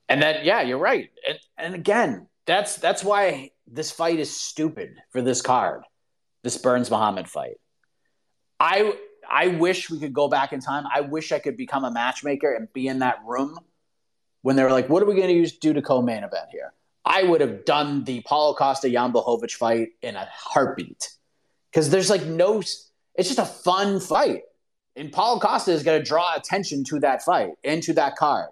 And 0.10 0.22
then, 0.22 0.44
yeah, 0.44 0.62
you're 0.62 0.78
right. 0.78 1.10
And 1.28 1.40
and 1.58 1.76
again, 1.76 2.28
that's 2.46 2.78
that's 2.78 3.04
why 3.04 3.52
this 3.68 3.92
fight 3.92 4.20
is 4.20 4.36
stupid 4.36 4.96
for 5.12 5.22
this 5.22 5.42
card, 5.42 5.84
this 6.44 6.58
Burns 6.58 6.90
Muhammad 6.90 7.28
fight. 7.28 7.58
I 8.60 8.94
I 9.30 9.48
wish 9.48 9.90
we 9.90 10.00
could 10.00 10.14
go 10.14 10.28
back 10.28 10.54
in 10.54 10.60
time. 10.60 10.86
I 10.94 11.02
wish 11.02 11.32
I 11.32 11.40
could 11.40 11.58
become 11.58 11.84
a 11.84 11.92
matchmaker 11.92 12.54
and 12.54 12.72
be 12.74 12.88
in 12.88 13.00
that 13.00 13.20
room 13.26 13.58
when 14.42 14.56
they 14.56 14.64
were 14.64 14.72
like, 14.72 14.90
"What 14.90 15.04
are 15.04 15.06
we 15.06 15.16
going 15.16 15.28
to 15.28 15.34
use 15.34 15.58
do 15.58 15.74
to 15.74 15.82
co-main 15.82 16.24
event 16.24 16.50
here?" 16.52 16.74
I 17.06 17.24
would 17.24 17.42
have 17.42 17.66
done 17.66 18.04
the 18.04 18.22
Paulo 18.22 18.54
Costa 18.54 18.90
Jan 18.90 19.14
Blachowicz 19.14 19.54
fight 19.54 19.90
in 20.02 20.16
a 20.16 20.28
heartbeat 20.32 21.10
because 21.72 21.90
there's 21.90 22.10
like 22.10 22.24
no. 22.24 22.60
It's 22.60 23.30
just 23.30 23.40
a 23.40 23.46
fun 23.46 24.00
fight. 24.00 24.44
And 24.96 25.12
Paulo 25.12 25.40
Costa 25.40 25.72
is 25.72 25.84
going 25.84 26.00
to 26.00 26.06
draw 26.06 26.36
attention 26.36 26.84
to 26.86 27.00
that 27.02 27.22
fight 27.24 27.52
and 27.64 27.84
to 27.84 27.94
that 27.94 28.16
card 28.16 28.50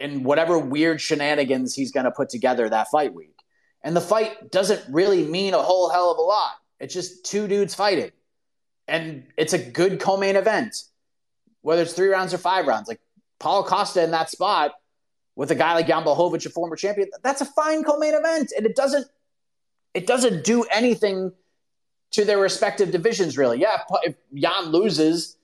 and 0.00 0.24
whatever 0.24 0.58
weird 0.58 1.00
shenanigans 1.00 1.74
he's 1.74 1.92
going 1.92 2.04
to 2.04 2.10
put 2.10 2.28
together 2.28 2.68
that 2.68 2.88
fight 2.90 3.14
week. 3.14 3.36
And 3.82 3.94
the 3.94 4.00
fight 4.00 4.50
doesn't 4.50 4.82
really 4.92 5.26
mean 5.26 5.54
a 5.54 5.62
whole 5.62 5.90
hell 5.90 6.10
of 6.10 6.18
a 6.18 6.22
lot. 6.22 6.52
It's 6.80 6.94
just 6.94 7.24
two 7.24 7.46
dudes 7.46 7.74
fighting. 7.74 8.10
And 8.90 9.24
it's 9.36 9.52
a 9.52 9.58
good 9.58 10.00
co 10.00 10.16
main 10.16 10.36
event, 10.36 10.76
whether 11.62 11.82
it's 11.82 11.92
three 11.92 12.08
rounds 12.08 12.34
or 12.34 12.38
five 12.38 12.66
rounds. 12.66 12.88
Like 12.88 13.00
Paul 13.38 13.64
Costa 13.64 14.02
in 14.02 14.10
that 14.10 14.28
spot 14.28 14.72
with 15.36 15.50
a 15.50 15.54
guy 15.54 15.74
like 15.74 15.86
Jan 15.86 16.02
Blachowicz, 16.04 16.44
a 16.44 16.50
former 16.50 16.76
champion, 16.76 17.08
that's 17.22 17.40
a 17.40 17.46
fine 17.46 17.84
co 17.84 17.98
main 17.98 18.14
event. 18.14 18.52
And 18.56 18.66
it 18.66 18.76
doesn't 18.76 19.06
it 19.94 20.06
doesn't 20.06 20.44
do 20.44 20.64
anything 20.64 21.32
to 22.12 22.24
their 22.24 22.38
respective 22.38 22.90
divisions, 22.90 23.38
really. 23.38 23.60
Yeah, 23.60 23.78
if 24.02 24.16
Jan 24.34 24.66
loses, 24.66 25.36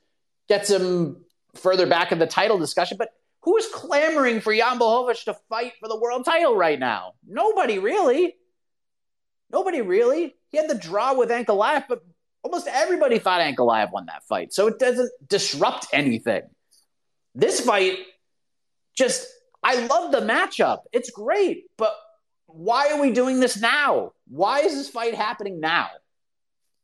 gets 0.48 0.68
him 0.68 1.24
further 1.54 1.86
back 1.86 2.12
in 2.12 2.18
the 2.18 2.26
title 2.26 2.58
discussion, 2.58 2.96
but 2.98 3.10
who 3.40 3.56
is 3.56 3.66
clamoring 3.72 4.40
for 4.40 4.54
Jan 4.54 4.78
Blachowicz 4.78 5.24
to 5.24 5.34
fight 5.48 5.74
for 5.78 5.88
the 5.88 5.98
world 5.98 6.24
title 6.24 6.56
right 6.56 6.78
now? 6.78 7.12
Nobody 7.26 7.78
really. 7.78 8.34
Nobody 9.50 9.82
really. 9.82 10.34
He 10.48 10.58
had 10.58 10.68
the 10.68 10.74
draw 10.74 11.14
with 11.14 11.30
Ankalaev, 11.30 11.84
but 11.88 12.04
almost 12.46 12.68
everybody 12.68 13.18
thought 13.18 13.40
Ankalaev 13.40 13.90
won 13.90 14.06
that 14.06 14.22
fight. 14.22 14.52
So 14.52 14.68
it 14.68 14.78
doesn't 14.78 15.10
disrupt 15.26 15.88
anything. 15.92 16.42
This 17.34 17.60
fight, 17.60 17.98
just, 18.96 19.26
I 19.64 19.84
love 19.86 20.12
the 20.12 20.20
matchup. 20.20 20.82
It's 20.92 21.10
great, 21.10 21.64
but 21.76 21.92
why 22.46 22.92
are 22.92 23.00
we 23.00 23.10
doing 23.10 23.40
this 23.40 23.60
now? 23.60 24.12
Why 24.28 24.60
is 24.60 24.74
this 24.74 24.88
fight 24.88 25.16
happening 25.16 25.58
now? 25.58 25.88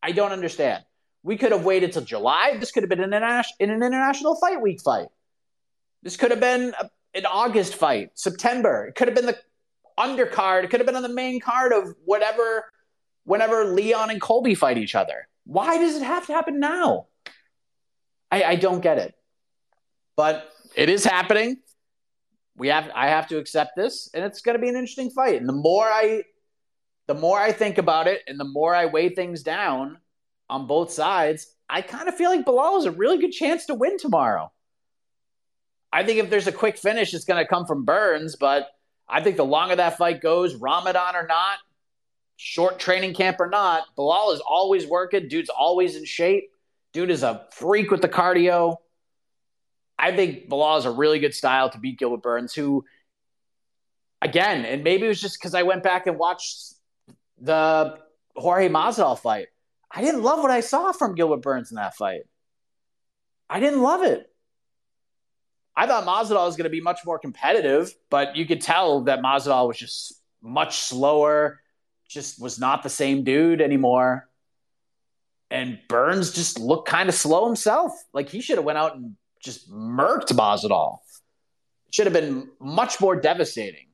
I 0.02 0.10
don't 0.10 0.32
understand. 0.32 0.82
We 1.22 1.36
could 1.36 1.52
have 1.52 1.64
waited 1.64 1.92
till 1.92 2.02
July. 2.02 2.56
This 2.58 2.72
could 2.72 2.82
have 2.82 2.90
been 2.90 2.98
an, 2.98 3.12
international, 3.12 3.56
an 3.60 3.70
international 3.70 4.34
fight 4.34 4.60
week 4.60 4.80
fight. 4.82 5.06
This 6.02 6.16
could 6.16 6.32
have 6.32 6.40
been 6.40 6.74
a, 6.80 6.90
an 7.14 7.24
August 7.24 7.76
fight, 7.76 8.10
September. 8.14 8.86
It 8.86 8.96
could 8.96 9.06
have 9.06 9.14
been 9.14 9.26
the 9.26 9.38
undercard. 9.96 10.64
It 10.64 10.70
could 10.70 10.80
have 10.80 10.86
been 10.88 10.96
on 10.96 11.04
the 11.04 11.08
main 11.08 11.38
card 11.38 11.72
of 11.72 11.94
whatever, 12.04 12.64
whenever 13.22 13.64
Leon 13.66 14.10
and 14.10 14.20
Colby 14.20 14.56
fight 14.56 14.76
each 14.76 14.96
other. 14.96 15.28
Why 15.44 15.78
does 15.78 15.96
it 15.96 16.02
have 16.02 16.26
to 16.26 16.32
happen 16.32 16.60
now? 16.60 17.06
I, 18.30 18.42
I 18.44 18.56
don't 18.56 18.80
get 18.80 18.98
it. 18.98 19.14
But 20.16 20.48
it 20.74 20.88
is 20.88 21.04
happening. 21.04 21.58
We 22.56 22.68
have 22.68 22.90
I 22.94 23.08
have 23.08 23.28
to 23.28 23.38
accept 23.38 23.72
this, 23.76 24.10
and 24.14 24.24
it's 24.24 24.40
going 24.40 24.56
to 24.56 24.62
be 24.62 24.68
an 24.68 24.76
interesting 24.76 25.10
fight. 25.10 25.40
And 25.40 25.48
the 25.48 25.54
more 25.54 25.84
I, 25.84 26.22
the 27.06 27.14
more 27.14 27.38
I 27.38 27.52
think 27.52 27.78
about 27.78 28.06
it, 28.06 28.20
and 28.26 28.38
the 28.38 28.44
more 28.44 28.74
I 28.74 28.86
weigh 28.86 29.08
things 29.08 29.42
down 29.42 29.98
on 30.48 30.66
both 30.66 30.92
sides, 30.92 31.46
I 31.68 31.80
kind 31.80 32.08
of 32.08 32.14
feel 32.14 32.30
like 32.30 32.44
Belal 32.44 32.76
has 32.76 32.84
a 32.84 32.90
really 32.90 33.18
good 33.18 33.32
chance 33.32 33.66
to 33.66 33.74
win 33.74 33.98
tomorrow. 33.98 34.52
I 35.92 36.04
think 36.04 36.18
if 36.18 36.30
there's 36.30 36.46
a 36.46 36.52
quick 36.52 36.78
finish, 36.78 37.12
it's 37.14 37.24
going 37.24 37.42
to 37.42 37.48
come 37.48 37.66
from 37.66 37.84
Burns. 37.84 38.36
But 38.36 38.68
I 39.08 39.22
think 39.22 39.36
the 39.36 39.44
longer 39.44 39.76
that 39.76 39.98
fight 39.98 40.20
goes, 40.20 40.54
Ramadan 40.54 41.16
or 41.16 41.26
not, 41.26 41.58
short 42.36 42.78
training 42.78 43.14
camp 43.14 43.38
or 43.40 43.48
not, 43.48 43.84
Belal 43.96 44.34
is 44.34 44.40
always 44.40 44.86
working. 44.86 45.28
Dude's 45.28 45.50
always 45.50 45.96
in 45.96 46.04
shape. 46.04 46.50
Dude 46.92 47.10
is 47.10 47.22
a 47.22 47.46
freak 47.52 47.90
with 47.90 48.02
the 48.02 48.08
cardio. 48.08 48.76
I 49.98 50.14
think 50.14 50.48
Belal 50.48 50.78
is 50.78 50.84
a 50.84 50.90
really 50.90 51.18
good 51.18 51.34
style 51.34 51.70
to 51.70 51.78
beat 51.78 51.98
Gilbert 51.98 52.22
Burns, 52.22 52.52
who, 52.54 52.84
again, 54.20 54.64
and 54.64 54.82
maybe 54.82 55.04
it 55.04 55.08
was 55.08 55.20
just 55.20 55.38
because 55.38 55.54
I 55.54 55.62
went 55.62 55.82
back 55.82 56.06
and 56.06 56.18
watched 56.18 56.74
the 57.40 57.98
Jorge 58.34 58.68
Masvidal 58.68 59.18
fight. 59.18 59.48
I 59.90 60.00
didn't 60.00 60.22
love 60.22 60.40
what 60.40 60.50
I 60.50 60.60
saw 60.60 60.92
from 60.92 61.14
Gilbert 61.14 61.42
Burns 61.42 61.70
in 61.70 61.76
that 61.76 61.94
fight. 61.94 62.22
I 63.48 63.60
didn't 63.60 63.82
love 63.82 64.02
it. 64.02 64.26
I 65.76 65.86
thought 65.86 66.06
Masvidal 66.06 66.46
was 66.46 66.56
going 66.56 66.64
to 66.64 66.70
be 66.70 66.80
much 66.80 67.00
more 67.04 67.18
competitive, 67.18 67.94
but 68.10 68.36
you 68.36 68.46
could 68.46 68.60
tell 68.60 69.02
that 69.04 69.20
Masvidal 69.20 69.68
was 69.68 69.78
just 69.78 70.14
much 70.42 70.78
slower, 70.78 71.60
just 72.12 72.40
was 72.40 72.58
not 72.58 72.82
the 72.82 72.88
same 72.88 73.24
dude 73.24 73.60
anymore. 73.60 74.28
And 75.50 75.78
Burns 75.88 76.32
just 76.32 76.58
looked 76.58 76.88
kind 76.88 77.08
of 77.08 77.14
slow 77.14 77.46
himself. 77.46 77.92
Like 78.12 78.28
he 78.28 78.40
should 78.40 78.56
have 78.56 78.64
went 78.64 78.78
out 78.78 78.96
and 78.96 79.16
just 79.42 79.70
murked 79.70 80.28
Masvidal. 80.32 80.98
It 81.88 81.94
should 81.94 82.06
have 82.06 82.14
been 82.14 82.48
much 82.58 83.00
more 83.00 83.16
devastating. 83.16 83.86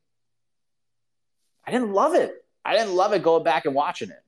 I 1.66 1.70
didn't 1.70 1.92
love 1.92 2.14
it. 2.14 2.32
I 2.64 2.76
didn't 2.76 2.94
love 2.94 3.12
it 3.12 3.22
going 3.22 3.44
back 3.44 3.64
and 3.64 3.74
watching 3.74 4.10
it. 4.10 4.22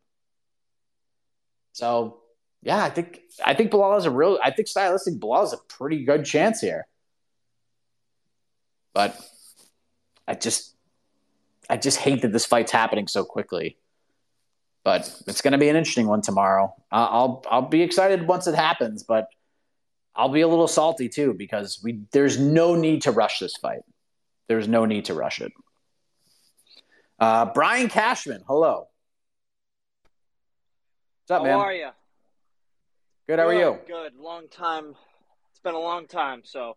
So 1.73 2.21
yeah, 2.63 2.83
I 2.83 2.91
think 2.91 3.21
I 3.45 3.55
think 3.55 3.71
Belal 3.71 3.95
has 3.95 4.07
a 4.07 4.11
real 4.11 4.39
I 4.43 4.51
think 4.51 4.69
stylistic 4.69 5.15
Belal 5.15 5.41
has 5.41 5.53
a 5.53 5.59
pretty 5.69 6.05
good 6.05 6.25
chance 6.25 6.61
here. 6.61 6.87
But 8.93 9.19
I 10.27 10.35
just 10.35 10.75
I 11.71 11.77
just 11.77 11.99
hate 11.99 12.23
that 12.23 12.33
this 12.33 12.45
fight's 12.45 12.73
happening 12.73 13.07
so 13.07 13.25
quickly. 13.25 13.79
But 14.83 15.23
it's 15.29 15.41
going 15.41 15.53
to 15.53 15.59
be 15.59 15.69
an 15.69 15.77
interesting 15.77 16.09
one 16.09 16.21
tomorrow. 16.21 16.75
Uh, 16.91 17.07
I'll 17.09 17.45
I'll 17.49 17.63
be 17.63 17.83
excited 17.83 18.27
once 18.27 18.47
it 18.47 18.57
happens, 18.57 19.05
but 19.05 19.29
I'll 20.17 20.31
be 20.31 20.41
a 20.41 20.49
little 20.49 20.67
salty 20.67 21.09
too 21.09 21.33
because 21.33 21.81
we 21.83 22.01
there's 22.11 22.41
no 22.41 22.75
need 22.75 23.03
to 23.03 23.13
rush 23.13 23.39
this 23.39 23.57
fight. 23.57 23.83
There's 24.49 24.67
no 24.67 24.85
need 24.85 25.05
to 25.05 25.15
rush 25.15 25.41
it. 25.41 25.53
Uh, 27.21 27.45
Brian 27.45 27.89
Cashman, 27.89 28.43
hello. 28.49 28.89
What's 31.23 31.31
up, 31.31 31.39
how 31.39 31.45
man? 31.45 31.59
How 31.59 31.65
are 31.67 31.75
you? 31.75 31.91
Good. 33.29 33.39
How 33.39 33.47
are 33.47 33.55
you? 33.55 33.79
Good. 33.87 34.17
Long 34.17 34.49
time. 34.49 34.97
It's 35.51 35.61
been 35.61 35.75
a 35.75 35.79
long 35.79 36.09
time. 36.09 36.41
So, 36.43 36.77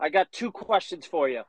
I 0.00 0.08
got 0.08 0.32
two 0.32 0.50
questions 0.50 1.06
for 1.06 1.28
you. 1.28 1.42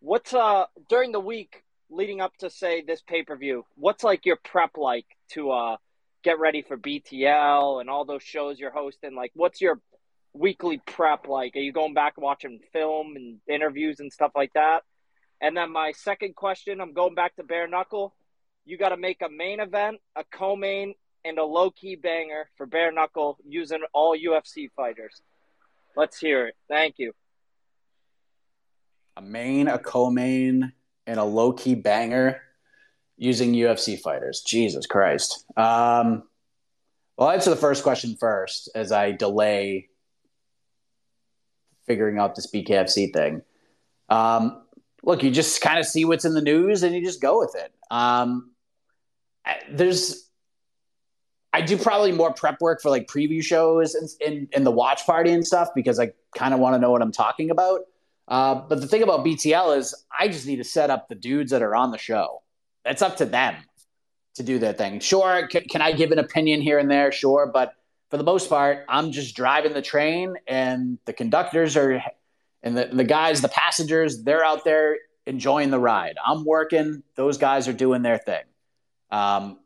What's 0.00 0.34
uh 0.34 0.64
during 0.88 1.12
the 1.12 1.20
week 1.20 1.64
leading 1.90 2.20
up 2.20 2.36
to 2.38 2.50
say 2.50 2.82
this 2.82 3.02
pay 3.02 3.22
per 3.22 3.36
view? 3.36 3.64
What's 3.76 4.04
like 4.04 4.26
your 4.26 4.36
prep 4.36 4.76
like 4.76 5.06
to 5.32 5.50
uh 5.50 5.76
get 6.22 6.38
ready 6.38 6.62
for 6.62 6.76
BTL 6.76 7.80
and 7.80 7.90
all 7.90 8.04
those 8.04 8.22
shows 8.22 8.58
you're 8.58 8.70
hosting? 8.70 9.14
Like, 9.14 9.32
what's 9.34 9.60
your 9.60 9.80
weekly 10.32 10.80
prep 10.86 11.28
like? 11.28 11.56
Are 11.56 11.60
you 11.60 11.72
going 11.72 11.94
back 11.94 12.14
and 12.16 12.24
watching 12.24 12.60
film 12.72 13.16
and 13.16 13.38
interviews 13.48 14.00
and 14.00 14.12
stuff 14.12 14.32
like 14.34 14.52
that? 14.54 14.80
And 15.40 15.56
then 15.56 15.72
my 15.72 15.92
second 15.92 16.36
question, 16.36 16.80
I'm 16.80 16.92
going 16.92 17.14
back 17.14 17.36
to 17.36 17.42
bare 17.42 17.66
knuckle. 17.66 18.14
You 18.66 18.76
got 18.76 18.90
to 18.90 18.96
make 18.96 19.22
a 19.22 19.28
main 19.30 19.58
event, 19.58 19.98
a 20.14 20.24
co-main, 20.30 20.94
and 21.24 21.38
a 21.38 21.44
low-key 21.44 21.96
banger 21.96 22.48
for 22.56 22.66
bare 22.66 22.92
knuckle 22.92 23.38
using 23.46 23.80
all 23.92 24.16
UFC 24.16 24.68
fighters. 24.76 25.22
Let's 25.96 26.18
hear 26.18 26.46
it. 26.46 26.54
Thank 26.68 26.96
you. 26.98 27.12
A 29.16 29.22
main, 29.22 29.68
a 29.68 29.78
co-main, 29.78 30.72
and 31.06 31.18
a 31.18 31.24
low-key 31.24 31.74
banger 31.74 32.40
using 33.16 33.52
UFC 33.52 34.00
fighters. 34.00 34.42
Jesus 34.42 34.86
Christ. 34.86 35.44
Um, 35.56 36.24
well, 37.16 37.28
I'll 37.28 37.34
answer 37.34 37.50
the 37.50 37.56
first 37.56 37.82
question 37.82 38.16
first 38.18 38.70
as 38.74 38.92
I 38.92 39.12
delay 39.12 39.88
figuring 41.86 42.18
out 42.18 42.34
this 42.34 42.50
BKFC 42.50 43.12
thing. 43.12 43.42
Um, 44.08 44.62
look, 45.02 45.22
you 45.22 45.30
just 45.30 45.60
kind 45.60 45.78
of 45.78 45.86
see 45.86 46.04
what's 46.04 46.24
in 46.24 46.34
the 46.34 46.40
news 46.40 46.82
and 46.82 46.94
you 46.94 47.04
just 47.04 47.20
go 47.20 47.38
with 47.38 47.54
it. 47.56 47.72
Um, 47.90 48.52
there's, 49.70 50.30
I 51.52 51.60
do 51.60 51.76
probably 51.76 52.12
more 52.12 52.32
prep 52.32 52.60
work 52.60 52.80
for 52.80 52.90
like 52.90 53.06
preview 53.06 53.42
shows 53.42 53.94
and, 54.24 54.48
and 54.54 54.64
the 54.64 54.70
watch 54.70 55.04
party 55.04 55.32
and 55.32 55.46
stuff 55.46 55.68
because 55.74 55.98
I 55.98 56.12
kind 56.36 56.54
of 56.54 56.60
want 56.60 56.74
to 56.74 56.78
know 56.78 56.90
what 56.90 57.02
I'm 57.02 57.12
talking 57.12 57.50
about. 57.50 57.80
Uh, 58.30 58.54
but 58.54 58.80
the 58.80 58.86
thing 58.86 59.02
about 59.02 59.26
BTL 59.26 59.76
is 59.76 59.92
I 60.16 60.28
just 60.28 60.46
need 60.46 60.56
to 60.56 60.64
set 60.64 60.88
up 60.88 61.08
the 61.08 61.16
dudes 61.16 61.50
that 61.50 61.62
are 61.62 61.74
on 61.74 61.90
the 61.90 61.98
show. 61.98 62.42
It's 62.84 63.02
up 63.02 63.16
to 63.16 63.26
them 63.26 63.56
to 64.36 64.44
do 64.44 64.60
their 64.60 64.72
thing. 64.72 65.00
Sure, 65.00 65.48
can, 65.48 65.64
can 65.64 65.82
I 65.82 65.90
give 65.92 66.12
an 66.12 66.20
opinion 66.20 66.60
here 66.60 66.78
and 66.78 66.88
there? 66.88 67.10
Sure, 67.10 67.50
but 67.52 67.74
for 68.08 68.16
the 68.16 68.24
most 68.24 68.48
part, 68.48 68.84
I'm 68.88 69.10
just 69.10 69.34
driving 69.34 69.72
the 69.72 69.82
train, 69.82 70.36
and 70.46 70.98
the 71.04 71.12
conductors 71.12 71.76
are, 71.76 72.02
and 72.62 72.76
the, 72.76 72.88
the 72.92 73.04
guys, 73.04 73.40
the 73.40 73.48
passengers, 73.48 74.22
they're 74.22 74.44
out 74.44 74.64
there 74.64 74.96
enjoying 75.26 75.70
the 75.70 75.78
ride. 75.78 76.16
I'm 76.24 76.44
working; 76.44 77.02
those 77.16 77.36
guys 77.36 77.66
are 77.68 77.72
doing 77.72 78.02
their 78.02 78.18
thing. 78.18 78.42
Um, 79.10 79.58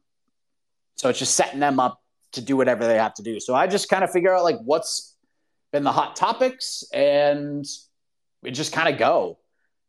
so 0.96 1.10
it's 1.10 1.18
just 1.18 1.34
setting 1.34 1.60
them 1.60 1.78
up 1.78 2.02
to 2.32 2.40
do 2.40 2.56
whatever 2.56 2.86
they 2.86 2.96
have 2.96 3.14
to 3.14 3.22
do. 3.22 3.40
So 3.40 3.54
I 3.54 3.66
just 3.66 3.88
kind 3.88 4.04
of 4.04 4.10
figure 4.10 4.34
out 4.34 4.42
like 4.42 4.58
what's 4.64 5.14
been 5.70 5.84
the 5.84 5.92
hot 5.92 6.16
topics, 6.16 6.84
and 6.92 7.66
just 8.52 8.72
kind 8.72 8.92
of 8.92 8.98
go 8.98 9.38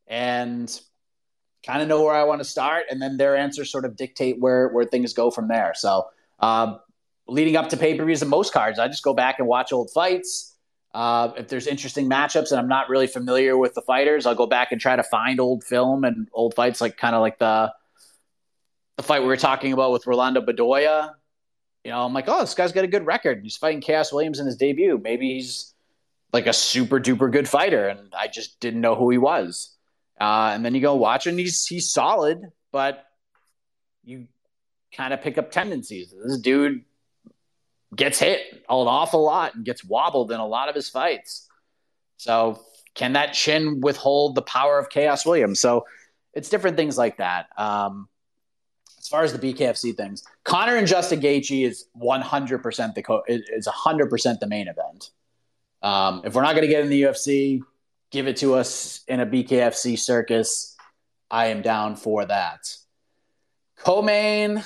and 0.07 0.79
kind 1.65 1.81
of 1.81 1.87
know 1.87 2.03
where 2.03 2.15
I 2.15 2.23
want 2.23 2.41
to 2.41 2.45
start, 2.45 2.85
and 2.89 3.01
then 3.01 3.17
their 3.17 3.35
answers 3.35 3.71
sort 3.71 3.85
of 3.85 3.95
dictate 3.95 4.39
where 4.39 4.69
where 4.69 4.85
things 4.85 5.13
go 5.13 5.31
from 5.31 5.47
there. 5.47 5.73
So. 5.75 6.07
Um, 6.39 6.79
leading 7.27 7.55
up 7.55 7.69
to 7.69 7.77
pay 7.77 7.97
per 7.97 8.05
views 8.05 8.21
and 8.21 8.29
most 8.29 8.53
cards, 8.53 8.79
I 8.79 8.87
just 8.87 9.03
go 9.03 9.13
back 9.13 9.39
and 9.39 9.47
watch 9.47 9.73
old 9.73 9.89
fights. 9.91 10.55
Uh, 10.93 11.33
if 11.37 11.49
there's 11.49 11.67
interesting 11.67 12.09
matchups 12.09 12.51
and 12.51 12.59
I'm 12.59 12.69
not 12.69 12.87
really 12.87 13.07
familiar 13.07 13.57
with 13.57 13.73
the 13.73 13.81
fighters, 13.81 14.25
I'll 14.25 14.35
go 14.35 14.45
back 14.45 14.71
and 14.71 14.79
try 14.79 14.95
to 14.95 15.03
find 15.03 15.39
old 15.39 15.63
film 15.63 16.05
and 16.05 16.29
old 16.31 16.53
fights, 16.53 16.79
like 16.79 16.97
kind 16.97 17.15
of 17.15 17.21
like 17.21 17.37
the 17.37 17.73
the 18.97 19.03
fight 19.03 19.21
we 19.21 19.27
were 19.27 19.35
talking 19.35 19.73
about 19.73 19.91
with 19.91 20.07
Rolando 20.07 20.41
Bedoya. 20.41 21.11
You 21.83 21.91
know, 21.91 22.05
I'm 22.05 22.13
like, 22.13 22.25
oh, 22.29 22.39
this 22.39 22.53
guy's 22.53 22.71
got 22.71 22.85
a 22.85 22.87
good 22.87 23.05
record. 23.05 23.41
He's 23.43 23.57
fighting 23.57 23.81
Khaos 23.81 24.13
Williams 24.13 24.39
in 24.39 24.45
his 24.45 24.55
debut. 24.55 24.97
Maybe 25.03 25.33
he's 25.33 25.73
like 26.35 26.47
a 26.47 26.53
super 26.53 26.99
duper 26.99 27.31
good 27.31 27.47
fighter, 27.47 27.87
and 27.87 28.13
I 28.13 28.27
just 28.27 28.59
didn't 28.59 28.81
know 28.81 28.95
who 28.95 29.09
he 29.09 29.17
was. 29.17 29.73
Uh, 30.19 30.51
and 30.53 30.65
then 30.65 30.75
you 30.75 30.81
go 30.81 30.95
watch, 30.95 31.27
and 31.27 31.39
he's 31.39 31.65
he's 31.65 31.89
solid, 31.89 32.41
but 32.73 33.05
you 34.03 34.27
kind 34.93 35.13
of 35.13 35.21
pick 35.21 35.37
up 35.37 35.49
tendencies. 35.49 36.13
This 36.25 36.37
dude 36.39 36.83
gets 37.95 38.19
hit 38.19 38.41
an 38.53 38.63
awful 38.67 39.23
lot 39.23 39.55
and 39.55 39.63
gets 39.63 39.83
wobbled 39.85 40.29
in 40.33 40.41
a 40.41 40.45
lot 40.45 40.67
of 40.67 40.75
his 40.75 40.89
fights. 40.89 41.47
So 42.17 42.59
can 42.95 43.13
that 43.13 43.31
chin 43.33 43.79
withhold 43.79 44.35
the 44.35 44.41
power 44.41 44.77
of 44.77 44.89
Khaos 44.89 45.25
Williams? 45.25 45.61
So 45.61 45.85
it's 46.33 46.49
different 46.49 46.75
things 46.75 46.97
like 46.97 47.17
that. 47.17 47.47
Um, 47.57 48.09
as 48.99 49.07
far 49.07 49.23
as 49.23 49.31
the 49.31 49.39
BKFC 49.39 49.95
things, 49.95 50.23
Conor 50.43 50.75
and 50.75 50.87
Justin 50.87 51.21
Gaethje 51.21 51.65
is 51.65 51.85
100% 51.97 52.93
the 52.93 53.03
co- 53.03 53.23
is 53.27 53.67
100% 53.67 54.39
the 54.39 54.47
main 54.47 54.67
event. 54.67 55.11
Um, 55.85 56.21
if 56.25 56.33
we're 56.33 56.41
not 56.41 56.53
going 56.53 56.63
to 56.63 56.67
get 56.67 56.81
in 56.81 56.89
the 56.89 57.03
UFC, 57.03 57.61
give 58.09 58.27
it 58.27 58.37
to 58.37 58.55
us 58.55 59.03
in 59.07 59.19
a 59.19 59.25
BKFC 59.25 59.99
circus. 59.99 60.75
I 61.29 61.47
am 61.47 61.61
down 61.61 61.95
for 61.95 62.25
that. 62.25 62.75
Co-main. 63.77 64.63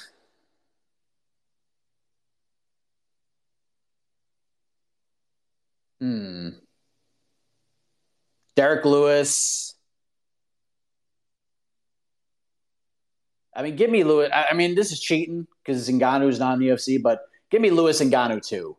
Hmm. 6.00 6.50
Derrick 8.56 8.86
Lewis. 8.86 9.76
I 13.54 13.62
mean, 13.62 13.76
give 13.76 13.90
me 13.90 14.06
Lewis. 14.06 14.30
I 14.34 14.54
mean, 14.54 14.74
this 14.74 14.94
is 14.94 15.02
cheating 15.02 15.48
because 15.66 15.90
is 15.90 16.40
not 16.40 16.54
in 16.54 16.60
the 16.62 16.70
UFC, 16.70 17.02
but 17.02 17.24
give 17.50 17.60
me 17.60 17.72
Lewis 17.72 18.00
and 18.00 18.10
Ngannou 18.10 18.42
too. 18.42 18.78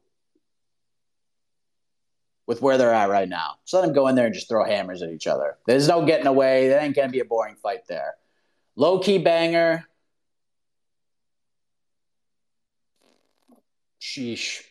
With 2.51 2.63
where 2.63 2.77
they're 2.77 2.93
at 2.93 3.11
right 3.11 3.29
now, 3.29 3.59
just 3.65 3.75
let 3.75 3.83
them 3.83 3.93
go 3.93 4.09
in 4.09 4.17
there 4.17 4.27
and 4.27 4.35
just 4.35 4.49
throw 4.49 4.65
hammers 4.65 5.03
at 5.03 5.11
each 5.11 5.29
other. 5.29 5.57
There's 5.69 5.87
no 5.87 6.05
getting 6.05 6.27
away. 6.27 6.71
That 6.71 6.83
ain't 6.83 6.97
gonna 6.97 7.09
be 7.09 7.21
a 7.21 7.25
boring 7.25 7.55
fight 7.55 7.87
there. 7.89 8.17
Low 8.75 8.99
key 8.99 9.19
banger. 9.19 9.87
Sheesh. 14.01 14.63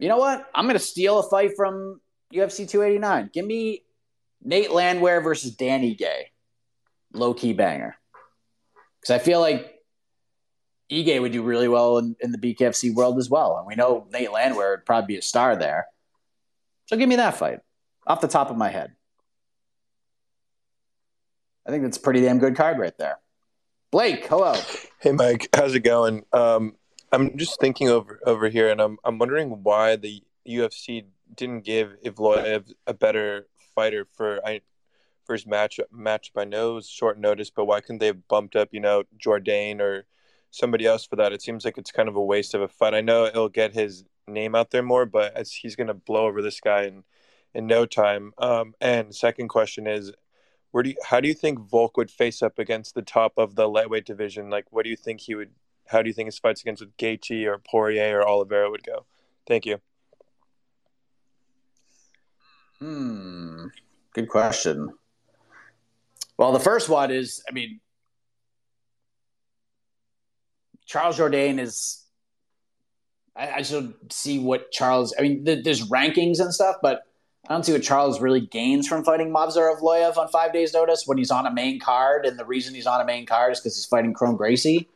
You 0.00 0.08
know 0.08 0.16
what? 0.16 0.50
I'm 0.52 0.66
gonna 0.66 0.80
steal 0.80 1.20
a 1.20 1.22
fight 1.22 1.52
from 1.54 2.00
UFC 2.34 2.68
289. 2.68 3.30
Give 3.32 3.46
me 3.46 3.84
Nate 4.42 4.72
Landwehr 4.72 5.20
versus 5.20 5.52
Dan 5.52 5.82
Ige. 5.82 6.24
Low 7.12 7.34
key 7.34 7.52
banger. 7.52 7.94
Because 9.00 9.14
I 9.14 9.20
feel 9.20 9.38
like 9.38 9.75
Ige 10.90 11.20
would 11.20 11.32
do 11.32 11.42
really 11.42 11.68
well 11.68 11.98
in, 11.98 12.16
in 12.20 12.32
the 12.32 12.38
BKFC 12.38 12.94
world 12.94 13.18
as 13.18 13.28
well. 13.28 13.58
And 13.58 13.66
we 13.66 13.74
know 13.74 14.06
Nate 14.12 14.32
Landwehr 14.32 14.70
would 14.70 14.86
probably 14.86 15.14
be 15.14 15.18
a 15.18 15.22
star 15.22 15.56
there. 15.56 15.86
So 16.86 16.96
give 16.96 17.08
me 17.08 17.16
that 17.16 17.36
fight 17.36 17.60
off 18.06 18.20
the 18.20 18.28
top 18.28 18.50
of 18.50 18.56
my 18.56 18.68
head. 18.68 18.92
I 21.66 21.70
think 21.70 21.82
that's 21.82 21.96
a 21.96 22.00
pretty 22.00 22.20
damn 22.20 22.38
good 22.38 22.54
card 22.54 22.78
right 22.78 22.96
there. 22.96 23.18
Blake, 23.90 24.26
hello. 24.26 24.54
Hey, 25.00 25.12
Mike. 25.12 25.48
How's 25.54 25.74
it 25.74 25.80
going? 25.80 26.24
Um, 26.32 26.76
I'm 27.12 27.36
just 27.36 27.60
thinking 27.60 27.88
over 27.88 28.20
over 28.26 28.48
here, 28.48 28.70
and 28.70 28.80
I'm 28.80 28.98
I'm 29.04 29.18
wondering 29.18 29.62
why 29.62 29.96
the 29.96 30.22
UFC 30.46 31.04
didn't 31.34 31.64
give 31.64 31.96
Evloev 32.04 32.72
a 32.86 32.94
better 32.94 33.48
fighter 33.74 34.06
for 34.16 34.40
I 34.46 34.60
for 35.24 35.32
his 35.34 35.46
match 35.46 35.80
match 35.90 36.32
by 36.32 36.44
nose 36.44 36.88
short 36.88 37.18
notice, 37.18 37.50
but 37.50 37.64
why 37.64 37.80
couldn't 37.80 37.98
they 37.98 38.06
have 38.06 38.28
bumped 38.28 38.54
up, 38.54 38.68
you 38.72 38.80
know, 38.80 39.04
Jourdain 39.18 39.80
or 39.80 40.04
somebody 40.56 40.86
else 40.86 41.06
for 41.06 41.16
that? 41.16 41.32
It 41.32 41.42
seems 41.42 41.64
like 41.64 41.78
it's 41.78 41.90
kind 41.90 42.08
of 42.08 42.16
a 42.16 42.22
waste 42.22 42.54
of 42.54 42.62
a 42.62 42.68
fight. 42.68 42.94
I 42.94 43.00
know 43.00 43.26
it'll 43.26 43.48
get 43.48 43.74
his 43.74 44.04
name 44.26 44.54
out 44.54 44.70
there 44.70 44.82
more, 44.82 45.06
but 45.06 45.46
he's 45.46 45.76
gonna 45.76 45.94
blow 45.94 46.26
over 46.26 46.42
this 46.42 46.60
guy 46.60 46.84
in 46.84 47.04
in 47.54 47.66
no 47.66 47.86
time. 47.86 48.32
Um, 48.38 48.74
and 48.80 49.14
second 49.14 49.48
question 49.48 49.86
is, 49.86 50.12
where 50.72 50.82
do 50.82 50.90
you, 50.90 50.96
how 51.04 51.20
do 51.20 51.28
you 51.28 51.34
think 51.34 51.58
Volk 51.58 51.96
would 51.96 52.10
face 52.10 52.42
up 52.42 52.58
against 52.58 52.94
the 52.94 53.02
top 53.02 53.32
of 53.38 53.54
the 53.54 53.66
lightweight 53.66 54.04
division? 54.04 54.50
Like, 54.50 54.66
what 54.70 54.84
do 54.84 54.90
you 54.90 54.96
think 54.96 55.22
he 55.22 55.34
would? 55.34 55.50
How 55.86 56.02
do 56.02 56.08
you 56.08 56.12
think 56.12 56.26
his 56.26 56.38
fights 56.38 56.60
against 56.60 56.84
Gaethje 56.98 57.46
or 57.46 57.58
Poirier 57.58 58.18
or 58.18 58.28
Oliveira 58.28 58.70
would 58.70 58.82
go? 58.82 59.06
Thank 59.46 59.64
you. 59.64 59.80
Hmm. 62.78 63.66
Good 64.12 64.28
question. 64.28 64.92
Well, 66.36 66.52
the 66.52 66.60
first 66.60 66.88
one 66.88 67.10
is, 67.10 67.42
I 67.48 67.52
mean, 67.52 67.80
Charles 70.86 71.18
Jourdain 71.18 71.58
is. 71.58 72.02
I, 73.34 73.52
I 73.56 73.62
should 73.62 73.94
see 74.10 74.38
what 74.38 74.70
Charles. 74.70 75.14
I 75.18 75.22
mean, 75.22 75.44
th- 75.44 75.64
there's 75.64 75.88
rankings 75.88 76.40
and 76.40 76.54
stuff, 76.54 76.76
but 76.80 77.02
I 77.48 77.52
don't 77.52 77.64
see 77.64 77.72
what 77.72 77.82
Charles 77.82 78.20
really 78.20 78.40
gains 78.40 78.88
from 78.88 79.04
fighting 79.04 79.30
Movsar 79.30 79.74
Evloev 79.76 80.16
on 80.16 80.28
five 80.28 80.52
days' 80.52 80.72
notice 80.72 81.04
when 81.06 81.18
he's 81.18 81.30
on 81.30 81.46
a 81.46 81.52
main 81.52 81.78
card, 81.78 82.24
and 82.24 82.38
the 82.38 82.44
reason 82.44 82.74
he's 82.74 82.86
on 82.86 83.00
a 83.00 83.04
main 83.04 83.26
card 83.26 83.52
is 83.52 83.60
because 83.60 83.76
he's 83.76 83.86
fighting 83.86 84.14
Kron 84.14 84.36
Gracie, 84.36 84.88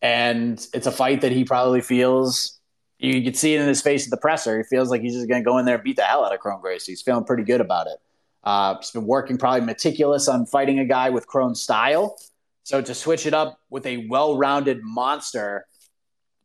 and 0.00 0.64
it's 0.72 0.86
a 0.86 0.92
fight 0.92 1.22
that 1.22 1.32
he 1.32 1.44
probably 1.44 1.80
feels 1.80 2.60
you 3.00 3.22
could 3.22 3.36
see 3.36 3.54
it 3.54 3.60
in 3.60 3.66
his 3.66 3.80
face 3.80 4.06
at 4.06 4.10
the 4.10 4.16
presser. 4.18 4.58
He 4.58 4.64
feels 4.64 4.90
like 4.90 5.00
he's 5.00 5.14
just 5.14 5.26
going 5.26 5.42
to 5.42 5.44
go 5.44 5.56
in 5.56 5.64
there 5.64 5.76
and 5.76 5.84
beat 5.84 5.96
the 5.96 6.02
hell 6.02 6.24
out 6.24 6.34
of 6.34 6.40
Kron 6.40 6.60
Gracie. 6.60 6.92
He's 6.92 7.00
feeling 7.00 7.24
pretty 7.24 7.44
good 7.44 7.62
about 7.62 7.86
it. 7.86 7.96
Uh, 8.44 8.76
he's 8.76 8.90
been 8.90 9.06
working 9.06 9.38
probably 9.38 9.62
meticulous 9.62 10.28
on 10.28 10.44
fighting 10.46 10.78
a 10.78 10.84
guy 10.84 11.08
with 11.08 11.26
Kron's 11.26 11.62
style. 11.62 12.16
So 12.62 12.80
to 12.80 12.94
switch 12.94 13.26
it 13.26 13.34
up 13.34 13.58
with 13.70 13.86
a 13.86 14.06
well-rounded 14.08 14.82
monster 14.82 15.66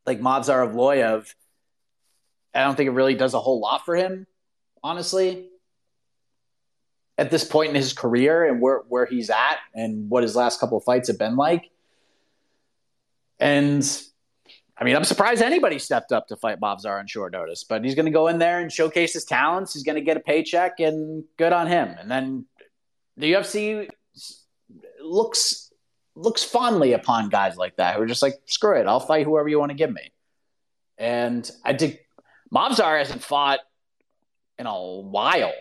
like 0.05 0.20
Movsar 0.20 0.72
Evloev, 0.72 1.34
I 2.53 2.63
don't 2.63 2.76
think 2.76 2.88
it 2.88 2.93
really 2.93 3.16
does 3.16 3.34
a 3.34 3.39
whole 3.39 3.59
lot 3.59 3.86
for 3.86 3.95
him, 3.95 4.28
honestly. 4.84 5.49
At 7.18 7.32
this 7.32 7.43
point 7.45 7.70
in 7.70 7.76
his 7.76 7.93
career 7.93 8.45
and 8.45 8.61
where, 8.61 8.80
where 8.89 9.05
he's 9.05 9.30
at 9.30 9.57
and 9.74 10.09
what 10.09 10.24
his 10.24 10.36
last 10.36 10.59
couple 10.59 10.78
of 10.78 10.84
fights 10.84 11.07
have 11.07 11.18
been 11.18 11.36
like. 11.36 11.70
And 13.39 13.84
I 14.78 14.84
mean, 14.84 14.95
I'm 14.95 15.05
surprised 15.05 15.41
anybody 15.41 15.80
stepped 15.80 16.11
up 16.11 16.28
to 16.28 16.36
fight 16.36 16.59
Movsar 16.59 16.99
on 16.99 17.07
short 17.07 17.32
notice, 17.32 17.63
but 17.63 17.84
he's 17.84 17.95
going 17.95 18.05
to 18.05 18.11
go 18.11 18.28
in 18.28 18.39
there 18.39 18.59
and 18.59 18.72
showcase 18.72 19.13
his 19.13 19.24
talents. 19.24 19.74
He's 19.74 19.84
going 19.84 19.95
to 19.95 20.01
get 20.01 20.18
a 20.18 20.20
paycheck, 20.20 20.80
and 20.80 21.24
good 21.38 21.53
on 21.53 21.68
him. 21.68 21.95
And 21.97 22.11
then 22.11 22.45
the 23.16 23.34
UFC 23.34 23.89
looks 25.01 25.64
looks 26.16 26.43
fondly 26.43 26.93
upon 26.93 27.30
guys 27.30 27.57
like 27.57 27.76
that 27.78 27.95
who 27.95 28.01
are 28.01 28.07
just 28.07 28.22
like, 28.22 28.36
screw 28.45 28.80
it, 28.80 28.88
I'll 28.88 28.99
fight 28.99 29.26
whoever 29.26 29.47
you 29.47 29.59
want 29.59 29.72
to 29.72 29.78
give 29.78 29.91
me. 29.91 30.11
And 30.97 31.49
I 31.63 31.74
think 31.74 31.99
Movsar 32.53 32.97
hasn't 32.97 33.24
fought 33.24 33.59
in 34.57 34.66
a 34.66 34.76
while. 34.76 35.53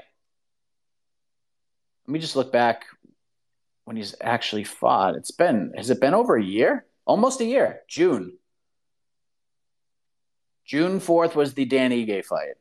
Let 2.06 2.12
me 2.12 2.18
just 2.18 2.36
look 2.36 2.52
back 2.52 2.84
when 3.84 3.96
he's 3.96 4.14
actually 4.20 4.64
fought. 4.64 5.16
It's 5.16 5.30
been 5.30 5.72
has 5.76 5.90
it 5.90 6.00
been 6.00 6.14
over 6.14 6.36
a 6.36 6.42
year? 6.42 6.86
Almost 7.06 7.40
a 7.40 7.44
year. 7.44 7.80
June. 7.88 8.38
June 10.64 11.00
4th 11.00 11.34
was 11.34 11.54
the 11.54 11.66
Dan 11.66 11.90
Ige 11.90 12.24
fight. 12.24 12.54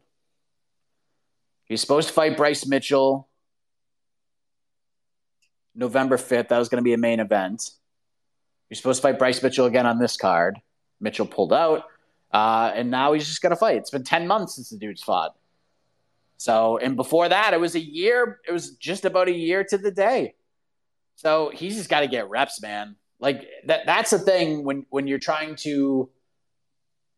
He's 1.66 1.80
supposed 1.80 2.10
to 2.10 2.14
fight 2.14 2.36
Bryce 2.36 2.66
Mitchell 2.66 3.30
November 5.74 6.18
5th. 6.18 6.50
That 6.50 6.60
was 6.60 6.70
going 6.70 6.82
to 6.82 6.84
be 6.84 6.94
a 6.94 6.98
main 6.98 7.20
event. 7.20 7.72
He's 8.70 8.78
supposed 8.80 9.01
to 9.01 9.07
fight 9.07 9.20
Bryce 9.20 9.41
Mitchell 9.43 9.66
again 9.66 9.86
on 9.86 9.99
this 9.99 10.18
card. 10.18 10.59
Mitchell 10.99 11.26
pulled 11.26 11.53
out. 11.53 11.86
Uh, 12.32 12.72
and 12.74 12.89
now 12.89 13.14
he's 13.14 13.28
just 13.28 13.41
going 13.41 13.51
to 13.51 13.55
fight. 13.55 13.78
It's 13.78 13.91
been 13.91 14.03
10 14.03 14.28
months 14.28 14.55
since 14.55 14.70
the 14.70 14.78
dude's 14.78 15.03
fought. 15.03 15.36
So, 16.38 16.78
and 16.78 16.95
before 16.95 17.30
that, 17.30 17.53
it 17.53 17.59
was 17.59 17.76
a 17.76 17.80
year. 17.80 18.39
It 18.47 18.51
was 18.51 18.72
just 18.72 19.05
about 19.05 19.28
a 19.28 19.34
year 19.34 19.64
to 19.64 19.78
the 19.78 19.91
day. 19.91 20.34
So 21.16 21.51
he's 21.53 21.76
just 21.76 21.89
got 21.89 22.01
to 22.01 22.07
get 22.07 22.30
reps, 22.30 22.61
man. 22.61 22.95
Like 23.20 23.47
that. 23.68 23.86
That's 23.86 24.09
the 24.09 24.20
thing 24.20 24.64
when 24.66 24.86
when 24.89 25.07
you're 25.07 25.20
trying 25.20 25.55
to 25.57 26.09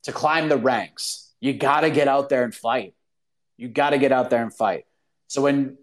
to 0.03 0.11
climb 0.11 0.49
the 0.49 0.57
ranks. 0.57 1.33
You 1.39 1.53
got 1.53 1.81
to 1.81 1.89
get 1.89 2.07
out 2.07 2.29
there 2.29 2.43
and 2.43 2.53
fight. 2.53 2.93
You 3.57 3.69
got 3.69 3.91
to 3.91 3.97
get 3.97 4.11
out 4.11 4.29
there 4.29 4.43
and 4.43 4.53
fight. 4.53 4.85
So 5.27 5.41
when 5.41 5.77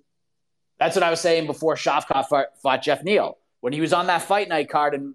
that's 0.78 0.94
what 0.94 1.02
I 1.02 1.10
was 1.10 1.20
saying 1.20 1.46
before 1.46 1.74
Shavkat 1.74 2.26
fought, 2.26 2.46
fought 2.62 2.82
Geoff 2.82 3.02
Neal 3.02 3.38
when 3.60 3.72
he 3.72 3.80
was 3.80 3.92
on 3.92 4.06
that 4.06 4.22
fight 4.22 4.48
night 4.48 4.68
card 4.68 4.94
and 4.94 5.14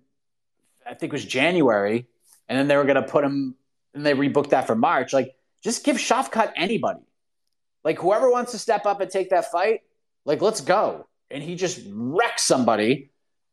I 0.88 0.93
think 0.93 1.11
it 1.11 1.13
was 1.13 1.25
January, 1.25 2.07
and 2.47 2.57
then 2.57 2.67
they 2.67 2.77
were 2.77 2.85
going 2.85 2.95
to 2.95 3.03
put 3.03 3.23
him 3.23 3.55
and 3.93 4.05
they 4.05 4.13
rebooked 4.13 4.51
that 4.51 4.67
for 4.67 4.75
March. 4.75 5.11
Like, 5.11 5.35
just 5.63 5.83
give 5.83 5.97
Shavkat 5.97 6.53
anybody. 6.55 7.01
Like, 7.83 7.99
whoever 7.99 8.29
wants 8.29 8.51
to 8.51 8.59
step 8.59 8.85
up 8.85 9.01
and 9.01 9.09
take 9.09 9.31
that 9.31 9.51
fight, 9.51 9.81
like, 10.25 10.41
let's 10.41 10.61
go. 10.61 11.07
And 11.31 11.41
he 11.43 11.55
just 11.55 11.81
wrecks 11.89 12.43
somebody, 12.43 13.11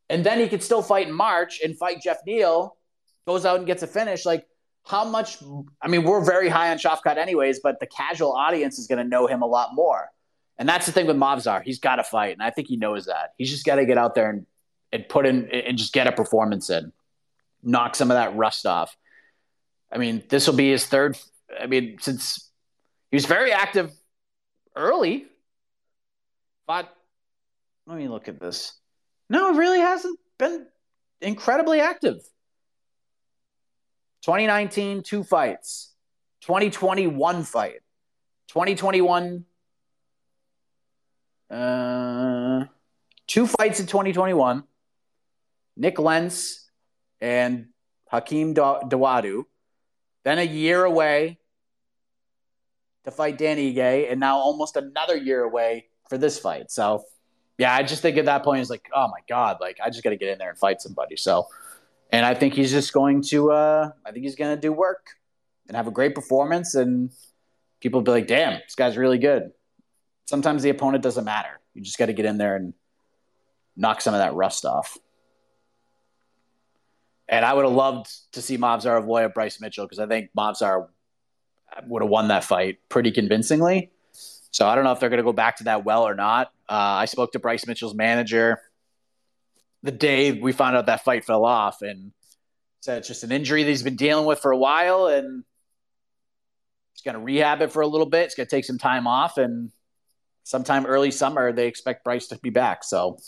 and 0.09 0.23
then 0.23 0.39
he 0.39 0.47
could 0.47 0.63
still 0.63 0.81
fight 0.81 1.07
in 1.07 1.13
March 1.13 1.59
and 1.63 1.77
fight 1.77 2.01
Geoff 2.01 2.17
Neal, 2.25 2.77
goes 3.25 3.45
out 3.45 3.57
and 3.57 3.65
gets 3.65 3.83
a 3.83 3.87
finish. 3.87 4.25
Like, 4.25 4.45
how 4.85 5.03
much 5.03 5.41
I 5.81 5.87
mean, 5.87 6.03
we're 6.03 6.23
very 6.23 6.47
high 6.47 6.71
on 6.71 6.77
Shavkat 6.77 7.17
anyways, 7.17 7.59
but 7.61 7.79
the 7.79 7.87
casual 7.87 8.33
audience 8.33 8.77
is 8.77 8.87
going 8.87 9.03
to 9.03 9.09
know 9.09 9.27
him 9.27 9.41
a 9.41 9.47
lot 9.47 9.69
more. 9.73 10.09
And 10.57 10.69
that's 10.69 10.85
the 10.85 10.91
thing 10.91 11.07
with 11.07 11.17
Movsar. 11.17 11.63
He's 11.63 11.79
got 11.79 11.97
to 11.97 12.03
fight. 12.03 12.33
And 12.33 12.43
I 12.43 12.49
think 12.49 12.67
he 12.67 12.77
knows 12.77 13.05
that. 13.07 13.33
He's 13.37 13.49
just 13.49 13.65
got 13.65 13.75
to 13.75 13.85
get 13.85 13.97
out 13.97 14.15
there 14.15 14.29
and, 14.29 14.45
and 14.91 15.09
put 15.09 15.25
in 15.25 15.49
and 15.49 15.77
just 15.77 15.91
get 15.91 16.07
a 16.07 16.11
performance 16.11 16.69
in, 16.69 16.93
knock 17.65 17.95
some 17.95 18.11
of 18.11 18.15
that 18.15 18.35
rust 18.35 18.65
off. 18.65 18.95
I 19.91 19.97
mean, 19.97 20.23
this 20.29 20.47
will 20.47 20.55
be 20.55 20.71
his 20.71 20.85
third. 20.85 21.17
I 21.59 21.67
mean, 21.67 21.97
since 21.99 22.49
he 23.11 23.15
was 23.15 23.25
very 23.25 23.51
active 23.51 23.91
early, 24.75 25.25
but 26.67 26.93
let 27.87 27.97
me 27.97 28.07
look 28.07 28.27
at 28.27 28.39
this. 28.39 28.73
No, 29.29 29.53
it 29.53 29.57
really 29.57 29.79
hasn't 29.79 30.19
been 30.37 30.67
incredibly 31.21 31.79
active. 31.79 32.17
2019, 34.23 35.03
two 35.03 35.23
fights. 35.23 35.93
2021 36.41 37.43
fight. 37.43 37.81
2021, 38.49 39.45
uh, 41.49 42.65
two 43.27 43.47
fights 43.47 43.79
in 43.79 43.85
2021. 43.85 44.63
Nik 45.77 45.99
Lentz 45.99 46.64
and 47.25 47.69
Hakeem 48.11 48.53
Dawodu. 48.53 49.45
Then 50.23 50.37
a 50.37 50.43
year 50.43 50.85
away 50.85 51.39
to 53.03 53.11
fight 53.11 53.37
Dan 53.39 53.57
Ige, 53.57 54.11
and 54.11 54.19
now 54.19 54.37
almost 54.37 54.75
another 54.75 55.17
year 55.17 55.43
away 55.43 55.87
for 56.07 56.19
this 56.19 56.37
fight. 56.37 56.69
So, 56.69 57.03
yeah, 57.57 57.73
I 57.73 57.81
just 57.81 58.01
think 58.03 58.17
at 58.17 58.25
that 58.25 58.43
point, 58.43 58.61
it's 58.61 58.69
like, 58.69 58.87
oh 58.93 59.07
my 59.07 59.21
God, 59.27 59.57
like, 59.59 59.77
I 59.83 59.89
just 59.89 60.03
got 60.03 60.11
to 60.11 60.17
get 60.17 60.29
in 60.29 60.37
there 60.37 60.49
and 60.49 60.57
fight 60.57 60.81
somebody. 60.81 61.15
So, 61.15 61.47
and 62.11 62.25
I 62.25 62.35
think 62.35 62.53
he's 62.53 62.71
just 62.71 62.93
going 62.93 63.23
to, 63.29 63.51
uh, 63.51 63.91
I 64.05 64.11
think 64.11 64.23
he's 64.23 64.35
going 64.35 64.55
to 64.55 64.61
do 64.61 64.71
work 64.71 65.07
and 65.67 65.75
have 65.75 65.87
a 65.87 65.91
great 65.91 66.13
performance, 66.13 66.75
and 66.75 67.09
people 67.79 68.01
be 68.01 68.11
like, 68.11 68.27
damn, 68.27 68.59
this 68.65 68.75
guy's 68.75 68.97
really 68.97 69.17
good. 69.17 69.51
Sometimes 70.25 70.61
the 70.61 70.69
opponent 70.69 71.03
doesn't 71.03 71.25
matter. 71.25 71.59
You 71.73 71.81
just 71.81 71.97
got 71.97 72.07
to 72.07 72.13
get 72.13 72.25
in 72.25 72.37
there 72.37 72.55
and 72.55 72.73
knock 73.75 74.01
some 74.01 74.13
of 74.13 74.19
that 74.19 74.35
rust 74.35 74.65
off. 74.65 74.97
And 77.27 77.43
I 77.43 77.53
would 77.53 77.65
have 77.65 77.73
loved 77.73 78.09
to 78.33 78.41
see 78.41 78.57
Movsar 78.57 78.97
avoid 78.97 79.33
Bryce 79.33 79.59
Mitchell 79.59 79.85
because 79.85 79.99
I 79.99 80.05
think 80.05 80.29
Movsar 80.37 80.87
would 81.87 82.01
have 82.03 82.09
won 82.09 82.27
that 82.27 82.43
fight 82.43 82.77
pretty 82.89 83.11
convincingly. 83.11 83.91
So 84.51 84.67
I 84.67 84.75
don't 84.75 84.83
know 84.83 84.91
if 84.91 84.99
they're 84.99 85.09
going 85.09 85.17
to 85.17 85.23
go 85.23 85.33
back 85.33 85.57
to 85.57 85.65
that 85.65 85.83
well 85.83 86.07
or 86.07 86.15
not. 86.15 86.47
Uh, 86.69 86.73
I 86.73 87.05
spoke 87.05 87.31
to 87.33 87.39
Bryce 87.39 87.67
Mitchell's 87.67 87.95
manager 87.95 88.59
the 89.85 89.91
day 89.91 90.31
we 90.31 90.51
found 90.51 90.75
out 90.75 90.87
that 90.87 91.03
fight 91.03 91.23
fell 91.25 91.45
off 91.45 91.83
and 91.83 92.11
said 92.81 92.97
it's 92.97 93.07
just 93.07 93.23
an 93.23 93.31
injury 93.31 93.63
that 93.63 93.69
he's 93.69 93.83
been 93.83 93.95
dealing 93.95 94.25
with 94.25 94.39
for 94.39 94.51
a 94.51 94.57
while 94.57 95.05
and 95.05 95.43
he's 96.93 97.01
going 97.03 97.13
to 97.13 97.21
rehab 97.21 97.61
it 97.61 97.71
for 97.71 97.83
a 97.83 97.87
little 97.87 98.07
bit. 98.07 98.25
It's 98.25 98.35
going 98.35 98.47
to 98.47 98.55
take 98.55 98.65
some 98.65 98.79
time 98.79 99.05
off 99.05 99.37
and 99.37 99.71
sometime 100.43 100.87
early 100.87 101.11
summer 101.11 101.53
they 101.53 101.67
expect 101.67 102.03
Bryce 102.03 102.27
to 102.27 102.37
be 102.39 102.49
back. 102.49 102.83
So 102.83 103.19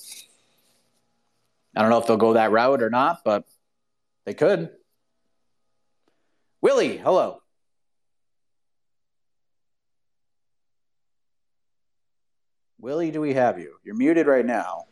I 1.76 1.82
don't 1.82 1.92
know 1.92 2.00
if 2.00 2.08
they'll 2.08 2.18
go 2.18 2.34
that 2.34 2.52
route 2.52 2.82
or 2.82 2.90
not, 2.90 3.20
but 3.24 3.44
they 4.28 4.34
could. 4.34 4.70
Willie, 6.62 6.98
hello. 6.98 7.40
Willie, 12.78 13.10
do 13.10 13.22
we 13.22 13.36
have 13.36 13.58
you? 13.58 13.76
You're 13.86 13.96
muted 13.96 14.28
right 14.28 14.46
now. 14.46 14.84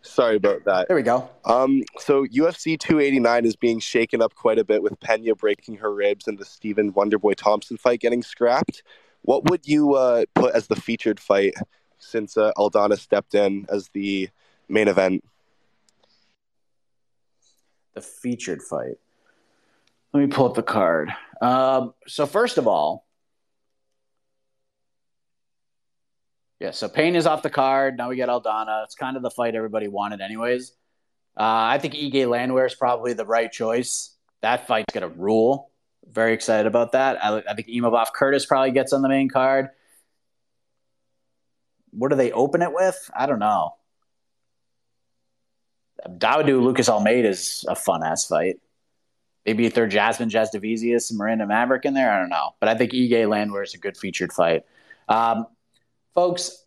Sorry 0.00 0.36
about 0.36 0.64
that. 0.64 0.88
There 0.88 0.96
we 0.96 1.02
go. 1.02 1.28
Um, 1.44 1.82
so 1.98 2.24
UFC 2.24 2.78
289 2.78 3.44
is 3.44 3.56
being 3.56 3.78
shaken 3.78 4.22
up 4.22 4.34
quite 4.34 4.58
a 4.58 4.64
bit 4.64 4.82
with 4.82 4.98
Pena 5.00 5.34
breaking 5.34 5.76
her 5.76 5.92
ribs 5.94 6.26
and 6.26 6.38
the 6.38 6.46
Stephen 6.46 6.94
Wonderboy 6.94 7.34
Thompson 7.34 7.76
fight 7.76 8.00
getting 8.00 8.22
scrapped. 8.22 8.82
What 9.20 9.50
would 9.50 9.66
you 9.68 9.96
uh, 9.96 10.24
put 10.34 10.54
as 10.54 10.68
the 10.68 10.76
featured 10.76 11.20
fight 11.20 11.52
since 11.98 12.38
uh, 12.38 12.52
Aldana 12.56 12.98
stepped 12.98 13.34
in 13.34 13.66
as 13.68 13.88
the 13.88 14.30
main 14.66 14.88
event? 14.88 15.22
Featured 18.04 18.62
fight. 18.62 18.96
Let 20.12 20.20
me 20.20 20.26
pull 20.26 20.46
up 20.46 20.54
the 20.54 20.62
card. 20.62 21.10
Um, 21.40 21.94
so 22.06 22.26
first 22.26 22.58
of 22.58 22.66
all, 22.66 23.06
yeah. 26.60 26.70
So 26.72 26.88
Peña 26.88 27.16
is 27.16 27.26
off 27.26 27.42
the 27.42 27.50
card. 27.50 27.96
Now 27.96 28.08
we 28.08 28.16
get 28.16 28.28
Aldana. 28.28 28.84
It's 28.84 28.94
kind 28.94 29.16
of 29.16 29.22
the 29.22 29.30
fight 29.30 29.54
everybody 29.54 29.88
wanted, 29.88 30.20
anyways. 30.20 30.72
Uh, 31.36 31.42
I 31.44 31.78
think 31.78 31.94
Ige 31.94 32.28
Landwehr 32.28 32.66
is 32.66 32.74
probably 32.74 33.12
the 33.12 33.26
right 33.26 33.50
choice. 33.52 34.16
That 34.42 34.66
fight's 34.66 34.92
gonna 34.92 35.08
rule. 35.08 35.70
Very 36.10 36.32
excited 36.32 36.66
about 36.66 36.92
that. 36.92 37.22
I, 37.22 37.42
I 37.48 37.54
think 37.54 37.68
Imavov 37.68 38.12
Curtis 38.14 38.46
probably 38.46 38.72
gets 38.72 38.92
on 38.92 39.02
the 39.02 39.08
main 39.08 39.28
card. 39.28 39.68
What 41.90 42.08
do 42.08 42.16
they 42.16 42.32
open 42.32 42.62
it 42.62 42.72
with? 42.72 43.10
I 43.16 43.26
don't 43.26 43.38
know. 43.38 43.74
Dawodu 46.06 46.62
Lucas 46.62 46.88
Almeida 46.88 47.28
is 47.28 47.64
a 47.68 47.74
fun 47.74 48.02
ass 48.02 48.26
fight. 48.26 48.60
Maybe 49.46 49.66
if 49.66 49.74
they're 49.74 49.86
Jasmine 49.86 50.28
Jasudavicius 50.28 51.10
and 51.10 51.18
Miranda 51.18 51.46
Maverick 51.46 51.84
in 51.84 51.94
there, 51.94 52.12
I 52.12 52.18
don't 52.18 52.28
know. 52.28 52.50
But 52.60 52.68
I 52.68 52.74
think 52.74 52.92
Ige 52.92 53.28
Landwehr 53.28 53.62
is 53.62 53.74
a 53.74 53.78
good 53.78 53.96
featured 53.96 54.32
fight. 54.32 54.64
Um, 55.08 55.46
folks, 56.14 56.64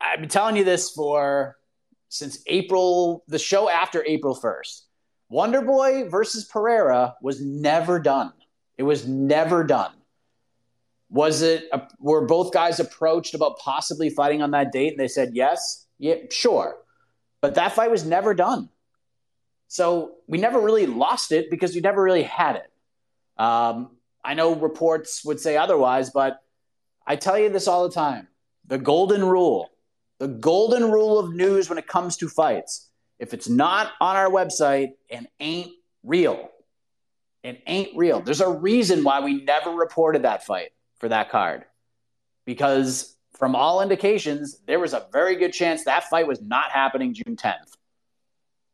I've 0.00 0.20
been 0.20 0.28
telling 0.28 0.56
you 0.56 0.64
this 0.64 0.90
for 0.90 1.56
since 2.08 2.38
April, 2.46 3.24
the 3.28 3.38
show 3.38 3.68
after 3.68 4.04
April 4.06 4.34
1st. 4.34 4.82
Wonder 5.28 5.62
Boy 5.62 6.08
versus 6.08 6.44
Pereira 6.44 7.14
was 7.20 7.40
never 7.40 7.98
done. 7.98 8.32
It 8.78 8.84
was 8.84 9.06
never 9.06 9.64
done. 9.64 9.92
Was 11.10 11.42
it, 11.42 11.64
a, 11.72 11.82
were 11.98 12.26
both 12.26 12.52
guys 12.52 12.80
approached 12.80 13.34
about 13.34 13.58
possibly 13.58 14.10
fighting 14.10 14.42
on 14.42 14.52
that 14.52 14.72
date 14.72 14.92
and 14.92 15.00
they 15.00 15.08
said 15.08 15.30
yes? 15.34 15.86
Yeah, 15.98 16.16
sure. 16.30 16.76
But 17.44 17.56
that 17.56 17.74
fight 17.74 17.90
was 17.90 18.06
never 18.06 18.32
done. 18.32 18.70
So 19.68 20.12
we 20.26 20.38
never 20.38 20.58
really 20.58 20.86
lost 20.86 21.30
it 21.30 21.50
because 21.50 21.74
we 21.74 21.82
never 21.82 22.02
really 22.02 22.22
had 22.22 22.56
it. 22.56 22.72
Um, 23.36 23.90
I 24.24 24.32
know 24.32 24.54
reports 24.54 25.22
would 25.26 25.38
say 25.38 25.58
otherwise, 25.58 26.08
but 26.08 26.42
I 27.06 27.16
tell 27.16 27.38
you 27.38 27.50
this 27.50 27.68
all 27.68 27.86
the 27.86 27.94
time 27.94 28.28
the 28.66 28.78
golden 28.78 29.22
rule, 29.22 29.70
the 30.20 30.26
golden 30.26 30.90
rule 30.90 31.18
of 31.18 31.34
news 31.34 31.68
when 31.68 31.76
it 31.76 31.86
comes 31.86 32.16
to 32.16 32.30
fights. 32.30 32.88
If 33.18 33.34
it's 33.34 33.50
not 33.50 33.92
on 34.00 34.16
our 34.16 34.30
website 34.30 34.92
and 35.10 35.28
ain't 35.38 35.72
real, 36.02 36.48
it 37.42 37.62
ain't 37.66 37.94
real. 37.94 38.22
There's 38.22 38.40
a 38.40 38.48
reason 38.48 39.04
why 39.04 39.20
we 39.20 39.44
never 39.44 39.70
reported 39.70 40.22
that 40.22 40.46
fight 40.46 40.70
for 40.98 41.10
that 41.10 41.28
card. 41.28 41.66
Because 42.46 43.14
from 43.34 43.56
all 43.56 43.82
indications, 43.82 44.58
there 44.66 44.78
was 44.78 44.92
a 44.92 45.06
very 45.12 45.36
good 45.36 45.52
chance 45.52 45.84
that 45.84 46.04
fight 46.04 46.26
was 46.26 46.40
not 46.40 46.70
happening 46.70 47.14
June 47.14 47.36
10th. 47.36 47.76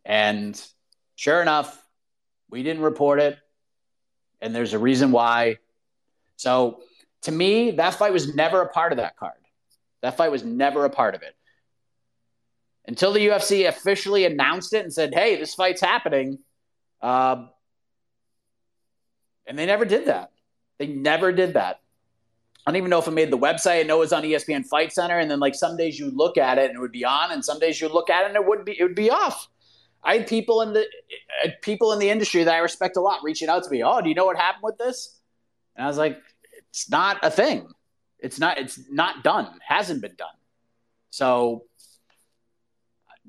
And 0.05 0.61
sure 1.17 1.41
enough, 1.41 1.83
we 2.51 2.63
didn't 2.63 2.83
report 2.83 3.21
it. 3.21 3.39
And 4.41 4.55
there's 4.55 4.73
a 4.73 4.79
reason 4.79 5.13
why. 5.13 5.57
So 6.37 6.81
to 7.23 7.33
me, 7.33 7.73
that 7.73 7.95
fight 7.95 8.13
was 8.13 8.35
never 8.35 8.63
a 8.63 8.69
part 8.69 8.93
of 8.93 8.99
that 8.99 9.17
card. 9.17 9.35
That 10.03 10.17
fight 10.17 10.31
was 10.31 10.45
never 10.45 10.85
a 10.85 10.91
part 10.91 11.15
of 11.15 11.23
it. 11.23 11.35
Until 12.87 13.13
the 13.13 13.29
UFC 13.29 13.69
officially 13.69 14.25
announced 14.25 14.73
it 14.73 14.83
and 14.83 14.93
said, 14.93 15.15
hey, 15.15 15.37
this 15.37 15.55
fight's 15.55 15.81
happening. 15.81 16.39
Uh, 17.01 17.47
and 19.47 19.59
they 19.59 19.67
never 19.67 19.85
did 19.85 20.07
that. 20.07 20.33
They 20.79 20.87
never 20.87 21.33
did 21.33 21.55
that. 21.55 21.80
I 22.71 22.73
don't 22.73 22.79
even 22.79 22.91
know 22.91 23.01
if 23.01 23.09
it 23.09 23.11
made 23.11 23.33
the 23.33 23.39
website. 23.39 23.81
I 23.81 23.83
know 23.83 23.97
it 23.97 24.01
was 24.01 24.13
on 24.13 24.23
ESPN 24.23 24.65
Fight 24.65 24.93
Center, 24.93 25.19
and 25.19 25.29
then 25.29 25.41
like 25.41 25.57
some 25.57 25.77
days 25.77 25.99
you 25.99 26.13
look 26.13 26.39
at 26.39 26.57
it 26.57 26.71
and 26.71 26.77
it 26.77 26.81
would 26.81 26.93
be 26.93 27.05
on, 27.05 27.33
and 27.33 27.45
some 27.45 27.59
days 27.59 27.81
you 27.81 27.89
look 27.89 28.09
at 28.09 28.23
it 28.23 28.29
and 28.29 28.37
it 28.37 28.47
would 28.47 28.65
be 28.65 28.79
it 28.79 28.85
would 28.85 28.95
be 28.95 29.11
off. 29.11 29.49
I 30.05 30.19
had 30.19 30.29
people 30.29 30.63
in 30.63 30.73
the 30.73 30.87
people 31.63 31.93
in 31.93 31.99
the 31.99 32.11
industry 32.11 32.45
that 32.45 32.55
I 32.55 32.59
respect 32.59 32.97
a 32.97 33.01
lot 33.01 33.25
reaching 33.25 33.49
out 33.49 33.65
to 33.65 33.71
me. 33.71 33.83
Oh, 33.83 34.01
do 34.01 34.09
you 34.09 34.15
know 34.15 34.25
what 34.25 34.37
happened 34.37 34.63
with 34.63 34.79
this? 34.79 35.19
And 35.75 35.85
I 35.85 35.89
was 35.89 35.99
like, 35.99 36.17
it's 36.69 36.89
not 36.89 37.19
a 37.25 37.31
thing. 37.31 37.67
It's 38.21 38.39
not. 38.39 38.57
It's 38.57 38.79
not 38.89 39.25
done. 39.25 39.49
Hasn't 39.67 40.01
been 40.01 40.15
done. 40.15 40.29
So 41.11 41.65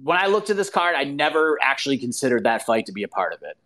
when 0.04 0.20
I 0.20 0.28
looked 0.28 0.52
at 0.52 0.56
this 0.56 0.70
card, 0.70 0.94
I 0.96 1.04
never 1.04 1.58
actually 1.64 1.98
considered 1.98 2.44
that 2.44 2.64
fight 2.64 2.86
to 2.86 2.92
be 2.92 3.02
a 3.02 3.08
part 3.08 3.34
of 3.34 3.42
it 3.42 3.58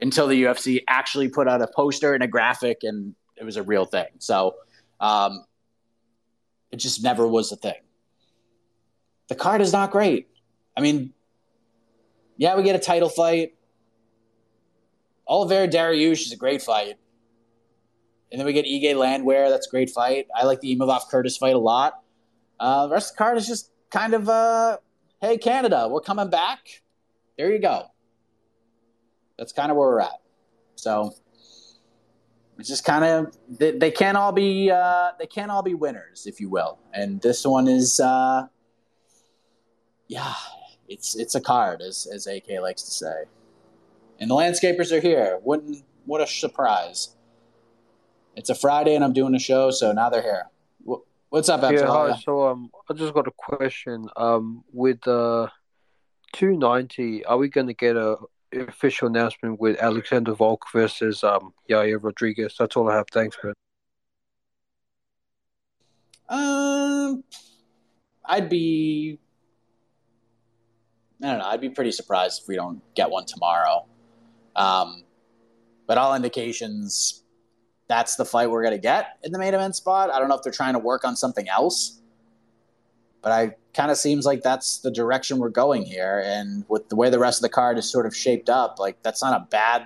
until 0.00 0.26
the 0.26 0.42
UFC 0.42 0.82
actually 0.88 1.28
put 1.28 1.46
out 1.46 1.62
a 1.62 1.68
poster 1.68 2.12
and 2.12 2.24
a 2.24 2.26
graphic, 2.26 2.78
and 2.82 3.14
it 3.36 3.44
was 3.44 3.56
a 3.56 3.62
real 3.62 3.84
thing. 3.84 4.08
So 4.18 4.56
um, 5.00 5.44
it 6.70 6.76
just 6.76 7.02
never 7.02 7.26
was 7.26 7.52
a 7.52 7.56
thing. 7.56 7.80
The 9.28 9.34
card 9.34 9.60
is 9.60 9.72
not 9.72 9.90
great. 9.90 10.28
I 10.76 10.80
mean, 10.80 11.12
yeah, 12.36 12.56
we 12.56 12.62
get 12.62 12.76
a 12.76 12.80
title 12.80 13.08
fight. 13.08 13.54
Oliveira 15.26 15.68
Dariush 15.68 16.26
is 16.26 16.32
a 16.32 16.36
great 16.36 16.62
fight. 16.62 16.94
And 18.30 18.38
then 18.38 18.46
we 18.46 18.52
get 18.52 18.66
Ige 18.66 18.94
Landwehr. 18.96 19.48
That's 19.48 19.66
a 19.66 19.70
great 19.70 19.90
fight. 19.90 20.26
I 20.34 20.44
like 20.44 20.60
the 20.60 20.76
Imavov 20.76 21.08
Curtis 21.08 21.36
fight 21.36 21.54
a 21.54 21.58
lot. 21.58 21.94
Uh, 22.58 22.86
the 22.86 22.94
rest 22.94 23.12
of 23.12 23.16
the 23.16 23.18
card 23.18 23.38
is 23.38 23.46
just 23.46 23.70
kind 23.90 24.14
of, 24.14 24.28
uh, 24.28 24.78
hey, 25.20 25.38
Canada, 25.38 25.88
we're 25.90 26.00
coming 26.00 26.30
back. 26.30 26.82
There 27.38 27.52
you 27.52 27.60
go. 27.60 27.86
That's 29.38 29.52
kind 29.52 29.70
of 29.70 29.76
where 29.76 29.88
we're 29.88 30.00
at. 30.00 30.20
So 30.76 31.14
it's 32.58 32.68
just 32.68 32.84
kind 32.84 33.04
of 33.04 33.36
they, 33.48 33.72
they, 33.72 33.90
can't 33.90 34.16
all 34.16 34.32
be 34.32 34.70
uh, 34.70 35.10
they 35.18 35.26
can't 35.26 35.50
all 35.50 35.62
be 35.62 35.74
winners, 35.74 36.26
if 36.26 36.40
you 36.40 36.48
will. 36.48 36.78
And 36.92 37.20
this 37.20 37.44
one 37.44 37.68
is, 37.68 38.00
uh, 38.00 38.46
yeah, 40.08 40.34
it's 40.88 41.16
it's 41.16 41.34
a 41.34 41.40
card, 41.40 41.82
as 41.82 42.06
as 42.12 42.26
AK 42.26 42.60
likes 42.60 42.82
to 42.82 42.90
say. 42.90 43.24
And 44.18 44.30
the 44.30 44.34
landscapers 44.34 44.90
are 44.92 45.00
here. 45.00 45.38
What 45.42 45.62
what 46.06 46.20
a 46.20 46.26
surprise! 46.26 47.14
It's 48.34 48.48
a 48.50 48.54
Friday, 48.54 48.94
and 48.94 49.04
I'm 49.04 49.12
doing 49.12 49.34
a 49.34 49.38
show, 49.38 49.70
so 49.70 49.92
now 49.92 50.08
they're 50.08 50.22
here. 50.22 50.46
What's 51.28 51.48
up, 51.48 51.60
Yeah, 51.70 51.86
hi. 51.86 52.16
So 52.18 52.46
um, 52.46 52.70
I 52.88 52.94
just 52.94 53.12
got 53.12 53.26
a 53.26 53.32
question. 53.36 54.08
Um, 54.16 54.64
with 54.72 55.06
uh, 55.06 55.48
two 56.32 56.56
ninety, 56.56 57.24
are 57.24 57.36
we 57.36 57.48
going 57.48 57.66
to 57.66 57.74
get 57.74 57.96
a 57.96 58.16
official 58.52 59.08
announcement 59.08 59.60
with 59.60 59.78
Alexander 59.78 60.34
Volk 60.34 60.64
versus 60.72 61.22
um 61.24 61.52
Yair 61.68 62.02
Rodriguez? 62.02 62.54
That's 62.58 62.76
all 62.76 62.88
I 62.90 62.96
have. 62.96 63.06
Thanks, 63.12 63.36
man. 63.42 63.54
Um, 66.28 67.22
I'd 68.24 68.48
be, 68.48 69.20
I 71.22 71.26
don't 71.26 71.38
know, 71.38 71.44
I'd 71.44 71.60
be 71.60 71.70
pretty 71.70 71.92
surprised 71.92 72.42
if 72.42 72.48
we 72.48 72.56
don't 72.56 72.82
get 72.94 73.10
one 73.10 73.24
tomorrow. 73.26 73.86
Um, 74.56 75.04
but 75.86 75.98
all 75.98 76.14
indications, 76.14 77.22
that's 77.88 78.16
the 78.16 78.24
fight 78.24 78.50
we're 78.50 78.64
gonna 78.64 78.78
get 78.78 79.18
in 79.22 79.30
the 79.30 79.38
main 79.38 79.54
event 79.54 79.76
spot. 79.76 80.10
I 80.10 80.18
don't 80.18 80.28
know 80.28 80.34
if 80.34 80.42
they're 80.42 80.52
trying 80.52 80.72
to 80.72 80.80
work 80.80 81.04
on 81.04 81.14
something 81.14 81.48
else, 81.48 82.00
but 83.26 83.32
I 83.32 83.56
kind 83.74 83.90
of 83.90 83.96
seems 83.96 84.24
like 84.24 84.42
that's 84.42 84.78
the 84.78 84.90
direction 84.92 85.38
we're 85.38 85.48
going 85.48 85.82
here. 85.82 86.22
And 86.24 86.64
with 86.68 86.88
the 86.90 86.94
way 86.94 87.10
the 87.10 87.18
rest 87.18 87.40
of 87.40 87.42
the 87.42 87.48
card 87.48 87.76
is 87.76 87.90
sort 87.90 88.06
of 88.06 88.14
shaped 88.14 88.48
up, 88.48 88.78
like 88.78 89.02
that's 89.02 89.20
not 89.20 89.34
a 89.34 89.44
bad 89.50 89.84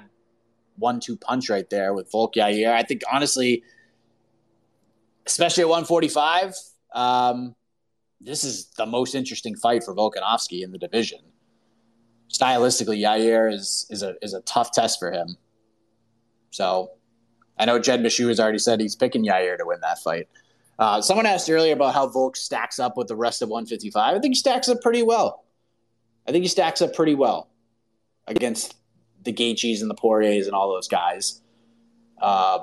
one-two 0.77 1.17
punch 1.17 1.49
right 1.49 1.69
there 1.71 1.95
with 1.95 2.13
Volk 2.13 2.35
Yair. 2.35 2.75
I 2.75 2.83
think 2.83 3.01
honestly 3.11 3.63
especially 5.27 5.63
at 5.63 5.71
145. 5.71 6.55
Um, 6.95 7.55
this 8.21 8.45
is 8.45 8.67
the 8.77 8.85
most 8.85 9.15
interesting 9.15 9.57
fight 9.57 9.85
for 9.85 9.95
Volkanovski 9.95 10.63
in 10.63 10.71
the 10.71 10.79
division. 10.79 11.21
Stylistically, 12.31 13.01
Yair 13.01 13.51
is 13.51 13.87
is 13.89 14.03
a 14.03 14.17
is 14.21 14.35
a 14.35 14.43
tough 14.43 14.71
test 14.71 14.99
for 14.99 15.11
him. 15.11 15.39
So, 16.51 16.91
I 17.59 17.65
know 17.65 17.79
Jed 17.79 18.01
Meshew 18.01 18.29
has 18.29 18.39
already 18.39 18.59
said 18.59 18.81
he's 18.81 18.97
picking 18.97 19.25
Yair 19.25 19.57
to 19.57 19.65
win 19.65 19.81
that 19.81 19.99
fight. 20.01 20.29
Uh, 20.81 21.03
someone 21.03 21.27
asked 21.27 21.51
earlier 21.51 21.75
about 21.75 21.93
how 21.93 22.07
Volk 22.07 22.37
stacks 22.37 22.79
up 22.79 22.97
with 22.97 23.07
the 23.07 23.15
rest 23.15 23.43
of 23.43 23.51
155. 23.51 24.17
I 24.17 24.19
think 24.19 24.33
he 24.33 24.35
stacks 24.35 24.67
up 24.67 24.81
pretty 24.81 25.03
well. 25.03 25.45
I 26.27 26.33
think 26.33 26.43
he 26.43 26.49
stacks 26.49 26.81
up 26.81 26.95
pretty 26.95 27.15
well 27.15 27.51
against 28.27 28.77
the 29.23 29.31
Gaethjes 29.31 29.83
and 29.83 29.91
the 29.91 29.95
Poiriers 29.95 30.47
and 30.47 30.57
all 30.57 30.71
those 30.71 30.89
guys. 30.89 31.43
Uh, 32.21 32.61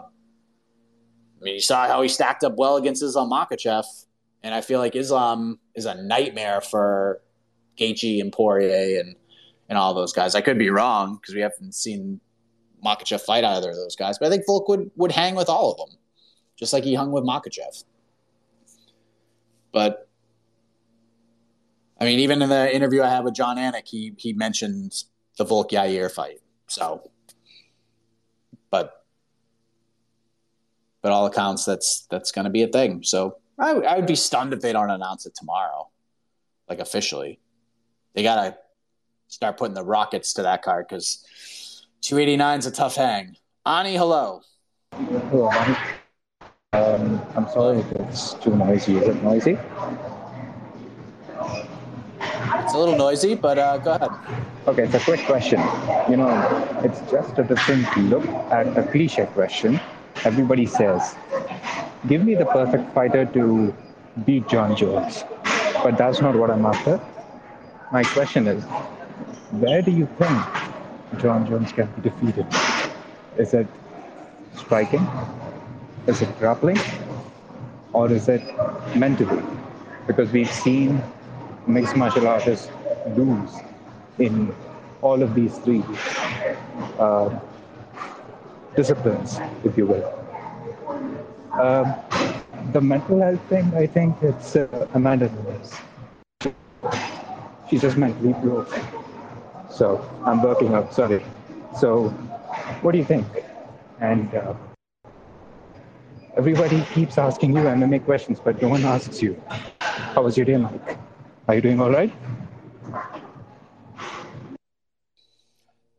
I 1.39 1.43
mean, 1.43 1.53
you 1.53 1.61
saw 1.61 1.87
how 1.87 2.01
he 2.01 2.07
stacked 2.09 2.43
up 2.43 2.55
well 2.57 2.77
against 2.77 3.03
Islam 3.03 3.29
Makhachev, 3.29 3.85
and 4.41 4.55
I 4.55 4.61
feel 4.61 4.79
like 4.79 4.95
Islam 4.95 5.59
is 5.75 5.85
a 5.85 5.93
nightmare 5.93 6.61
for 6.61 7.21
Gaethje 7.77 8.19
and 8.19 8.33
Poirier 8.33 8.99
and 8.99 9.15
and 9.69 9.77
all 9.77 9.93
those 9.93 10.13
guys. 10.13 10.33
I 10.33 10.41
could 10.41 10.57
be 10.57 10.71
wrong 10.71 11.19
because 11.21 11.35
we 11.35 11.41
haven't 11.41 11.75
seen 11.75 12.19
Makhachev 12.83 13.21
fight 13.21 13.43
either 13.43 13.69
of 13.69 13.75
those 13.75 13.95
guys, 13.95 14.17
but 14.17 14.25
I 14.25 14.29
think 14.31 14.45
Volk 14.47 14.67
would 14.69 14.89
would 14.95 15.11
hang 15.11 15.35
with 15.35 15.49
all 15.49 15.71
of 15.71 15.77
them, 15.77 15.99
just 16.55 16.73
like 16.73 16.83
he 16.83 16.95
hung 16.95 17.11
with 17.11 17.23
Makhachev. 17.23 17.83
But 19.71 20.07
I 21.99 22.05
mean, 22.05 22.19
even 22.19 22.41
in 22.41 22.49
the 22.49 22.73
interview 22.73 23.01
I 23.01 23.09
had 23.09 23.23
with 23.23 23.33
Jon 23.33 23.57
Anik, 23.57 23.87
he 23.87 24.13
he 24.17 24.33
mentioned 24.33 25.03
the 25.37 25.43
Volk 25.43 25.71
Yair 25.71 26.11
fight. 26.11 26.41
So, 26.67 27.09
but 28.69 29.05
but 31.01 31.11
all 31.11 31.25
accounts 31.25 31.65
that's 31.65 32.07
that's 32.09 32.31
going 32.31 32.45
to 32.45 32.51
be 32.51 32.63
a 32.63 32.67
thing. 32.67 33.03
So 33.03 33.37
I, 33.59 33.71
I 33.71 33.95
would 33.95 34.05
be 34.05 34.15
stunned 34.15 34.53
if 34.53 34.61
they 34.61 34.73
don't 34.73 34.89
announce 34.89 35.25
it 35.25 35.35
tomorrow, 35.35 35.89
like 36.69 36.79
officially. 36.79 37.39
They 38.13 38.23
got 38.23 38.43
to 38.43 38.57
start 39.27 39.57
putting 39.57 39.75
the 39.75 39.83
rockets 39.83 40.33
to 40.33 40.43
that 40.43 40.61
card 40.61 40.87
because 40.87 41.85
289 42.01 42.59
is 42.59 42.65
a 42.65 42.71
tough 42.71 42.95
hang. 42.95 43.35
Ani, 43.65 43.95
hello. 43.95 44.41
Hello. 44.93 45.51
Um, 46.73 47.16
I'm 47.37 47.47
sorry 47.49 47.77
if 47.77 47.91
it's 47.91 48.33
too 48.33 48.55
noisy. 48.55 48.97
Is 48.97 49.09
it 49.09 49.21
noisy? 49.21 49.59
It's 51.39 52.73
a 52.73 52.77
little 52.77 52.97
noisy, 52.97 53.35
but 53.35 53.59
uh, 53.59 53.77
go 53.77 53.91
ahead. 53.91 54.09
Okay, 54.67 54.83
it's 54.85 54.95
a 54.95 54.99
quick 54.99 55.23
question. 55.27 55.61
You 56.09 56.17
know, 56.17 56.29
it's 56.83 56.99
just 57.11 57.37
a 57.37 57.43
different 57.43 57.95
look 58.09 58.25
at 58.51 58.75
a 58.75 58.81
cliche 58.91 59.27
question. 59.27 59.79
Everybody 60.25 60.65
says, 60.65 61.15
give 62.07 62.25
me 62.25 62.33
the 62.33 62.45
perfect 62.45 62.91
fighter 62.95 63.25
to 63.25 63.71
beat 64.25 64.47
Jon 64.47 64.75
Jones. 64.75 65.23
But 65.83 65.95
that's 65.95 66.21
not 66.21 66.35
what 66.35 66.49
I'm 66.49 66.65
after. 66.65 66.99
My 67.91 68.03
question 68.03 68.47
is, 68.47 68.63
where 69.61 69.83
do 69.83 69.91
you 69.91 70.07
think 70.17 71.21
Jon 71.21 71.45
Jones 71.45 71.71
can 71.71 71.85
be 72.01 72.09
defeated? 72.09 72.47
Is 73.37 73.53
it 73.53 73.67
striking? 74.55 75.07
Is 76.07 76.23
it 76.23 76.39
grappling? 76.39 76.79
Or 77.97 78.11
is 78.11 78.29
it 78.29 78.43
mentally? 78.95 79.41
Because 80.05 80.31
we've 80.31 80.51
seen 80.51 81.01
mixed 81.65 81.95
martial 81.95 82.27
artists 82.27 82.69
lose 83.15 83.55
in 84.19 84.53
all 85.01 85.23
of 85.23 85.33
these 85.33 85.57
three 85.57 85.83
uh, 86.99 87.39
disciplines, 88.75 89.39
if 89.63 89.75
you 89.75 89.87
will. 89.87 90.05
Um, 91.59 91.95
the 92.71 92.81
mental 92.81 93.19
health 93.19 93.41
thing, 93.49 93.65
I 93.73 93.87
think 93.87 94.21
it's 94.21 94.55
uh, 94.55 94.87
Amanda 94.93 95.31
Nunes. 95.31 95.73
She's 97.67 97.81
just 97.81 97.97
mentally 97.97 98.33
broken. 98.33 98.83
So 99.71 100.07
I'm 100.23 100.43
working 100.43 100.71
out, 100.75 100.93
sorry. 100.93 101.23
So, 101.79 102.09
what 102.83 102.91
do 102.91 102.99
you 102.99 103.05
think? 103.05 103.25
And 103.99 104.31
uh, 104.35 104.53
everybody 106.37 106.83
keeps 106.93 107.17
asking 107.17 107.55
you 107.55 107.63
MMA 107.63 108.05
questions, 108.05 108.39
but 108.39 108.61
no 108.61 108.69
one 108.69 108.83
asks 108.85 109.23
you, 109.23 109.41
how 109.81 110.21
was 110.21 110.37
your 110.37 110.45
day, 110.45 110.55
Mike? 110.57 110.97
Are 111.47 111.55
you 111.55 111.61
doing 111.61 111.81
all 111.81 111.89
right? 111.89 112.13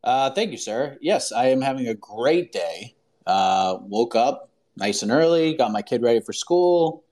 Uh, 0.05 0.30
thank 0.30 0.53
you, 0.53 0.57
sir. 0.57 0.97
Yes, 1.01 1.32
I 1.32 1.47
am 1.47 1.61
having 1.61 1.89
a 1.89 1.95
great 1.95 2.53
day. 2.53 2.95
Uh, 3.26 3.78
woke 3.82 4.14
up 4.14 4.51
nice 4.76 5.03
and 5.03 5.11
early, 5.11 5.55
got 5.55 5.72
my 5.72 5.82
kid 5.82 6.03
ready 6.03 6.20
for 6.20 6.32
school, 6.32 7.05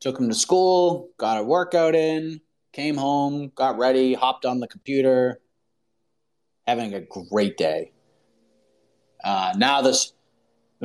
took 0.00 0.18
him 0.18 0.30
to 0.30 0.34
school, 0.34 1.10
got 1.18 1.38
a 1.38 1.42
workout 1.42 1.94
in, 1.94 2.40
came 2.72 2.96
home, 2.96 3.52
got 3.54 3.76
ready, 3.76 4.14
hopped 4.14 4.46
on 4.46 4.60
the 4.60 4.66
computer, 4.66 5.40
having 6.66 6.94
a 6.94 7.00
great 7.00 7.58
day. 7.58 7.92
Uh, 9.22 9.52
now 9.56 9.82
this, 9.82 10.14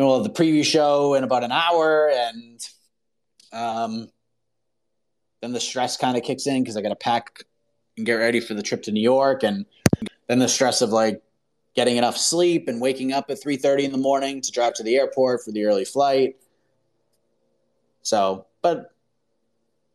well, 0.06 0.22
the 0.22 0.30
preview 0.30 0.64
show 0.64 1.16
in 1.16 1.24
about 1.24 1.43
an 1.43 1.52
hour, 1.52 2.10
and 2.12 2.70
um, 3.52 4.10
then 5.41 5.54
the 5.54 5.60
stress 5.60 5.98
kind 5.98 6.16
of 6.16 6.24
kicks 6.24 6.45
in 6.45 6.64
because 6.64 6.78
I 6.78 6.82
got 6.82 6.89
to 6.89 6.95
pack 6.95 7.43
and 7.98 8.06
get 8.06 8.14
ready 8.14 8.39
for 8.39 8.54
the 8.54 8.62
trip 8.62 8.84
to 8.84 8.91
New 8.91 9.02
York, 9.02 9.43
and 9.43 9.66
then 10.28 10.39
the 10.39 10.48
stress 10.48 10.82
of 10.82 10.91
like 10.91 11.22
getting 11.76 11.98
enough 11.98 12.18
sleep 12.18 12.68
and 12.68 12.82
waking 12.82 13.14
up 13.14 13.30
at 13.30 13.38
3.30 13.41 13.84
in 13.84 13.91
the 13.91 13.98
morning 14.00 14.41
to 14.41 14.52
drive 14.52 14.74
to 14.74 14.84
the 14.84 14.95
airport 14.95 15.43
for 15.43 15.52
the 15.52 15.64
early 15.64 15.86
flight. 15.86 16.36
So 18.02 18.48
but 18.62 18.91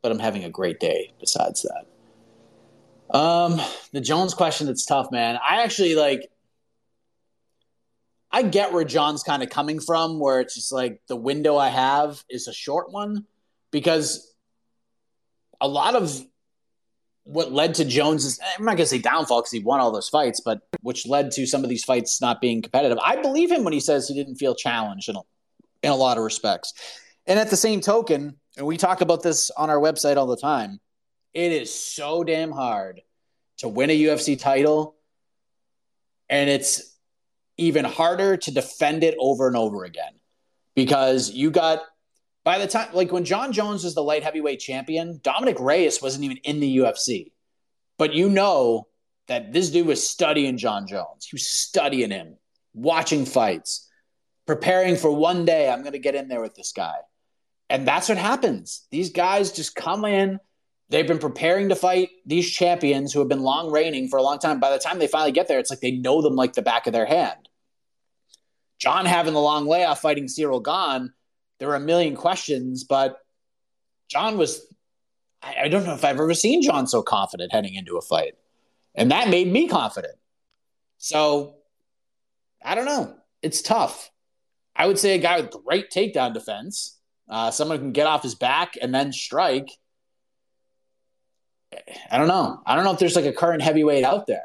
but 0.00 0.12
i'm 0.12 0.18
having 0.18 0.44
a 0.44 0.50
great 0.50 0.78
day 0.78 1.12
besides 1.18 1.66
that. 1.66 3.16
Um 3.16 3.60
the 3.92 4.00
jones 4.00 4.32
question 4.32 4.68
that's 4.68 4.86
tough 4.86 5.10
man. 5.10 5.38
I 5.42 5.62
actually 5.62 5.96
like 5.96 6.30
i 8.32 8.42
get 8.42 8.72
where 8.72 8.84
john's 8.84 9.22
kind 9.22 9.42
of 9.42 9.50
coming 9.50 9.80
from 9.80 10.18
where 10.18 10.40
it's 10.40 10.54
just 10.54 10.72
like 10.72 11.00
the 11.08 11.16
window 11.16 11.56
i 11.56 11.68
have 11.68 12.24
is 12.28 12.48
a 12.48 12.52
short 12.52 12.90
one 12.90 13.26
because 13.70 14.32
a 15.60 15.68
lot 15.68 15.94
of 15.94 16.20
what 17.24 17.52
led 17.52 17.74
to 17.76 17.84
Jones's 17.84 18.40
I'm 18.58 18.64
not 18.64 18.72
gonna 18.76 18.86
say 18.86 18.98
downfall 18.98 19.42
because 19.42 19.52
he 19.52 19.60
won 19.60 19.80
all 19.80 19.92
those 19.92 20.08
fights, 20.08 20.40
but 20.40 20.60
which 20.80 21.06
led 21.06 21.30
to 21.32 21.46
some 21.46 21.62
of 21.62 21.70
these 21.70 21.84
fights 21.84 22.20
not 22.20 22.40
being 22.40 22.62
competitive. 22.62 22.98
I 23.02 23.16
believe 23.20 23.50
him 23.50 23.64
when 23.64 23.72
he 23.72 23.80
says 23.80 24.08
he 24.08 24.14
didn't 24.14 24.36
feel 24.36 24.54
challenged 24.54 25.08
in 25.08 25.16
a, 25.16 25.20
in 25.82 25.92
a 25.92 25.96
lot 25.96 26.18
of 26.18 26.24
respects. 26.24 26.74
And 27.26 27.38
at 27.38 27.50
the 27.50 27.56
same 27.56 27.80
token, 27.80 28.36
and 28.56 28.66
we 28.66 28.76
talk 28.76 29.00
about 29.00 29.22
this 29.22 29.50
on 29.50 29.70
our 29.70 29.78
website 29.78 30.16
all 30.16 30.26
the 30.26 30.36
time, 30.36 30.80
it 31.32 31.52
is 31.52 31.72
so 31.72 32.24
damn 32.24 32.50
hard 32.50 33.00
to 33.58 33.68
win 33.68 33.90
a 33.90 33.98
UFC 33.98 34.38
title, 34.38 34.96
and 36.28 36.50
it's 36.50 36.91
even 37.56 37.84
harder 37.84 38.36
to 38.36 38.50
defend 38.50 39.04
it 39.04 39.14
over 39.18 39.46
and 39.46 39.56
over 39.56 39.84
again 39.84 40.12
because 40.74 41.30
you 41.30 41.50
got 41.50 41.80
by 42.44 42.58
the 42.58 42.66
time, 42.66 42.88
like 42.92 43.12
when 43.12 43.24
Jon 43.24 43.52
Jones 43.52 43.84
was 43.84 43.94
the 43.94 44.02
light 44.02 44.24
heavyweight 44.24 44.58
champion, 44.58 45.20
Dominick 45.22 45.60
Reyes 45.60 46.02
wasn't 46.02 46.24
even 46.24 46.38
in 46.38 46.60
the 46.60 46.78
UFC. 46.78 47.30
But 47.98 48.14
you 48.14 48.28
know 48.28 48.88
that 49.28 49.52
this 49.52 49.70
dude 49.70 49.86
was 49.86 50.06
studying 50.06 50.58
Jon 50.58 50.86
Jones. 50.86 51.26
He 51.30 51.34
was 51.34 51.46
studying 51.46 52.10
him, 52.10 52.36
watching 52.74 53.24
fights, 53.24 53.88
preparing 54.46 54.96
for 54.96 55.12
one 55.12 55.44
day, 55.44 55.70
I'm 55.70 55.82
going 55.82 55.92
to 55.92 55.98
get 56.00 56.16
in 56.16 56.28
there 56.28 56.40
with 56.40 56.54
this 56.54 56.72
guy. 56.72 56.96
And 57.70 57.86
that's 57.86 58.08
what 58.08 58.18
happens. 58.18 58.86
These 58.90 59.10
guys 59.10 59.52
just 59.52 59.76
come 59.76 60.04
in. 60.04 60.40
They've 60.92 61.06
been 61.06 61.18
preparing 61.18 61.70
to 61.70 61.74
fight 61.74 62.10
these 62.24 62.48
champions 62.50 63.12
who 63.12 63.18
have 63.18 63.28
been 63.28 63.42
long 63.42 63.72
reigning 63.72 64.08
for 64.08 64.18
a 64.18 64.22
long 64.22 64.38
time. 64.38 64.60
By 64.60 64.70
the 64.70 64.78
time 64.78 64.98
they 64.98 65.08
finally 65.08 65.32
get 65.32 65.48
there, 65.48 65.58
it's 65.58 65.70
like 65.70 65.80
they 65.80 65.90
know 65.90 66.22
them 66.22 66.36
like 66.36 66.52
the 66.52 66.62
back 66.62 66.86
of 66.86 66.92
their 66.92 67.06
hand. 67.06 67.48
Jon 68.78 69.06
having 69.06 69.34
the 69.34 69.40
long 69.40 69.66
layoff 69.66 70.00
fighting 70.00 70.26
Ciryl 70.26 70.62
Gane 70.62 71.12
there 71.62 71.68
were 71.68 71.76
a 71.76 71.80
million 71.80 72.16
questions, 72.16 72.82
but 72.82 73.18
Jon 74.08 74.36
was. 74.36 74.66
I, 75.40 75.54
I 75.62 75.68
don't 75.68 75.86
know 75.86 75.94
if 75.94 76.04
I've 76.04 76.18
ever 76.18 76.34
seen 76.34 76.60
Jon 76.60 76.88
so 76.88 77.02
confident 77.02 77.52
heading 77.52 77.74
into 77.74 77.96
a 77.96 78.00
fight, 78.00 78.34
and 78.96 79.12
that 79.12 79.28
made 79.28 79.46
me 79.46 79.68
confident. 79.68 80.16
So, 80.98 81.58
I 82.64 82.74
don't 82.74 82.84
know. 82.84 83.14
It's 83.42 83.62
tough. 83.62 84.10
I 84.74 84.88
would 84.88 84.98
say 84.98 85.14
a 85.14 85.18
guy 85.18 85.40
with 85.40 85.52
great 85.64 85.92
takedown 85.92 86.34
defense, 86.34 86.98
uh, 87.28 87.52
someone 87.52 87.76
who 87.76 87.84
can 87.84 87.92
get 87.92 88.08
off 88.08 88.24
his 88.24 88.34
back 88.34 88.74
and 88.82 88.92
then 88.92 89.12
strike. 89.12 89.70
I 92.10 92.18
don't 92.18 92.28
know. 92.28 92.60
I 92.66 92.74
don't 92.74 92.84
know 92.84 92.92
if 92.92 92.98
there's 92.98 93.16
like 93.16 93.24
a 93.24 93.32
current 93.32 93.62
heavyweight 93.62 94.04
out 94.04 94.26
there. 94.26 94.44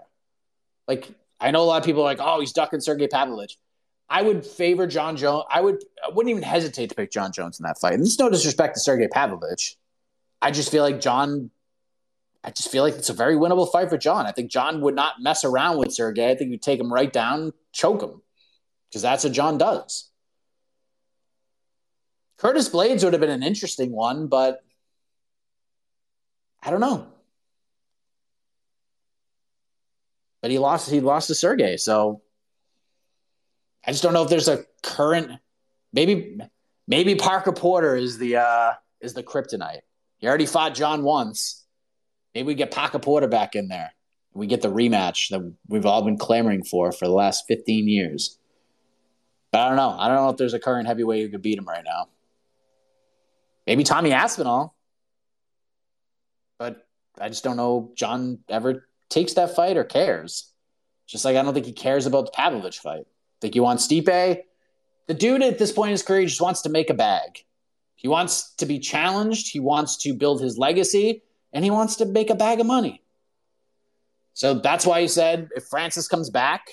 Like 0.87 1.09
I 1.39 1.51
know 1.51 1.61
a 1.61 1.65
lot 1.65 1.77
of 1.77 1.85
people 1.85 2.01
are 2.01 2.05
like, 2.05 2.19
oh, 2.21 2.39
he's 2.39 2.53
ducking 2.53 2.79
Sergey 2.81 3.07
Pavlovich. 3.07 3.57
I 4.09 4.21
would 4.21 4.45
favor 4.45 4.87
Jon 4.87 5.17
Jones. 5.17 5.43
I 5.49 5.61
would 5.61 5.83
I 6.03 6.09
wouldn't 6.13 6.31
even 6.31 6.43
hesitate 6.43 6.89
to 6.89 6.95
pick 6.95 7.11
Jon 7.11 7.31
Jones 7.31 7.59
in 7.59 7.63
that 7.63 7.79
fight. 7.79 7.93
And 7.93 8.01
there's 8.01 8.19
no 8.19 8.29
disrespect 8.29 8.75
to 8.75 8.79
Sergey 8.79 9.07
Pavlovich. 9.07 9.77
I 10.41 10.51
just 10.51 10.71
feel 10.71 10.83
like 10.83 11.01
Jon 11.01 11.51
I 12.43 12.51
just 12.51 12.71
feel 12.71 12.83
like 12.83 12.93
it's 12.93 13.09
a 13.09 13.13
very 13.13 13.35
winnable 13.35 13.69
fight 13.69 13.89
for 13.89 13.97
Jon. 13.97 14.25
I 14.25 14.31
think 14.31 14.49
Jon 14.49 14.79
would 14.81 14.95
not 14.95 15.21
mess 15.21 15.43
around 15.43 15.79
with 15.79 15.93
Sergey. 15.93 16.29
I 16.29 16.35
think 16.35 16.51
he'd 16.51 16.61
take 16.61 16.79
him 16.79 16.93
right 16.93 17.11
down, 17.11 17.51
choke 17.73 18.01
him, 18.01 18.21
because 18.89 19.01
that's 19.01 19.25
what 19.25 19.33
Jon 19.33 19.57
does. 19.57 20.09
Curtis 22.37 22.69
Blaydes 22.69 23.03
would 23.03 23.13
have 23.13 23.19
been 23.19 23.29
an 23.29 23.43
interesting 23.43 23.91
one, 23.91 24.27
but 24.27 24.63
I 26.63 26.69
don't 26.69 26.79
know. 26.79 27.07
But 30.41 30.51
he 30.51 30.59
lost. 30.59 30.89
He 30.89 30.99
lost 30.99 31.27
to 31.27 31.35
Sergey, 31.35 31.77
so 31.77 32.21
I 33.85 33.91
just 33.91 34.03
don't 34.03 34.13
know 34.13 34.23
if 34.23 34.29
there's 34.29 34.47
a 34.47 34.65
current. 34.83 35.31
Maybe 35.93 36.39
maybe 36.87 37.15
Parker 37.15 37.51
Porter 37.51 37.95
is 37.95 38.17
the 38.17 38.37
uh, 38.37 38.73
is 39.01 39.13
the 39.13 39.23
kryptonite. 39.23 39.81
He 40.17 40.27
already 40.27 40.45
fought 40.45 40.75
Jon 40.75 41.03
once. 41.03 41.65
Maybe 42.33 42.47
we 42.47 42.55
get 42.55 42.71
Parker 42.71 42.99
Porter 42.99 43.27
back 43.27 43.55
in 43.55 43.67
there. 43.67 43.93
We 44.33 44.45
get 44.45 44.61
the 44.61 44.71
rematch 44.71 45.29
that 45.29 45.53
we've 45.67 45.85
all 45.85 46.03
been 46.03 46.17
clamoring 46.17 46.63
for 46.63 46.91
for 46.91 47.05
the 47.05 47.13
last 47.13 47.45
15 47.47 47.87
years. 47.87 48.37
But 49.51 49.61
I 49.61 49.67
don't 49.69 49.77
know. 49.77 49.95
I 49.97 50.07
don't 50.07 50.17
know 50.17 50.29
if 50.29 50.37
there's 50.37 50.53
a 50.53 50.59
current 50.59 50.87
heavyweight 50.87 51.23
who 51.23 51.31
could 51.31 51.41
beat 51.41 51.57
him 51.57 51.65
right 51.65 51.83
now. 51.83 52.09
Maybe 53.65 53.83
Tommy 53.83 54.11
Aspinall. 54.11 54.75
But 56.59 56.87
I 57.19 57.29
just 57.29 57.43
don't 57.43 57.57
know 57.57 57.91
Jon 57.95 58.39
ever 58.49 58.86
takes 59.09 59.33
that 59.33 59.55
fight 59.55 59.77
or 59.77 59.83
cares. 59.83 60.51
Just 61.07 61.25
like 61.25 61.35
I 61.35 61.43
don't 61.43 61.53
think 61.53 61.65
he 61.65 61.71
cares 61.71 62.05
about 62.05 62.25
the 62.25 62.31
Pavlovich 62.31 62.79
fight. 62.79 63.07
Think 63.41 63.53
he 63.53 63.59
wants 63.59 63.87
Stipe. 63.87 64.41
The 65.07 65.13
dude 65.13 65.41
at 65.41 65.57
this 65.57 65.71
point 65.71 65.89
in 65.89 65.93
his 65.93 66.03
career 66.03 66.25
just 66.25 66.41
wants 66.41 66.63
to 66.63 66.69
make 66.69 66.89
a 66.89 66.93
bag. 66.93 67.45
He 67.95 68.07
wants 68.07 68.53
to 68.55 68.65
be 68.65 68.79
challenged. 68.79 69.51
He 69.51 69.59
wants 69.59 69.97
to 70.03 70.13
build 70.13 70.41
his 70.41 70.57
legacy, 70.57 71.23
and 71.53 71.63
he 71.63 71.71
wants 71.71 71.95
to 71.97 72.05
make 72.05 72.29
a 72.29 72.35
bag 72.35 72.59
of 72.59 72.65
money. 72.65 73.01
So 74.33 74.55
that's 74.55 74.85
why 74.85 75.01
he 75.01 75.07
said, 75.07 75.49
if 75.55 75.65
Francis 75.65 76.07
comes 76.07 76.29
back, 76.29 76.67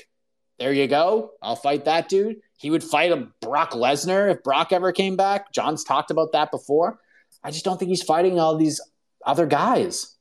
there 0.59 0.73
you 0.73 0.87
go. 0.87 1.31
I'll 1.41 1.57
fight 1.57 1.87
that 1.87 2.09
dude. 2.09 2.37
He 2.59 2.71
would 2.71 2.85
fight 2.85 3.11
a 3.11 3.29
Brock 3.41 3.71
Lesnar 3.71 4.31
if 4.31 4.43
Brock 4.43 4.73
ever 4.73 4.93
came 4.93 5.17
back. 5.17 5.53
Jon's 5.53 5.85
talked 5.85 6.11
about 6.11 6.33
that 6.33 6.51
before. 6.51 6.99
I 7.43 7.51
just 7.51 7.65
don't 7.65 7.79
think 7.79 7.89
he's 7.89 8.03
fighting 8.03 8.39
all 8.39 8.57
these 8.57 8.81
other 9.25 9.47
guys. 9.47 10.14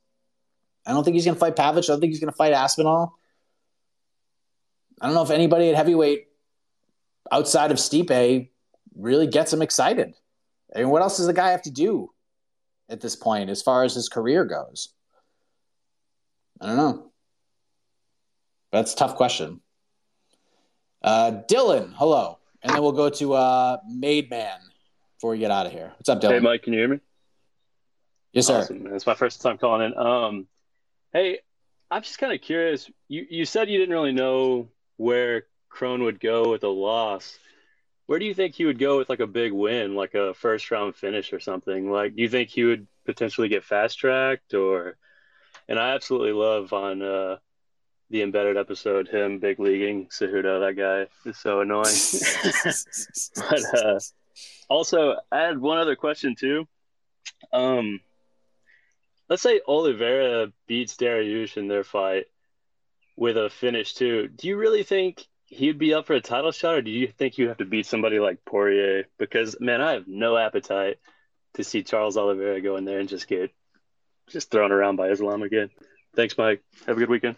I 0.86 0.92
don't 0.92 1.04
think 1.04 1.14
he's 1.14 1.24
going 1.24 1.34
to 1.34 1.40
fight 1.40 1.56
Pavlich. 1.56 1.84
I 1.84 1.92
don't 1.92 2.00
think 2.00 2.12
he's 2.12 2.20
going 2.20 2.30
to 2.30 2.36
fight 2.36 2.52
Aspinall. 2.52 3.18
I 5.00 5.06
don't 5.06 5.14
know 5.14 5.22
if 5.22 5.30
anybody 5.30 5.70
at 5.70 5.76
heavyweight 5.76 6.26
outside 7.32 7.70
of 7.70 7.78
Stipe 7.78 8.48
really 8.94 9.26
gets 9.26 9.52
him 9.52 9.62
excited. 9.62 10.14
I 10.74 10.80
mean, 10.80 10.90
what 10.90 11.02
else 11.02 11.16
does 11.16 11.26
the 11.26 11.32
guy 11.32 11.50
have 11.50 11.62
to 11.62 11.70
do 11.70 12.10
at 12.88 13.00
this 13.00 13.16
point 13.16 13.50
as 13.50 13.62
far 13.62 13.84
as 13.84 13.94
his 13.94 14.08
career 14.08 14.44
goes? 14.44 14.90
I 16.60 16.66
don't 16.66 16.76
know. 16.76 17.12
That's 18.72 18.92
a 18.92 18.96
tough 18.96 19.16
question. 19.16 19.60
Uh, 21.02 21.42
Dylan, 21.48 21.92
hello. 21.94 22.38
And 22.62 22.72
then 22.72 22.82
we'll 22.82 22.92
go 22.92 23.10
to 23.10 23.34
uh, 23.34 23.76
Made 23.86 24.30
Man 24.30 24.58
before 25.16 25.30
we 25.30 25.38
get 25.38 25.50
out 25.50 25.66
of 25.66 25.72
here. 25.72 25.92
What's 25.96 26.08
up, 26.08 26.20
Dylan? 26.20 26.32
Hey, 26.32 26.40
Mike, 26.40 26.62
can 26.62 26.72
you 26.72 26.78
hear 26.78 26.88
me? 26.88 27.00
Yes, 28.32 28.46
sir. 28.46 28.60
Awesome. 28.60 28.86
It's 28.92 29.06
my 29.06 29.14
first 29.14 29.42
time 29.42 29.58
calling 29.58 29.92
in. 29.92 29.98
Um, 29.98 30.46
hey, 31.14 31.38
I'm 31.90 32.02
just 32.02 32.18
kind 32.18 32.34
of 32.34 32.42
curious. 32.42 32.90
You 33.08 33.26
you 33.30 33.44
said 33.46 33.70
you 33.70 33.78
didn't 33.78 33.94
really 33.94 34.12
know 34.12 34.68
where 34.96 35.44
Kron 35.70 36.02
would 36.02 36.20
go 36.20 36.50
with 36.50 36.64
a 36.64 36.68
loss. 36.68 37.38
Where 38.06 38.18
do 38.18 38.26
you 38.26 38.34
think 38.34 38.54
he 38.54 38.66
would 38.66 38.78
go 38.78 38.98
with 38.98 39.08
like 39.08 39.20
a 39.20 39.26
big 39.26 39.52
win, 39.52 39.94
like 39.94 40.14
a 40.14 40.34
first 40.34 40.70
round 40.70 40.94
finish 40.94 41.32
or 41.32 41.40
something? 41.40 41.90
Like, 41.90 42.14
do 42.14 42.22
you 42.22 42.28
think 42.28 42.50
he 42.50 42.64
would 42.64 42.86
potentially 43.06 43.48
get 43.48 43.64
fast 43.64 43.98
tracked 43.98 44.52
or? 44.52 44.98
And 45.66 45.78
I 45.78 45.94
absolutely 45.94 46.32
love 46.32 46.74
on 46.74 47.00
uh, 47.00 47.36
the 48.10 48.20
embedded 48.20 48.58
episode 48.58 49.08
him 49.08 49.38
big 49.38 49.58
leaguing 49.58 50.08
Cejudo. 50.08 50.60
That 50.60 50.76
guy 50.76 51.06
is 51.28 51.38
so 51.38 51.60
annoying. 51.60 51.84
but 53.36 53.82
uh, 53.82 54.00
also, 54.68 55.16
I 55.32 55.40
had 55.40 55.58
one 55.58 55.78
other 55.78 55.96
question 55.96 56.34
too. 56.34 56.68
Um, 57.52 58.00
let's 59.28 59.42
say 59.42 59.60
Oliveira 59.66 60.52
beats 60.66 60.96
Dariush 60.96 61.56
in 61.56 61.68
their 61.68 61.84
fight 61.84 62.26
with 63.16 63.36
a 63.36 63.50
finish 63.50 63.94
too. 63.94 64.28
Do 64.28 64.48
you 64.48 64.56
really 64.56 64.82
think 64.82 65.24
he'd 65.46 65.78
be 65.78 65.94
up 65.94 66.06
for 66.06 66.14
a 66.14 66.20
title 66.20 66.52
shot, 66.52 66.74
or 66.74 66.82
do 66.82 66.90
you 66.90 67.08
think 67.08 67.38
you 67.38 67.48
have 67.48 67.58
to 67.58 67.64
beat 67.64 67.86
somebody 67.86 68.18
like 68.18 68.44
Poirier? 68.44 69.04
Because 69.18 69.56
man, 69.60 69.80
I 69.80 69.92
have 69.92 70.08
no 70.08 70.36
appetite 70.36 70.98
to 71.54 71.64
see 71.64 71.82
Charles 71.82 72.16
Oliveira 72.16 72.60
go 72.60 72.76
in 72.76 72.84
there 72.84 72.98
and 72.98 73.08
just 73.08 73.28
get 73.28 73.52
just 74.28 74.50
thrown 74.50 74.72
around 74.72 74.96
by 74.96 75.08
Islam 75.08 75.42
again. 75.42 75.70
Thanks, 76.16 76.36
Mike. 76.38 76.62
Have 76.86 76.96
a 76.96 77.00
good 77.00 77.10
weekend. 77.10 77.36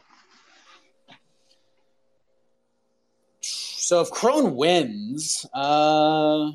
So 3.41 4.01
if 4.01 4.11
Kron 4.11 4.57
wins, 4.57 5.47
uh, 5.55 6.51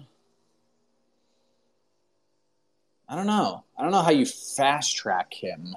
I 3.12 3.16
don't 3.16 3.28
know. 3.28 3.66
I 3.78 3.84
don't 3.84 3.92
know 3.92 4.02
how 4.02 4.12
you 4.12 4.26
fast 4.26 4.96
track 4.96 5.34
him. 5.34 5.76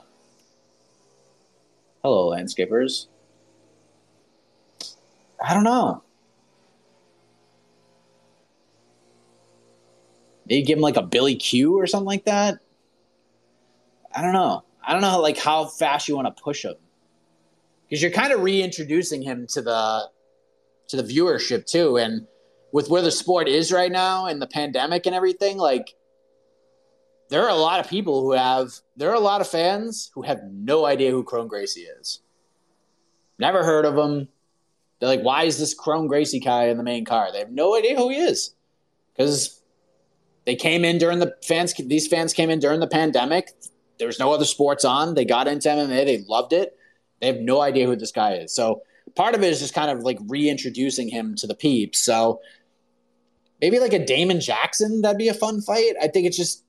Hello, 2.00 2.30
landscapers. 2.30 3.08
I 5.44 5.52
don't 5.52 5.64
know. 5.64 6.04
Maybe 10.48 10.62
give 10.62 10.78
him 10.78 10.82
like 10.82 10.96
a 10.96 11.02
Billy 11.02 11.34
Q 11.34 11.76
or 11.76 11.88
something 11.88 12.06
like 12.06 12.24
that. 12.26 12.60
I 14.14 14.22
don't 14.22 14.32
know. 14.32 14.62
I 14.86 14.92
don't 14.92 15.02
know 15.02 15.20
like 15.20 15.36
how 15.36 15.64
fast 15.64 16.06
you 16.06 16.14
want 16.14 16.28
to 16.34 16.40
push 16.40 16.64
him 16.64 16.76
because 17.88 18.00
you're 18.00 18.12
kind 18.12 18.32
of 18.32 18.42
reintroducing 18.42 19.22
him 19.22 19.48
to 19.48 19.60
the 19.60 20.08
to 20.86 20.96
the 20.96 21.02
viewership 21.02 21.66
too, 21.66 21.96
and 21.96 22.28
with 22.70 22.88
where 22.88 23.02
the 23.02 23.10
sport 23.10 23.48
is 23.48 23.72
right 23.72 23.90
now 23.90 24.26
and 24.26 24.40
the 24.40 24.46
pandemic 24.46 25.06
and 25.06 25.16
everything, 25.16 25.56
like 25.56 25.96
there 27.28 27.42
are 27.42 27.50
a 27.50 27.56
lot 27.56 27.80
of 27.80 27.88
people 27.88 28.22
who 28.22 28.32
have 28.32 28.72
there 28.96 29.10
are 29.10 29.14
a 29.14 29.20
lot 29.20 29.40
of 29.40 29.48
fans 29.48 30.10
who 30.14 30.22
have 30.22 30.40
no 30.44 30.84
idea 30.84 31.10
who 31.10 31.24
Kron 31.24 31.48
Gracie 31.48 31.82
is. 31.82 32.20
Never 33.38 33.64
heard 33.64 33.84
of 33.84 33.96
him. 33.96 34.28
They're 35.00 35.08
like, 35.08 35.22
why 35.22 35.44
is 35.44 35.58
this 35.58 35.74
Kron 35.74 36.06
Gracie 36.06 36.40
guy 36.40 36.64
in 36.68 36.76
the 36.76 36.82
main 36.82 37.04
car? 37.04 37.32
They 37.32 37.40
have 37.40 37.50
no 37.50 37.76
idea 37.76 37.96
who 37.96 38.10
he 38.10 38.16
is 38.16 38.54
because 39.16 39.60
they 40.46 40.54
came 40.54 40.84
in 40.84 40.98
during 40.98 41.18
the 41.18 41.34
fans. 41.42 41.74
These 41.74 42.08
fans 42.08 42.32
came 42.32 42.50
in 42.50 42.58
during 42.58 42.80
the 42.80 42.86
pandemic. 42.86 43.50
There 43.98 44.06
was 44.06 44.18
no 44.18 44.32
other 44.32 44.44
sports 44.44 44.84
on. 44.84 45.14
They 45.14 45.24
got 45.24 45.48
into 45.48 45.68
MMA. 45.68 46.04
They 46.04 46.24
loved 46.28 46.52
it. 46.52 46.76
They 47.20 47.26
have 47.28 47.40
no 47.40 47.60
idea 47.60 47.86
who 47.86 47.96
this 47.96 48.12
guy 48.12 48.34
is. 48.34 48.54
So 48.54 48.82
part 49.14 49.34
of 49.34 49.42
it 49.42 49.50
is 49.50 49.60
just 49.60 49.74
kind 49.74 49.90
of 49.90 50.02
like 50.04 50.18
reintroducing 50.26 51.08
him 51.08 51.34
to 51.36 51.46
the 51.46 51.54
peeps. 51.54 52.00
So 52.00 52.40
maybe 53.60 53.78
like 53.78 53.92
a 53.92 54.04
Damon 54.04 54.40
Jackson, 54.40 55.02
that'd 55.02 55.18
be 55.18 55.28
a 55.28 55.34
fun 55.34 55.60
fight. 55.60 55.94
I 56.00 56.08
think 56.08 56.26
it's 56.26 56.36
just 56.36 56.63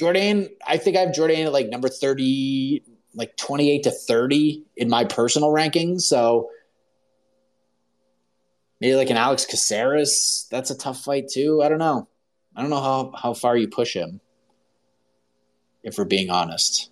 Jourdain. 0.00 0.48
I 0.66 0.76
think 0.76 0.96
I 0.96 1.00
have 1.00 1.10
Jourdain 1.10 1.46
at 1.46 1.52
like 1.52 1.68
number 1.68 1.88
30, 1.88 2.82
like 3.14 3.36
28 3.36 3.82
to 3.84 3.90
30 3.90 4.64
in 4.76 4.88
my 4.88 5.04
personal 5.04 5.50
rankings. 5.50 6.02
So 6.02 6.50
maybe 8.80 8.96
like 8.96 9.10
an 9.10 9.16
Alex 9.16 9.44
Caceres. 9.44 10.46
That's 10.50 10.70
a 10.70 10.78
tough 10.78 11.02
fight 11.02 11.28
too. 11.28 11.62
I 11.62 11.68
don't 11.68 11.78
know. 11.78 12.08
I 12.56 12.62
don't 12.62 12.70
know 12.70 12.80
how, 12.80 13.12
how 13.16 13.34
far 13.34 13.56
you 13.56 13.68
push 13.68 13.94
him, 13.94 14.20
if 15.84 15.98
we're 15.98 16.04
being 16.04 16.30
honest 16.30 16.90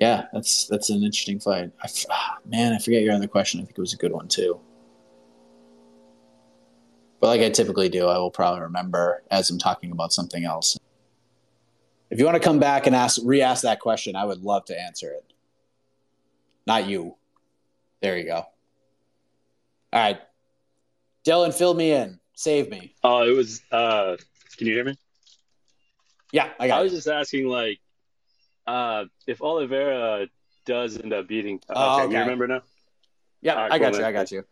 yeah, 0.00 0.24
that's 0.32 0.66
that's 0.66 0.88
an 0.88 1.02
interesting 1.02 1.38
fight. 1.38 1.70
I, 1.82 1.88
ah, 2.10 2.38
man, 2.46 2.72
I 2.72 2.78
forget 2.78 3.02
your 3.02 3.12
other 3.12 3.28
question. 3.28 3.60
I 3.60 3.64
think 3.64 3.76
it 3.76 3.82
was 3.82 3.92
a 3.92 3.98
good 3.98 4.12
one 4.12 4.28
too. 4.28 4.58
But 7.20 7.28
like 7.28 7.40
I 7.40 7.50
typically 7.50 7.88
do, 7.88 8.06
I 8.06 8.18
will 8.18 8.30
probably 8.30 8.62
remember 8.62 9.22
as 9.30 9.50
I'm 9.50 9.58
talking 9.58 9.92
about 9.92 10.12
something 10.12 10.44
else. 10.44 10.78
If 12.10 12.18
you 12.18 12.24
want 12.24 12.36
to 12.36 12.42
come 12.42 12.58
back 12.58 12.86
and 12.86 12.96
ask 12.96 13.20
re-ask 13.24 13.62
that 13.62 13.78
question, 13.78 14.16
I 14.16 14.24
would 14.24 14.42
love 14.42 14.64
to 14.66 14.80
answer 14.80 15.12
it. 15.12 15.32
Not 16.66 16.88
you. 16.88 17.16
There 18.00 18.18
you 18.18 18.24
go. 18.24 18.36
All 18.36 18.46
right. 19.92 20.20
Dylan, 21.24 21.54
fill 21.54 21.74
me 21.74 21.92
in. 21.92 22.18
Save 22.34 22.70
me. 22.70 22.94
Oh, 23.04 23.18
uh, 23.18 23.26
it 23.26 23.36
was 23.36 23.60
uh 23.70 24.16
can 24.56 24.66
you 24.66 24.74
hear 24.74 24.84
me? 24.84 24.94
Yeah, 26.32 26.50
I 26.58 26.68
got 26.68 26.80
I 26.80 26.82
was 26.82 26.92
just 26.92 27.08
asking, 27.08 27.46
like, 27.46 27.80
uh, 28.66 29.06
if 29.26 29.42
Oliveira 29.42 30.26
does 30.64 30.98
end 30.98 31.12
up 31.12 31.26
beating. 31.26 31.60
Oh, 31.68 32.04
okay, 32.04 32.12
you 32.12 32.20
remember 32.20 32.46
now? 32.46 32.62
Yeah, 33.40 33.54
right, 33.54 33.72
I 33.72 33.78
got 33.78 33.92
cool, 33.92 34.00
you. 34.00 34.02
man. 34.02 34.08
I 34.08 34.12
got 34.12 34.30
you. 34.30 34.44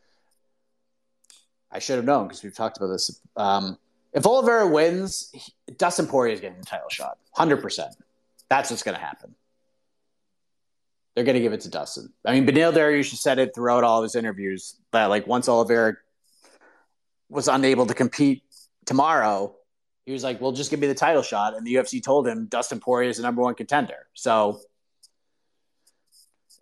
I 1.71 1.79
should 1.79 1.97
have 1.97 2.05
known 2.05 2.29
because 2.29 2.43
we've 2.43 2.55
talked 2.55 2.77
about 2.79 2.89
this. 2.89 3.21
Um, 3.37 3.79
if 4.13 4.27
Oliveira 4.27 4.67
wins, 4.67 5.31
he- 5.33 5.53
Dustin 5.77 6.07
Poirier 6.07 6.35
is 6.35 6.41
getting 6.41 6.59
the 6.59 6.65
title 6.65 6.89
shot. 6.89 7.19
100%. 7.37 7.95
That's 8.49 8.71
what's 8.71 8.83
going 8.83 8.97
to 8.97 9.01
happen. 9.01 9.35
They're 11.15 11.25
going 11.25 11.35
to 11.35 11.41
give 11.41 11.53
it 11.53 11.61
to 11.63 11.71
Dustin. 11.71 12.13
I 12.25 12.33
mean, 12.33 12.47
Beneil 12.47 12.73
Dariush 12.73 13.15
said 13.17 13.39
it 13.39 13.55
throughout 13.55 13.85
all 13.85 13.99
of 13.99 14.05
his 14.05 14.15
interviews 14.15 14.77
that, 14.93 15.07
like, 15.07 15.27
once 15.27 15.49
Oliveira 15.49 15.97
was 17.29 17.49
unable 17.49 17.87
to 17.87 17.95
compete 17.95 18.43
tomorrow, 18.87 19.55
he 20.07 20.13
was 20.13 20.25
like, 20.25 20.41
well, 20.41 20.53
just 20.53 20.71
give 20.71 20.81
me 20.81 20.87
the 20.87 20.95
title 20.95 21.23
shot. 21.23 21.55
And 21.55 21.67
the 21.67 21.75
UFC 21.75 22.03
told 22.03 22.27
him 22.27 22.47
Dustin 22.47 22.81
Poirier 22.81 23.11
is 23.11 23.19
the 23.19 23.25
number 23.25 23.43
one 23.43 23.55
contender. 23.55 24.07
So 24.15 24.61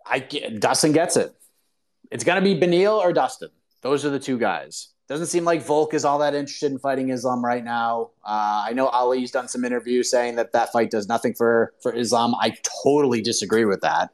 I 0.05 0.19
get, 0.19 0.59
Dustin 0.59 0.91
gets 0.91 1.15
it. 1.15 1.33
It's 2.11 2.23
going 2.23 2.43
to 2.43 2.55
be 2.55 2.59
Beneil 2.59 2.97
or 2.97 3.13
Dustin. 3.13 3.49
Those 3.81 4.05
are 4.05 4.09
the 4.09 4.19
two 4.19 4.37
guys. 4.37 4.89
Doesn't 5.07 5.27
seem 5.27 5.45
like 5.45 5.61
Volk 5.61 5.93
is 5.93 6.03
all 6.03 6.19
that 6.19 6.35
interested 6.35 6.69
in 6.69 6.79
fighting 6.79 7.11
Islam 7.11 7.43
right 7.43 7.63
now. 7.63 8.11
Uh, 8.25 8.65
I 8.67 8.73
know 8.73 8.87
Ali's 8.87 9.31
done 9.31 9.47
some 9.47 9.63
interviews 9.63 10.09
saying 10.09 10.35
that 10.35 10.51
that 10.51 10.73
fight 10.73 10.91
does 10.91 11.07
nothing 11.07 11.33
for 11.33 11.73
for 11.81 11.93
Islam. 11.93 12.35
I 12.35 12.57
totally 12.83 13.21
disagree 13.21 13.63
with 13.63 13.81
that. 13.81 14.11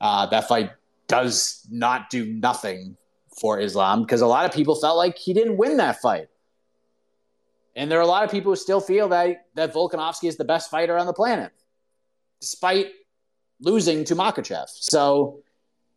Uh, 0.00 0.24
that 0.26 0.48
fight 0.48 0.70
does 1.08 1.66
not 1.70 2.08
do 2.08 2.24
nothing 2.24 2.96
for 3.38 3.60
Islam 3.60 4.02
because 4.02 4.22
a 4.22 4.26
lot 4.26 4.46
of 4.46 4.52
people 4.52 4.74
felt 4.74 4.96
like 4.96 5.18
he 5.18 5.34
didn't 5.34 5.58
win 5.58 5.76
that 5.76 6.00
fight. 6.00 6.28
And 7.76 7.90
there 7.90 7.98
are 7.98 8.02
a 8.02 8.06
lot 8.06 8.24
of 8.24 8.30
people 8.30 8.52
who 8.52 8.56
still 8.56 8.80
feel 8.80 9.08
that 9.10 9.46
that 9.56 9.74
Volkanovski 9.74 10.28
is 10.28 10.36
the 10.36 10.44
best 10.44 10.70
fighter 10.70 10.96
on 10.96 11.04
the 11.04 11.12
planet, 11.12 11.52
despite 12.40 12.92
losing 13.60 14.04
to 14.04 14.16
Makhachev. 14.16 14.68
So 14.68 15.40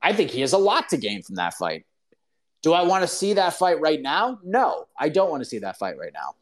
I 0.01 0.11
think 0.11 0.31
he 0.31 0.41
has 0.41 0.51
a 0.53 0.57
lot 0.57 0.89
to 0.89 0.97
gain 0.97 1.21
from 1.21 1.35
that 1.35 1.53
fight. 1.53 1.85
Do 2.61 2.73
I 2.73 2.83
want 2.83 3.03
to 3.03 3.07
see 3.07 3.33
that 3.33 3.53
fight 3.53 3.79
right 3.79 4.01
now? 4.01 4.39
No, 4.43 4.87
I 4.99 5.09
don't 5.09 5.29
want 5.29 5.41
to 5.41 5.49
see 5.49 5.59
that 5.59 5.77
fight 5.77 5.97
right 5.97 6.13
now. 6.13 6.35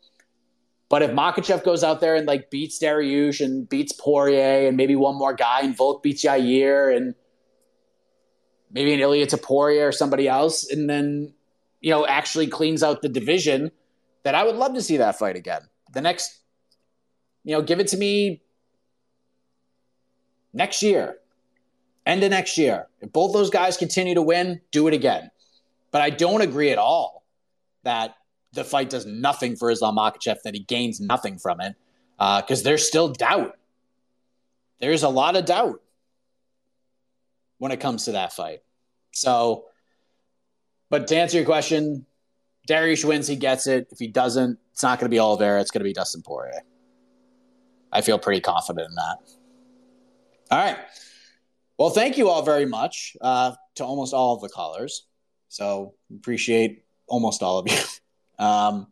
But 0.87 1.01
if 1.01 1.11
Makhachev 1.11 1.63
goes 1.63 1.83
out 1.83 1.99
there 1.99 2.15
and 2.15 2.27
like 2.27 2.49
beats 2.51 2.79
Dariush 2.79 3.43
and 3.43 3.67
beats 3.67 3.91
Poirier 3.91 4.67
and 4.67 4.77
maybe 4.77 4.95
one 4.95 5.15
more 5.15 5.33
guy 5.33 5.61
and 5.61 5.75
Volk 5.75 6.03
beats 6.03 6.23
Yair 6.23 6.95
and 6.95 7.15
maybe 8.71 8.93
an 8.93 8.99
Ilia 8.99 9.25
Topuria 9.25 9.87
or 9.87 9.91
somebody 9.91 10.27
else, 10.27 10.69
and 10.69 10.89
then 10.89 11.33
you 11.81 11.89
know 11.89 12.05
actually 12.05 12.47
cleans 12.47 12.83
out 12.83 13.01
the 13.01 13.09
division, 13.09 13.71
then 14.23 14.35
I 14.35 14.43
would 14.43 14.55
love 14.55 14.73
to 14.75 14.81
see 14.81 14.97
that 14.97 15.17
fight 15.17 15.35
again. 15.35 15.61
The 15.93 16.01
next, 16.01 16.39
you 17.43 17.55
know, 17.55 17.61
give 17.61 17.79
it 17.79 17.87
to 17.89 17.97
me 17.97 18.43
next 20.53 20.83
year, 20.83 21.17
end 22.05 22.23
of 22.23 22.29
next 22.29 22.57
year. 22.57 22.87
If 23.01 23.11
both 23.11 23.33
those 23.33 23.49
guys 23.49 23.75
continue 23.75 24.13
to 24.15 24.21
win, 24.21 24.61
do 24.71 24.87
it 24.87 24.93
again. 24.93 25.31
But 25.95 26.01
I 26.01 26.09
don't 26.09 26.41
agree 26.41 26.71
at 26.71 26.77
all 26.77 27.23
that 27.83 28.15
the 28.51 28.65
fight 28.65 28.89
does 28.89 29.05
nothing 29.05 29.55
for 29.55 29.71
Islam 29.71 29.95
Makhachev, 29.95 30.41
that 30.43 30.53
he 30.53 30.59
gains 30.59 30.99
nothing 30.99 31.37
from 31.37 31.61
it, 31.61 31.73
because 32.17 32.63
there's 32.63 32.85
still 32.85 33.13
doubt. 33.13 33.57
There's 34.81 35.03
a 35.03 35.07
lot 35.07 35.37
of 35.37 35.45
doubt 35.45 35.81
when 37.59 37.71
it 37.71 37.79
comes 37.79 38.03
to 38.05 38.11
that 38.11 38.33
fight. 38.33 38.59
So, 39.13 39.67
but 40.89 41.07
to 41.07 41.15
answer 41.15 41.37
your 41.37 41.45
question, 41.45 42.05
Darius 42.67 43.05
wins, 43.05 43.25
he 43.25 43.37
gets 43.37 43.65
it. 43.65 43.87
If 43.89 43.97
he 43.97 44.09
doesn't, 44.09 44.59
it's 44.73 44.83
not 44.83 44.99
going 44.99 45.09
to 45.09 45.15
be 45.15 45.19
Oliveira. 45.21 45.61
It's 45.61 45.71
going 45.71 45.79
to 45.79 45.85
be 45.85 45.93
Dustin 45.93 46.21
Poirier. 46.21 46.59
I 47.93 48.01
feel 48.01 48.19
pretty 48.19 48.41
confident 48.41 48.89
in 48.89 48.95
that. 48.95 49.17
All 50.51 50.59
right. 50.59 50.77
Well, 51.77 51.89
thank 51.89 52.17
you 52.17 52.27
all 52.27 52.41
very 52.41 52.65
much 52.65 53.15
uh, 53.21 53.53
to 53.75 53.85
almost 53.85 54.13
all 54.13 54.35
of 54.35 54.41
the 54.41 54.49
callers. 54.49 55.07
So 55.49 55.93
appreciate 56.13 56.85
almost 57.07 57.43
all 57.43 57.59
of 57.59 57.69
you. 57.69 57.77
Um, 58.37 58.87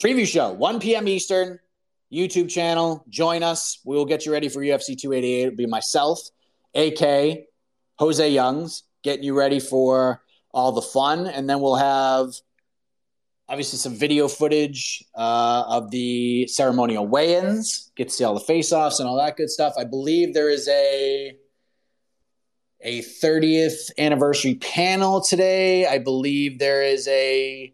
preview 0.00 0.28
show, 0.28 0.52
1 0.52 0.78
p.m. 0.78 1.08
Eastern, 1.08 1.58
YouTube 2.12 2.48
channel. 2.48 3.04
Join 3.08 3.42
us. 3.42 3.80
We 3.84 3.96
will 3.96 4.04
get 4.04 4.24
you 4.24 4.30
ready 4.30 4.48
for 4.48 4.60
UFC 4.60 4.96
288. 4.96 5.42
It'll 5.42 5.56
be 5.56 5.66
myself, 5.66 6.20
AK, 6.72 7.46
Jose 7.98 8.28
Youngs, 8.30 8.84
getting 9.02 9.24
you 9.24 9.36
ready 9.36 9.58
for 9.58 10.22
all 10.52 10.70
the 10.70 10.82
fun. 10.82 11.26
And 11.26 11.50
then 11.50 11.60
we'll 11.60 11.74
have 11.74 12.28
obviously 13.48 13.78
some 13.78 13.94
video 13.94 14.28
footage 14.28 15.04
uh, 15.14 15.64
of 15.66 15.90
the 15.90 16.46
ceremonial 16.46 17.06
weigh-ins, 17.06 17.90
get 17.96 18.08
to 18.08 18.14
see 18.14 18.24
all 18.24 18.34
the 18.34 18.40
face-offs 18.40 19.00
and 19.00 19.08
all 19.08 19.16
that 19.16 19.36
good 19.36 19.50
stuff. 19.50 19.74
I 19.76 19.84
believe 19.84 20.32
there 20.32 20.48
is 20.48 20.68
a 20.68 21.36
a 22.84 23.00
30th 23.00 23.90
anniversary 23.98 24.56
panel 24.56 25.22
today. 25.22 25.86
I 25.86 25.98
believe 25.98 26.58
there 26.58 26.82
is 26.82 27.08
a 27.08 27.72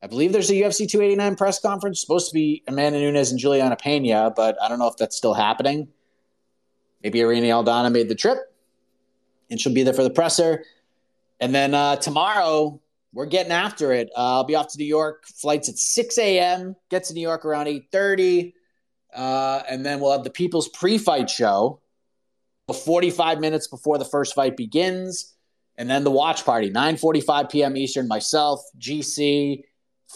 I 0.00 0.06
believe 0.06 0.32
there's 0.32 0.48
a 0.48 0.54
UFC 0.54 0.88
289 0.88 1.36
press 1.36 1.60
conference 1.60 2.00
supposed 2.00 2.28
to 2.28 2.34
be 2.34 2.62
Amanda 2.68 3.00
Nunes 3.00 3.30
and 3.30 3.38
Julianna 3.38 3.76
Peña, 3.76 4.34
but 4.34 4.56
I 4.62 4.68
don't 4.68 4.78
know 4.78 4.86
if 4.86 4.96
that's 4.96 5.16
still 5.16 5.34
happening. 5.34 5.88
Maybe 7.02 7.20
Irene 7.20 7.42
Aldana 7.42 7.92
made 7.92 8.08
the 8.08 8.14
trip 8.14 8.38
and 9.50 9.60
she'll 9.60 9.74
be 9.74 9.82
there 9.82 9.94
for 9.94 10.04
the 10.04 10.10
presser. 10.10 10.64
And 11.40 11.54
then 11.54 11.74
uh, 11.74 11.96
tomorrow, 11.96 12.80
we're 13.12 13.26
getting 13.26 13.52
after 13.52 13.92
it. 13.92 14.10
Uh, 14.16 14.36
I'll 14.36 14.44
be 14.44 14.54
off 14.54 14.68
to 14.68 14.78
New 14.78 14.84
York. 14.84 15.26
Flights 15.26 15.68
at 15.68 15.76
6 15.78 16.18
a.m. 16.18 16.76
Get 16.90 17.04
to 17.04 17.14
New 17.14 17.20
York 17.20 17.44
around 17.44 17.66
8.30. 17.66 18.52
Uh, 19.14 19.62
and 19.68 19.84
then 19.84 20.00
we'll 20.00 20.12
have 20.12 20.24
the 20.24 20.30
People's 20.30 20.68
Pre-Fight 20.68 21.28
Show 21.28 21.80
45 22.74 23.40
minutes 23.40 23.66
before 23.66 23.98
the 23.98 24.04
first 24.04 24.34
fight 24.34 24.56
begins. 24.56 25.34
And 25.76 25.88
then 25.88 26.04
the 26.04 26.10
watch 26.10 26.44
party, 26.44 26.70
9.45 26.70 27.50
p.m. 27.50 27.76
Eastern. 27.76 28.08
Myself, 28.08 28.60
GC, 28.78 29.62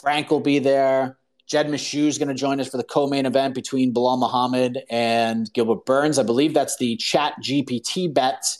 Frank 0.00 0.30
will 0.30 0.40
be 0.40 0.58
there. 0.58 1.18
Jed 1.46 1.68
Meshew 1.68 2.06
is 2.06 2.18
going 2.18 2.28
to 2.28 2.34
join 2.34 2.60
us 2.60 2.68
for 2.68 2.78
the 2.78 2.84
co-main 2.84 3.26
event 3.26 3.54
between 3.54 3.92
Belal 3.92 4.18
Muhammad 4.18 4.82
and 4.90 5.52
Gilbert 5.52 5.84
Burns. 5.84 6.18
I 6.18 6.22
believe 6.22 6.54
that's 6.54 6.76
the 6.78 6.96
Chat 6.96 7.34
GPT 7.42 8.12
bet 8.12 8.56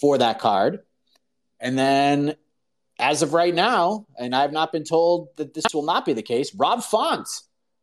for 0.00 0.18
that 0.18 0.38
card. 0.38 0.80
And 1.60 1.78
then, 1.78 2.34
as 2.98 3.22
of 3.22 3.34
right 3.34 3.54
now, 3.54 4.06
and 4.18 4.34
I 4.34 4.42
have 4.42 4.52
not 4.52 4.72
been 4.72 4.84
told 4.84 5.28
that 5.36 5.54
this 5.54 5.64
will 5.72 5.84
not 5.84 6.04
be 6.04 6.12
the 6.12 6.22
case, 6.22 6.54
Rob 6.54 6.82
Font 6.82 7.28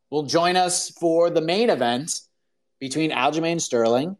will 0.10 0.24
join 0.24 0.56
us 0.56 0.90
for 0.90 1.30
the 1.30 1.41
main 1.41 1.70
event 1.70 2.20
between 2.80 3.12
Aljamain 3.12 3.62
Sterling 3.62 4.18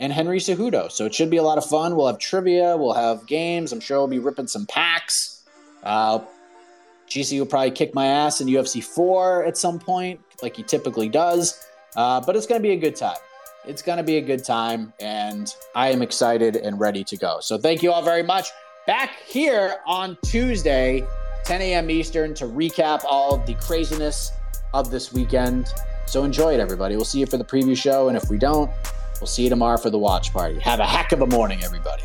and 0.00 0.12
Henry 0.12 0.38
Cejudo. 0.38 0.90
So 0.90 1.04
it 1.06 1.14
should 1.14 1.30
be 1.30 1.38
a 1.38 1.42
lot 1.42 1.58
of 1.58 1.64
fun. 1.64 1.96
We'll 1.96 2.06
have 2.06 2.18
trivia, 2.18 2.76
we'll 2.76 2.94
have 2.94 3.26
games. 3.26 3.72
I'm 3.72 3.80
sure 3.80 3.98
we'll 3.98 4.08
be 4.08 4.18
ripping 4.18 4.46
some 4.46 4.66
packs. 4.66 5.42
Uh, 5.82 6.20
GC 7.08 7.38
will 7.38 7.46
probably 7.46 7.70
kick 7.70 7.94
my 7.94 8.06
ass 8.06 8.40
in 8.40 8.48
UFC 8.48 8.84
4 8.84 9.44
at 9.44 9.56
some 9.56 9.78
point, 9.78 10.20
like 10.42 10.56
he 10.56 10.62
typically 10.62 11.08
does. 11.08 11.64
Uh, 11.96 12.20
but 12.20 12.36
it's 12.36 12.46
going 12.46 12.60
to 12.60 12.62
be 12.62 12.74
a 12.74 12.78
good 12.78 12.96
time. 12.96 13.16
It's 13.66 13.82
going 13.82 13.98
to 13.98 14.04
be 14.04 14.16
a 14.16 14.20
good 14.20 14.44
time, 14.44 14.92
and 15.00 15.52
I 15.74 15.88
am 15.90 16.00
excited 16.00 16.56
and 16.56 16.78
ready 16.78 17.04
to 17.04 17.16
go. 17.16 17.38
So 17.40 17.58
thank 17.58 17.82
you 17.82 17.92
all 17.92 18.02
very 18.02 18.22
much. 18.22 18.48
Back 18.86 19.10
here 19.26 19.76
on 19.86 20.16
Tuesday, 20.24 21.04
10 21.44 21.60
a.m. 21.60 21.90
Eastern, 21.90 22.34
to 22.34 22.46
recap 22.46 23.04
all 23.04 23.34
of 23.34 23.46
the 23.46 23.54
craziness 23.54 24.32
of 24.72 24.90
this 24.90 25.12
weekend. 25.12 25.68
So 26.06 26.24
enjoy 26.24 26.54
it, 26.54 26.60
everybody. 26.60 26.96
We'll 26.96 27.04
see 27.04 27.20
you 27.20 27.26
for 27.26 27.36
the 27.36 27.44
preview 27.44 27.76
show, 27.76 28.08
and 28.08 28.16
if 28.16 28.30
we 28.30 28.38
don't, 28.38 28.70
we'll 29.20 29.28
see 29.28 29.44
you 29.44 29.50
tomorrow 29.50 29.76
for 29.76 29.90
the 29.90 29.98
watch 29.98 30.32
party. 30.32 30.58
Have 30.60 30.80
a 30.80 30.86
heck 30.86 31.12
of 31.12 31.22
a 31.22 31.26
morning, 31.26 31.62
everybody. 31.62 32.04